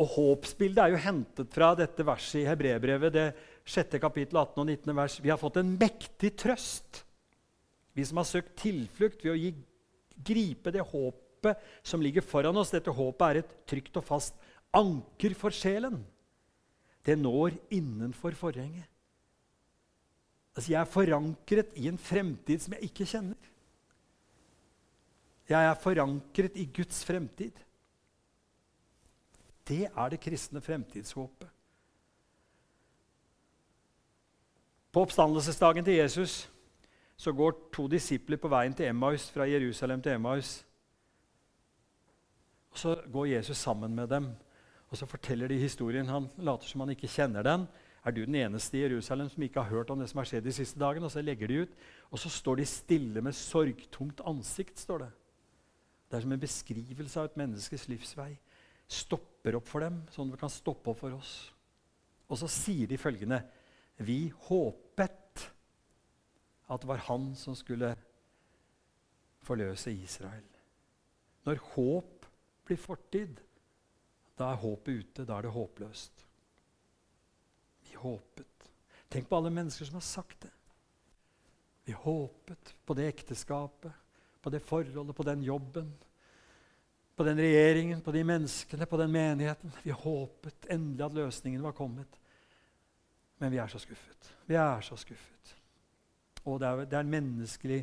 og 0.01 0.15
håpsbildet 0.15 0.81
er 0.81 0.95
jo 0.95 1.03
hentet 1.05 1.53
fra 1.53 1.75
dette 1.77 2.05
verset 2.09 2.41
i 2.41 2.47
Hebrebrevet, 2.49 3.13
det 3.13 3.27
6. 3.69 3.99
kapittel 4.01 4.39
18 4.41 4.63
og 4.63 4.71
19. 4.71 4.95
vers. 4.97 5.17
Vi 5.21 5.33
har 5.33 5.41
fått 5.41 5.59
en 5.61 5.75
mektig 5.77 6.33
trøst, 6.41 7.03
vi 7.93 8.07
som 8.09 8.21
har 8.21 8.29
søkt 8.29 8.55
tilflukt 8.63 9.27
ved 9.27 9.35
å 9.35 9.37
gi, 9.37 9.51
gripe 10.25 10.73
det 10.73 10.87
håpet 10.89 11.61
som 11.85 12.01
ligger 12.01 12.25
foran 12.25 12.57
oss. 12.61 12.73
Dette 12.73 12.95
håpet 12.95 13.27
er 13.27 13.43
et 13.43 13.53
trygt 13.69 14.01
og 14.01 14.07
fast 14.07 14.41
anker 14.77 15.37
for 15.37 15.53
sjelen. 15.53 16.01
Det 17.05 17.19
når 17.19 17.59
innenfor 17.75 18.37
forhenget. 18.39 18.89
Altså, 20.57 20.73
jeg 20.73 20.81
er 20.81 20.93
forankret 20.93 21.77
i 21.79 21.89
en 21.91 22.01
fremtid 22.01 22.63
som 22.65 22.77
jeg 22.77 22.89
ikke 22.89 23.09
kjenner. 23.09 23.51
Jeg 25.51 25.67
er 25.67 25.83
forankret 25.83 26.57
i 26.61 26.67
Guds 26.73 27.03
fremtid. 27.07 27.57
Det 29.71 29.87
er 29.87 30.09
det 30.11 30.21
kristne 30.21 30.61
fremtidshåpet. 30.61 31.49
På 34.91 35.05
oppstandelsesdagen 35.07 35.87
til 35.87 36.01
Jesus 36.01 36.51
så 37.17 37.33
går 37.33 37.53
to 37.73 37.87
disipler 37.87 38.41
på 38.41 38.49
veien 38.51 38.75
til 38.75 38.89
Emmaus, 38.91 39.29
fra 39.31 39.47
Jerusalem 39.47 40.03
til 40.03 40.13
Emmaus. 40.13 40.65
Og 42.71 42.79
Så 42.79 42.97
går 43.13 43.27
Jesus 43.27 43.57
sammen 43.57 43.95
med 43.95 44.09
dem, 44.09 44.27
og 44.89 44.97
så 44.97 45.07
forteller 45.07 45.49
de 45.49 45.59
historien. 45.59 46.07
Han 46.07 46.29
later 46.39 46.67
som 46.67 46.81
han 46.81 46.91
ikke 46.91 47.09
kjenner 47.09 47.43
den. 47.43 47.69
Er 48.05 48.11
du 48.11 48.25
den 48.25 48.35
eneste 48.35 48.79
i 48.79 48.81
Jerusalem 48.81 49.29
som 49.29 49.43
ikke 49.43 49.61
har 49.61 49.71
hørt 49.71 49.91
om 49.91 49.99
det 49.99 50.09
som 50.09 50.19
har 50.19 50.25
skjedd 50.25 50.45
de 50.45 50.53
siste 50.53 50.81
dagene? 50.81 51.05
Og 51.05 51.11
så 51.11 51.23
legger 51.23 51.47
de 51.47 51.63
ut, 51.63 51.69
og 52.11 52.19
så 52.19 52.29
står 52.29 52.57
de 52.57 52.67
stille 52.67 53.21
med 53.21 53.33
sorgtungt 53.33 54.21
ansikt. 54.27 54.79
står 54.79 54.99
Det 54.99 55.11
Det 56.11 56.17
er 56.17 56.21
som 56.21 56.33
en 56.33 56.41
beskrivelse 56.41 57.21
av 57.21 57.25
et 57.25 57.37
menneskes 57.37 57.89
livsvei. 57.89 58.39
Stopper 58.91 59.57
opp 59.61 59.69
for 59.71 59.85
dem, 59.85 60.03
sånn 60.11 60.31
at 60.31 60.37
vi 60.37 60.43
kan 60.43 60.53
stoppe 60.53 60.93
opp 60.93 61.01
for 61.01 61.15
oss. 61.17 61.35
Og 62.31 62.39
så 62.39 62.49
sier 62.51 62.91
de 62.91 62.99
følgende 62.99 63.41
Vi 64.01 64.31
håpet 64.49 65.45
at 66.71 66.83
det 66.83 66.89
var 66.89 67.03
han 67.09 67.33
som 67.39 67.57
skulle 67.59 67.93
forløse 69.45 69.93
Israel. 69.93 70.47
Når 71.47 71.63
håp 71.75 72.27
blir 72.69 72.79
fortid, 72.79 73.41
da 74.39 74.53
er 74.53 74.63
håpet 74.63 75.03
ute. 75.03 75.27
Da 75.27 75.37
er 75.37 75.47
det 75.47 75.55
håpløst. 75.55 76.25
Vi 77.85 77.97
håpet. 77.99 78.69
Tenk 79.11 79.27
på 79.29 79.41
alle 79.41 79.53
mennesker 79.53 79.89
som 79.89 79.99
har 79.99 80.07
sagt 80.07 80.47
det. 80.47 80.53
Vi 81.89 81.97
håpet 81.97 82.75
på 82.87 82.95
det 82.95 83.09
ekteskapet, 83.11 83.93
på 84.41 84.53
det 84.53 84.63
forholdet, 84.63 85.17
på 85.17 85.27
den 85.27 85.43
jobben. 85.43 85.91
På 87.21 87.25
den 87.25 87.37
regjeringen, 87.37 88.01
på 88.01 88.13
de 88.17 88.23
menneskene, 88.25 88.87
på 88.89 88.97
den 88.97 89.11
menigheten. 89.13 89.73
Vi 89.83 89.93
håpet 89.93 90.65
endelig 90.73 91.05
at 91.05 91.17
løsningen 91.19 91.61
var 91.61 91.75
kommet. 91.77 92.15
Men 93.37 93.51
vi 93.53 93.59
er 93.61 93.69
så 93.69 93.77
skuffet. 93.83 94.31
Vi 94.49 94.57
er 94.57 94.81
så 94.81 94.97
skuffet. 94.97 95.51
Og 96.49 96.57
det 96.63 96.71
er, 96.71 96.87
det 96.89 96.97
er 96.97 97.05
en 97.05 97.11
menneskelig 97.13 97.83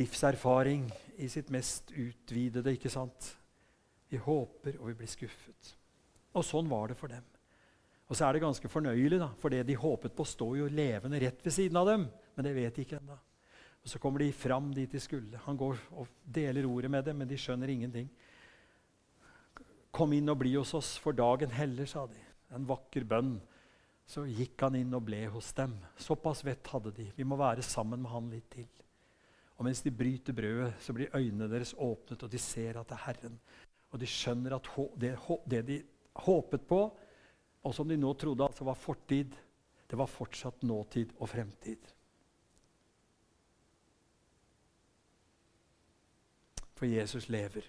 livserfaring 0.00 0.86
i 1.20 1.28
sitt 1.28 1.50
mest 1.52 1.92
utvidede. 1.92 2.72
ikke 2.72 2.88
sant? 2.88 3.34
Vi 4.08 4.16
håper, 4.16 4.78
og 4.80 4.94
vi 4.94 4.96
blir 5.02 5.10
skuffet. 5.12 5.74
Og 6.32 6.46
sånn 6.48 6.72
var 6.72 6.88
det 6.88 6.96
for 6.96 7.12
dem. 7.12 7.26
Og 8.08 8.16
så 8.16 8.30
er 8.30 8.32
det 8.32 8.46
ganske 8.46 8.70
fornøyelig, 8.72 9.18
da, 9.20 9.28
for 9.36 9.52
det 9.52 9.66
de 9.68 9.76
håpet 9.76 10.16
på, 10.16 10.24
står 10.24 10.54
jo 10.62 10.70
levende 10.72 11.20
rett 11.20 11.44
ved 11.44 11.52
siden 11.52 11.76
av 11.82 11.92
dem. 11.92 12.08
Men 12.32 12.48
det 12.48 12.56
vet 12.56 12.80
de 12.80 12.88
ikke 12.88 12.96
ennå. 13.02 13.18
Og 13.84 13.92
Så 13.92 14.00
kommer 14.00 14.24
de 14.24 14.32
fram 14.32 14.72
dit 14.72 14.88
de 14.88 15.04
skulle. 15.04 15.44
Han 15.44 15.60
går 15.60 15.84
og 16.00 16.08
deler 16.24 16.64
ordet 16.64 16.90
med 16.96 17.04
dem, 17.04 17.20
men 17.20 17.28
de 17.28 17.36
skjønner 17.36 17.76
ingenting. 17.76 18.08
Kom 19.98 20.12
inn 20.14 20.30
og 20.30 20.38
bli 20.38 20.52
hos 20.54 20.76
oss, 20.78 20.92
for 21.02 21.16
dagen 21.16 21.50
heller, 21.50 21.88
sa 21.90 22.04
de. 22.06 22.20
En 22.54 22.66
vakker 22.68 23.02
bønn. 23.08 23.34
Så 24.08 24.22
gikk 24.30 24.62
han 24.62 24.76
inn 24.78 24.94
og 24.94 25.02
ble 25.08 25.24
hos 25.32 25.50
dem. 25.56 25.74
Såpass 26.00 26.44
vett 26.46 26.70
hadde 26.70 26.94
de. 26.96 27.08
Vi 27.16 27.26
må 27.26 27.36
være 27.36 27.64
sammen 27.66 28.04
med 28.04 28.12
han 28.12 28.30
litt 28.30 28.46
til. 28.54 28.68
Og 29.58 29.66
mens 29.66 29.82
de 29.82 29.90
bryter 29.90 30.36
brødet, 30.38 30.70
så 30.80 30.94
blir 30.94 31.10
øynene 31.18 31.50
deres 31.50 31.74
åpnet, 31.74 32.22
og 32.22 32.30
de 32.30 32.38
ser 32.38 32.78
at 32.78 32.88
det 32.88 32.94
er 32.94 33.04
Herren. 33.08 33.38
Og 33.90 33.98
de 33.98 34.08
skjønner 34.08 34.54
at 34.54 34.70
det, 35.02 35.62
de 35.66 35.80
håpet 36.28 36.66
på, 36.70 36.80
og 37.66 37.74
som 37.74 37.88
de 37.90 37.98
nå 37.98 38.12
trodde 38.14 38.46
altså 38.46 38.64
var 38.68 38.78
fortid, 38.78 39.34
det 39.90 39.98
var 39.98 40.06
fortsatt 40.06 40.62
nåtid 40.62 41.16
og 41.18 41.28
fremtid. 41.32 41.90
For 46.78 46.86
Jesus 46.86 47.26
lever. 47.28 47.66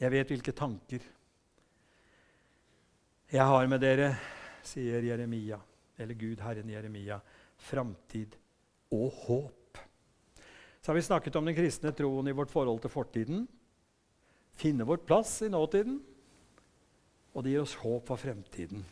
Jeg 0.00 0.12
vet 0.14 0.30
hvilke 0.32 0.54
tanker 0.56 1.08
jeg 3.30 3.46
har 3.46 3.68
med 3.70 3.78
dere, 3.78 4.08
sier 4.66 5.04
Jeremia, 5.06 5.60
eller 6.02 6.16
Gud, 6.18 6.40
Herren 6.42 6.70
Jeremia, 6.72 7.20
framtid 7.62 8.34
og 8.90 9.12
håp. 9.22 9.78
Så 10.82 10.90
har 10.90 10.96
vi 10.98 11.04
snakket 11.06 11.36
om 11.38 11.46
den 11.46 11.54
kristne 11.54 11.92
troen 11.94 12.26
i 12.26 12.34
vårt 12.34 12.50
forhold 12.50 12.80
til 12.82 12.90
fortiden. 12.90 13.44
Finne 14.58 14.88
vår 14.88 15.04
plass 15.06 15.36
i 15.46 15.52
nåtiden 15.52 16.00
og 17.34 17.44
det 17.44 17.54
gir 17.54 17.62
oss 17.62 17.76
håp 17.80 18.08
for 18.10 18.20
fremtiden. 18.20 18.82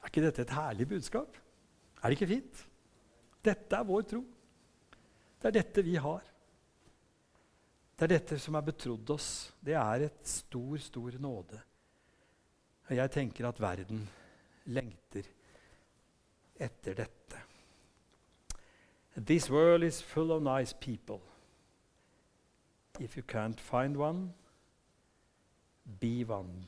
Er 0.00 0.10
ikke 0.10 0.24
dette 0.24 0.44
et 0.44 0.54
herlig 0.54 0.86
budskap? 0.88 1.38
Er 2.00 2.08
det 2.08 2.18
ikke 2.18 2.30
fint? 2.30 2.60
Dette 3.44 3.76
er 3.76 3.88
vår 3.88 4.06
tro. 4.08 4.22
Det 5.40 5.50
er 5.50 5.56
dette 5.58 5.84
vi 5.84 5.96
har. 6.00 6.22
Det 8.00 8.06
er 8.06 8.14
dette 8.14 8.38
som 8.40 8.56
er 8.56 8.64
betrodd 8.64 9.10
oss. 9.12 9.26
Det 9.60 9.74
er 9.76 10.06
et 10.06 10.20
stor, 10.24 10.78
stor 10.80 11.16
nåde. 11.20 11.58
Og 12.88 12.94
jeg 12.96 13.12
tenker 13.12 13.44
at 13.44 13.60
verden 13.60 14.06
lengter 14.72 15.28
etter 16.56 16.96
dette. 16.96 17.42
This 19.20 19.50
world 19.52 19.84
is 19.84 20.00
full 20.00 20.32
of 20.32 20.40
nice 20.40 20.72
people. 20.72 21.20
If 22.98 23.18
you 23.18 23.22
can't 23.22 23.60
find 23.60 24.00
one, 24.00 24.32
be 26.00 26.24
one. 26.24 26.64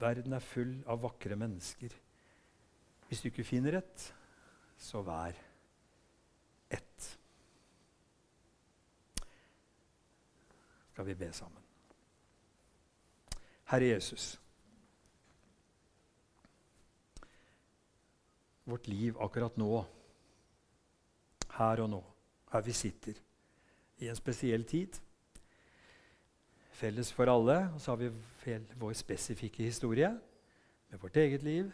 Verden 0.00 0.32
er 0.32 0.40
full 0.40 0.78
av 0.88 1.04
vakre 1.04 1.36
mennesker. 1.36 1.92
Hvis 3.08 3.20
du 3.20 3.28
ikke 3.28 3.44
finner 3.44 3.82
et, 3.82 4.14
så 4.78 5.04
vær 5.04 5.36
ett. 6.72 7.16
Skal 11.00 11.06
vi 11.06 11.14
be 11.14 11.32
sammen. 11.32 11.62
Herre 13.64 13.84
Jesus. 13.84 14.40
Vårt 18.64 18.86
liv 18.86 19.16
akkurat 19.16 19.56
nå, 19.56 19.78
her 21.56 21.82
og 21.86 21.88
nå, 21.94 22.02
her 22.52 22.66
vi 22.68 22.76
sitter, 22.76 23.16
i 24.04 24.12
en 24.12 24.20
spesiell 24.20 24.68
tid. 24.68 25.00
Felles 26.82 27.14
for 27.16 27.32
alle, 27.32 27.58
og 27.72 27.80
så 27.80 27.96
har 27.96 28.04
vi 28.04 28.60
vår 28.84 28.92
spesifikke 28.92 29.64
historie 29.72 30.12
med 30.90 31.00
vårt 31.00 31.16
eget 31.16 31.42
liv. 31.42 31.72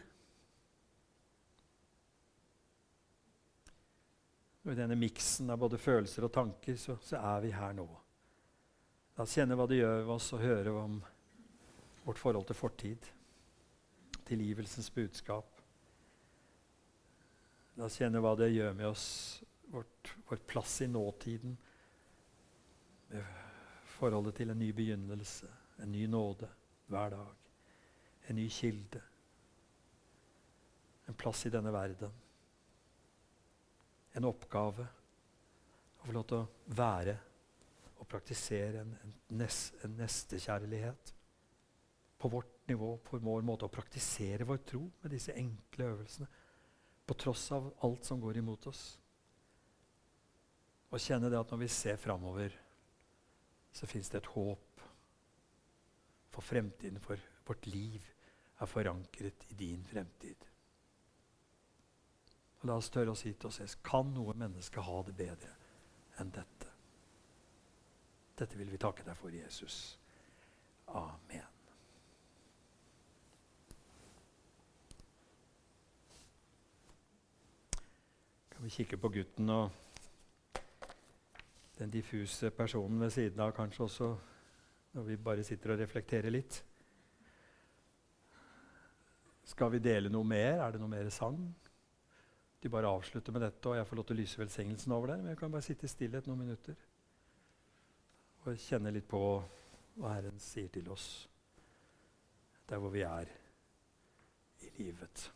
Og 4.63 4.71
I 4.71 4.81
denne 4.85 4.95
miksen 4.95 5.51
av 5.51 5.59
både 5.59 5.83
følelser 5.83 6.31
og 6.31 6.37
tanker 6.39 6.79
så, 6.79 7.01
så 7.03 7.19
er 7.19 7.41
vi 7.43 7.57
her 7.59 7.75
nå. 7.75 7.91
La 9.17 9.25
oss 9.25 9.33
kjenne 9.33 9.57
hva 9.57 9.65
det 9.69 9.79
gjør 9.79 10.03
med 10.03 10.13
oss, 10.13 10.29
å 10.33 10.41
høre 10.41 10.73
om 10.77 10.97
vårt 12.05 12.21
forhold 12.21 12.45
til 12.47 12.57
fortid. 12.57 13.07
Tilgivelsens 14.27 14.91
budskap. 14.93 15.63
La 17.77 17.87
oss 17.87 17.97
kjenne 17.97 18.21
hva 18.21 18.35
det 18.37 18.51
gjør 18.53 18.77
med 18.77 18.89
oss, 18.91 19.07
vårt, 19.73 20.13
vår 20.29 20.43
plass 20.49 20.77
i 20.85 20.89
nåtiden. 20.91 21.57
Forholdet 23.97 24.37
til 24.37 24.53
en 24.53 24.61
ny 24.61 24.69
begynnelse, 24.77 25.49
en 25.81 25.91
ny 25.91 26.05
nåde 26.11 26.49
hver 26.91 27.17
dag. 27.17 27.51
En 28.29 28.37
ny 28.37 28.47
kilde. 28.53 29.01
En 31.07 31.17
plass 31.17 31.45
i 31.47 31.53
denne 31.53 31.73
verden 31.73 32.13
en 34.17 34.25
oppgave 34.25 34.85
å 36.01 36.07
få 36.07 36.13
lov 36.15 36.23
til 36.29 36.39
å 36.41 36.73
være 36.77 37.13
og 38.07 38.13
praktisere 38.15 38.85
en, 38.85 38.93
en, 39.03 39.15
nes, 39.35 39.55
en 39.83 39.97
nestekjærlighet 39.99 41.09
på 42.17 42.29
vårt 42.31 42.53
nivå, 42.71 42.93
på 43.03 43.19
vår 43.19 43.43
måte 43.43 43.67
å 43.67 43.71
praktisere 43.71 44.47
vår 44.47 44.61
tro 44.63 44.85
med 45.01 45.11
disse 45.11 45.35
enkle 45.35 45.89
øvelsene 45.91 46.27
på 47.07 47.17
tross 47.19 47.49
av 47.55 47.67
alt 47.83 48.07
som 48.07 48.21
går 48.23 48.39
imot 48.39 48.69
oss. 48.71 48.83
Og 50.87 51.03
kjenne 51.03 51.27
det 51.31 51.39
at 51.39 51.51
når 51.51 51.61
vi 51.65 51.69
ser 51.71 51.99
framover, 51.99 52.55
så 53.75 53.89
fins 53.91 54.07
det 54.09 54.21
et 54.21 54.31
håp 54.37 54.85
for 56.31 56.47
fremtiden, 56.47 57.03
for 57.03 57.19
vårt 57.47 57.67
liv 57.67 58.07
er 58.57 58.71
forankret 58.71 59.49
i 59.51 59.59
din 59.59 59.83
fremtid. 59.83 60.47
Og 62.61 62.71
la 62.71 62.79
oss 62.79 62.89
tørre 62.93 63.11
å 63.11 63.19
si 63.19 63.35
til 63.35 63.51
oss 63.51 63.59
selv 63.59 63.83
kan 63.83 64.15
noe 64.15 64.35
menneske 64.39 64.79
ha 64.81 65.03
det 65.03 65.19
bedre 65.19 65.53
enn 66.23 66.31
dette? 66.31 66.66
Dette 68.37 68.57
vil 68.57 68.69
vi 68.69 68.77
takke 68.77 69.01
deg 69.05 69.17
for, 69.17 69.33
Jesus. 69.33 69.97
Amen. 70.93 71.45
Kan 78.53 78.65
vi 78.65 78.73
kikke 78.73 78.97
på 79.01 79.09
gutten 79.13 79.49
og 79.53 79.83
den 81.77 81.93
diffuse 81.93 82.49
personen 82.53 83.01
ved 83.01 83.13
siden 83.13 83.41
av, 83.41 83.53
kanskje 83.57 83.83
også 83.85 84.09
når 84.97 85.09
vi 85.11 85.17
bare 85.21 85.45
sitter 85.45 85.73
og 85.73 85.81
reflekterer 85.81 86.33
litt? 86.33 86.61
Skal 89.47 89.73
vi 89.73 89.81
dele 89.81 90.13
noe 90.13 90.25
mer? 90.25 90.61
Er 90.61 90.75
det 90.75 90.81
noe 90.81 90.93
mer 90.93 91.09
sang? 91.13 91.41
de 92.57 92.69
bare 92.73 92.89
avslutter 92.89 93.31
med 93.31 93.43
dette, 93.45 93.69
og 93.69 93.77
jeg 93.77 93.85
får 93.87 93.99
lov 93.99 94.05
til 94.09 94.15
å 94.15 94.19
lyse 94.19 94.39
velsignelsen 94.41 94.93
over 94.95 95.11
der. 95.11 95.19
Men 95.21 95.31
jeg 95.31 95.37
kan 95.37 95.51
bare 95.53 95.65
sitte 95.65 95.85
i 95.85 95.91
stillhet 95.91 96.25
noen 96.27 96.41
minutter 96.41 96.75
og 98.47 98.59
kjenne 98.63 98.93
litt 98.95 99.07
på 99.09 99.21
hva 99.97 100.13
Herren 100.13 100.39
sier 100.39 100.69
til 100.71 100.87
oss 100.93 101.07
der 102.67 102.79
hvor 102.79 102.91
vi 102.91 103.03
er 103.07 103.29
i 104.63 104.69
livet. 104.79 105.27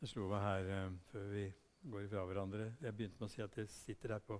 Det 0.00 0.10
slo 0.10 0.26
meg 0.28 0.42
her 0.44 0.66
uh, 0.68 0.96
før 1.08 1.30
vi 1.30 1.46
går 1.88 2.02
ifra 2.04 2.24
hverandre. 2.28 2.66
Jeg 2.84 2.96
begynte 2.96 3.16
med 3.20 3.30
å 3.30 3.32
si 3.32 3.42
at 3.44 3.54
jeg 3.56 3.70
sitter 3.72 4.12
her 4.16 4.24
på, 4.26 4.36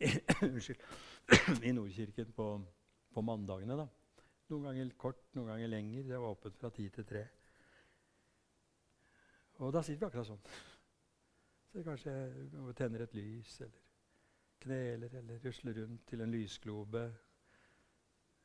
i 1.68 1.72
Nordkirken 1.76 2.32
på, 2.36 2.46
på 3.12 3.24
mandagene. 3.24 3.76
da. 3.76 3.86
Noen 4.48 4.70
ganger 4.70 4.94
kort, 4.96 5.20
noen 5.36 5.50
ganger 5.52 5.68
lenger. 5.68 6.06
Det 6.08 6.22
var 6.22 6.32
åpent 6.36 6.56
fra 6.56 6.70
ti 6.72 6.86
til 6.94 7.08
tre. 7.08 7.26
Og 9.60 9.72
da 9.74 9.82
sitter 9.84 10.04
vi 10.04 10.08
akkurat 10.08 10.30
sånn. 10.30 10.48
Så 11.72 11.84
kanskje 11.84 12.16
tenner 12.78 13.04
et 13.04 13.14
lys, 13.16 13.58
eller 13.66 13.84
kneler, 14.64 15.20
eller 15.20 15.44
rusler 15.44 15.80
rundt 15.82 16.06
til 16.08 16.24
en 16.24 16.32
lysglobe. 16.32 17.04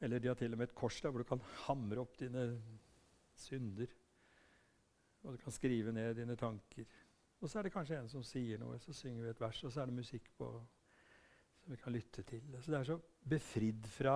Eller 0.03 0.19
de 0.19 0.31
har 0.31 0.39
til 0.39 0.51
og 0.51 0.59
med 0.59 0.67
et 0.67 0.75
kors 0.75 0.99
der 0.99 1.13
hvor 1.13 1.23
du 1.23 1.29
kan 1.31 1.43
hamre 1.63 2.03
opp 2.03 2.19
dine 2.19 2.49
synder. 3.39 3.91
Og 5.23 5.35
du 5.35 5.41
kan 5.43 5.53
skrive 5.53 5.93
ned 5.93 6.15
dine 6.17 6.35
tanker. 6.39 6.85
Og 7.41 7.49
så 7.49 7.59
er 7.59 7.67
det 7.67 7.73
kanskje 7.73 7.97
en 7.97 8.09
som 8.09 8.23
sier 8.25 8.59
noe, 8.61 8.77
så 8.81 8.93
synger 8.93 9.25
vi 9.25 9.33
et 9.33 9.41
vers, 9.41 9.63
og 9.65 9.73
så 9.73 9.81
er 9.81 9.89
det 9.89 9.97
musikk 9.97 10.29
på 10.37 10.49
som 11.61 11.73
vi 11.73 11.77
kan 11.81 11.93
lytte 11.93 12.23
til. 12.25 12.45
Så 12.57 12.73
det 12.73 12.79
er 12.79 12.87
så 12.89 12.97
befridd 13.29 13.87
fra 13.93 14.15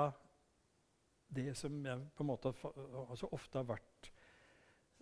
det 1.35 1.51
som 1.57 1.77
jeg 1.85 2.07
på 2.15 2.23
en 2.23 2.29
måte 2.29 2.53
så 2.55 3.29
ofte 3.33 3.59
har 3.61 3.67
vært, 3.69 4.09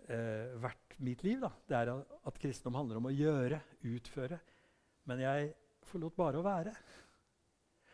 eh, 0.07 0.55
vært 0.59 0.97
mitt 0.99 1.23
liv. 1.23 1.39
Da. 1.43 1.51
Det 1.67 1.77
er 1.77 1.93
at 1.93 2.39
kristendom 2.39 2.81
handler 2.81 2.99
om 2.99 3.07
å 3.11 3.15
gjøre, 3.15 3.61
utføre. 3.91 4.39
Men 5.07 5.23
jeg 5.23 5.53
forlot 5.87 6.15
bare 6.15 6.39
å 6.39 6.45
være. 6.45 6.75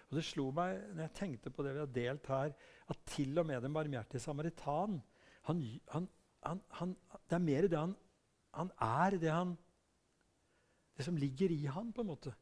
Og 0.09 0.17
det 0.17 0.25
slo 0.25 0.49
meg 0.55 0.79
når 0.95 1.03
jeg 1.05 1.17
tenkte 1.19 1.53
på 1.53 1.65
det 1.65 1.75
vi 1.75 1.83
har 1.83 1.93
delt 1.93 2.29
her, 2.33 2.53
at 2.89 3.03
til 3.13 3.37
og 3.37 3.45
med 3.45 3.61
den 3.61 3.73
barmhjertige 3.73 4.23
samaritan 4.23 4.97
han, 5.45 5.61
han, 5.93 6.07
han, 6.45 6.61
han, 6.79 6.95
det 7.27 7.35
er 7.35 7.43
mer 7.43 7.67
det 7.67 7.79
han, 7.79 7.95
han 8.55 8.71
er, 8.81 9.17
det, 9.21 9.33
det 10.97 11.05
som 11.07 11.17
ligger 11.19 11.51
i 11.53 11.65
han, 11.69 11.91
på 11.93 12.03
en 12.03 12.11
måte. 12.11 12.33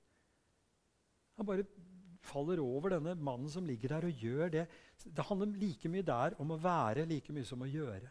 Han 1.37 1.47
bare 1.47 1.65
faller 2.27 2.59
over 2.63 2.95
denne 2.95 3.15
mannen 3.15 3.49
som 3.51 3.65
ligger 3.65 3.95
der 3.95 4.07
og 4.07 4.23
gjør 4.23 4.53
det. 4.53 4.67
Det 5.03 5.25
handler 5.29 5.59
like 5.59 5.89
mye 5.91 6.05
der 6.05 6.37
om 6.41 6.53
å 6.53 6.61
være 6.61 7.07
like 7.09 7.33
mye 7.33 7.47
som 7.47 7.63
å 7.63 7.69
gjøre. 7.69 8.09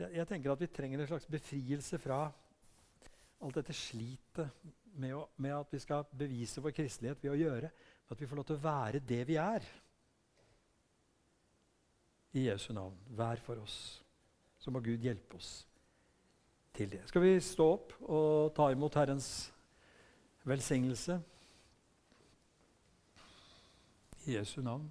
Jeg, 0.00 0.14
jeg 0.18 0.28
tenker 0.28 0.54
at 0.54 0.62
vi 0.62 0.70
trenger 0.72 1.02
en 1.02 1.10
slags 1.10 1.28
befrielse 1.30 2.00
fra 2.02 2.24
alt 3.42 3.58
dette 3.58 3.74
slitet 3.74 4.42
med, 4.94 5.16
med, 5.36 5.54
at 5.56 5.72
vi 5.72 5.80
skal 5.82 6.06
bevise 6.18 6.62
vår 6.62 6.74
kristelighet 6.76 7.22
ved 7.22 7.32
å 7.32 7.40
gjøre. 7.40 7.72
At 8.12 8.20
vi 8.20 8.28
får 8.28 8.38
lov 8.38 8.48
til 8.48 8.58
å 8.58 8.64
være 8.64 9.02
det 9.08 9.22
vi 9.28 9.38
er. 9.40 9.66
I 12.32 12.46
Jesu 12.46 12.72
navn. 12.76 12.96
Vær 13.16 13.40
for 13.44 13.60
oss. 13.62 14.01
Så 14.62 14.70
må 14.70 14.78
Gud 14.80 15.02
hjelpe 15.02 15.36
oss 15.36 15.66
til 16.74 16.90
det. 16.92 17.02
Skal 17.10 17.24
vi 17.24 17.34
stå 17.42 17.66
opp 17.74 17.94
og 18.06 18.52
ta 18.54 18.68
imot 18.70 18.94
Herrens 18.94 19.28
velsignelse? 20.46 21.18
I 24.22 24.36
Jesu 24.36 24.60
navn. 24.62 24.86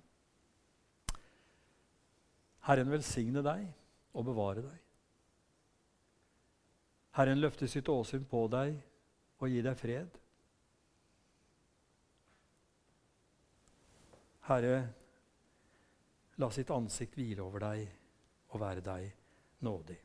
Herren 2.67 2.91
velsigne 2.91 3.41
deg 3.45 3.63
og 4.11 4.27
bevare 4.27 4.65
deg. 4.65 4.81
Herren 7.15 7.39
løfte 7.39 7.67
sitt 7.71 7.87
åsyn 7.89 8.27
på 8.27 8.43
deg 8.51 8.75
og 9.39 9.47
gi 9.49 9.63
deg 9.63 9.79
fred. 9.79 10.19
Herre, 14.51 14.77
la 16.43 16.51
sitt 16.51 16.75
ansikt 16.75 17.15
hvile 17.15 17.47
over 17.47 17.63
deg 17.69 17.87
og 18.51 18.59
være 18.59 18.83
deg 18.83 19.20
nådig. 19.61 19.97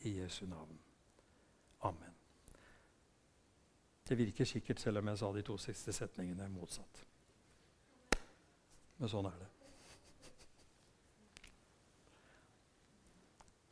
I 0.00 0.18
Jesu 0.18 0.46
navn. 0.46 0.78
Amen. 1.80 2.14
Det 4.08 4.18
virker 4.18 4.44
sikkert, 4.44 4.80
selv 4.80 4.98
om 4.98 5.08
jeg 5.08 5.18
sa 5.18 5.32
de 5.32 5.42
to 5.42 5.56
siste 5.58 5.92
setningene 5.92 6.48
motsatt. 6.50 7.04
Men 8.98 9.12
sånn 9.12 9.28
er 9.30 9.36
det. 9.44 9.49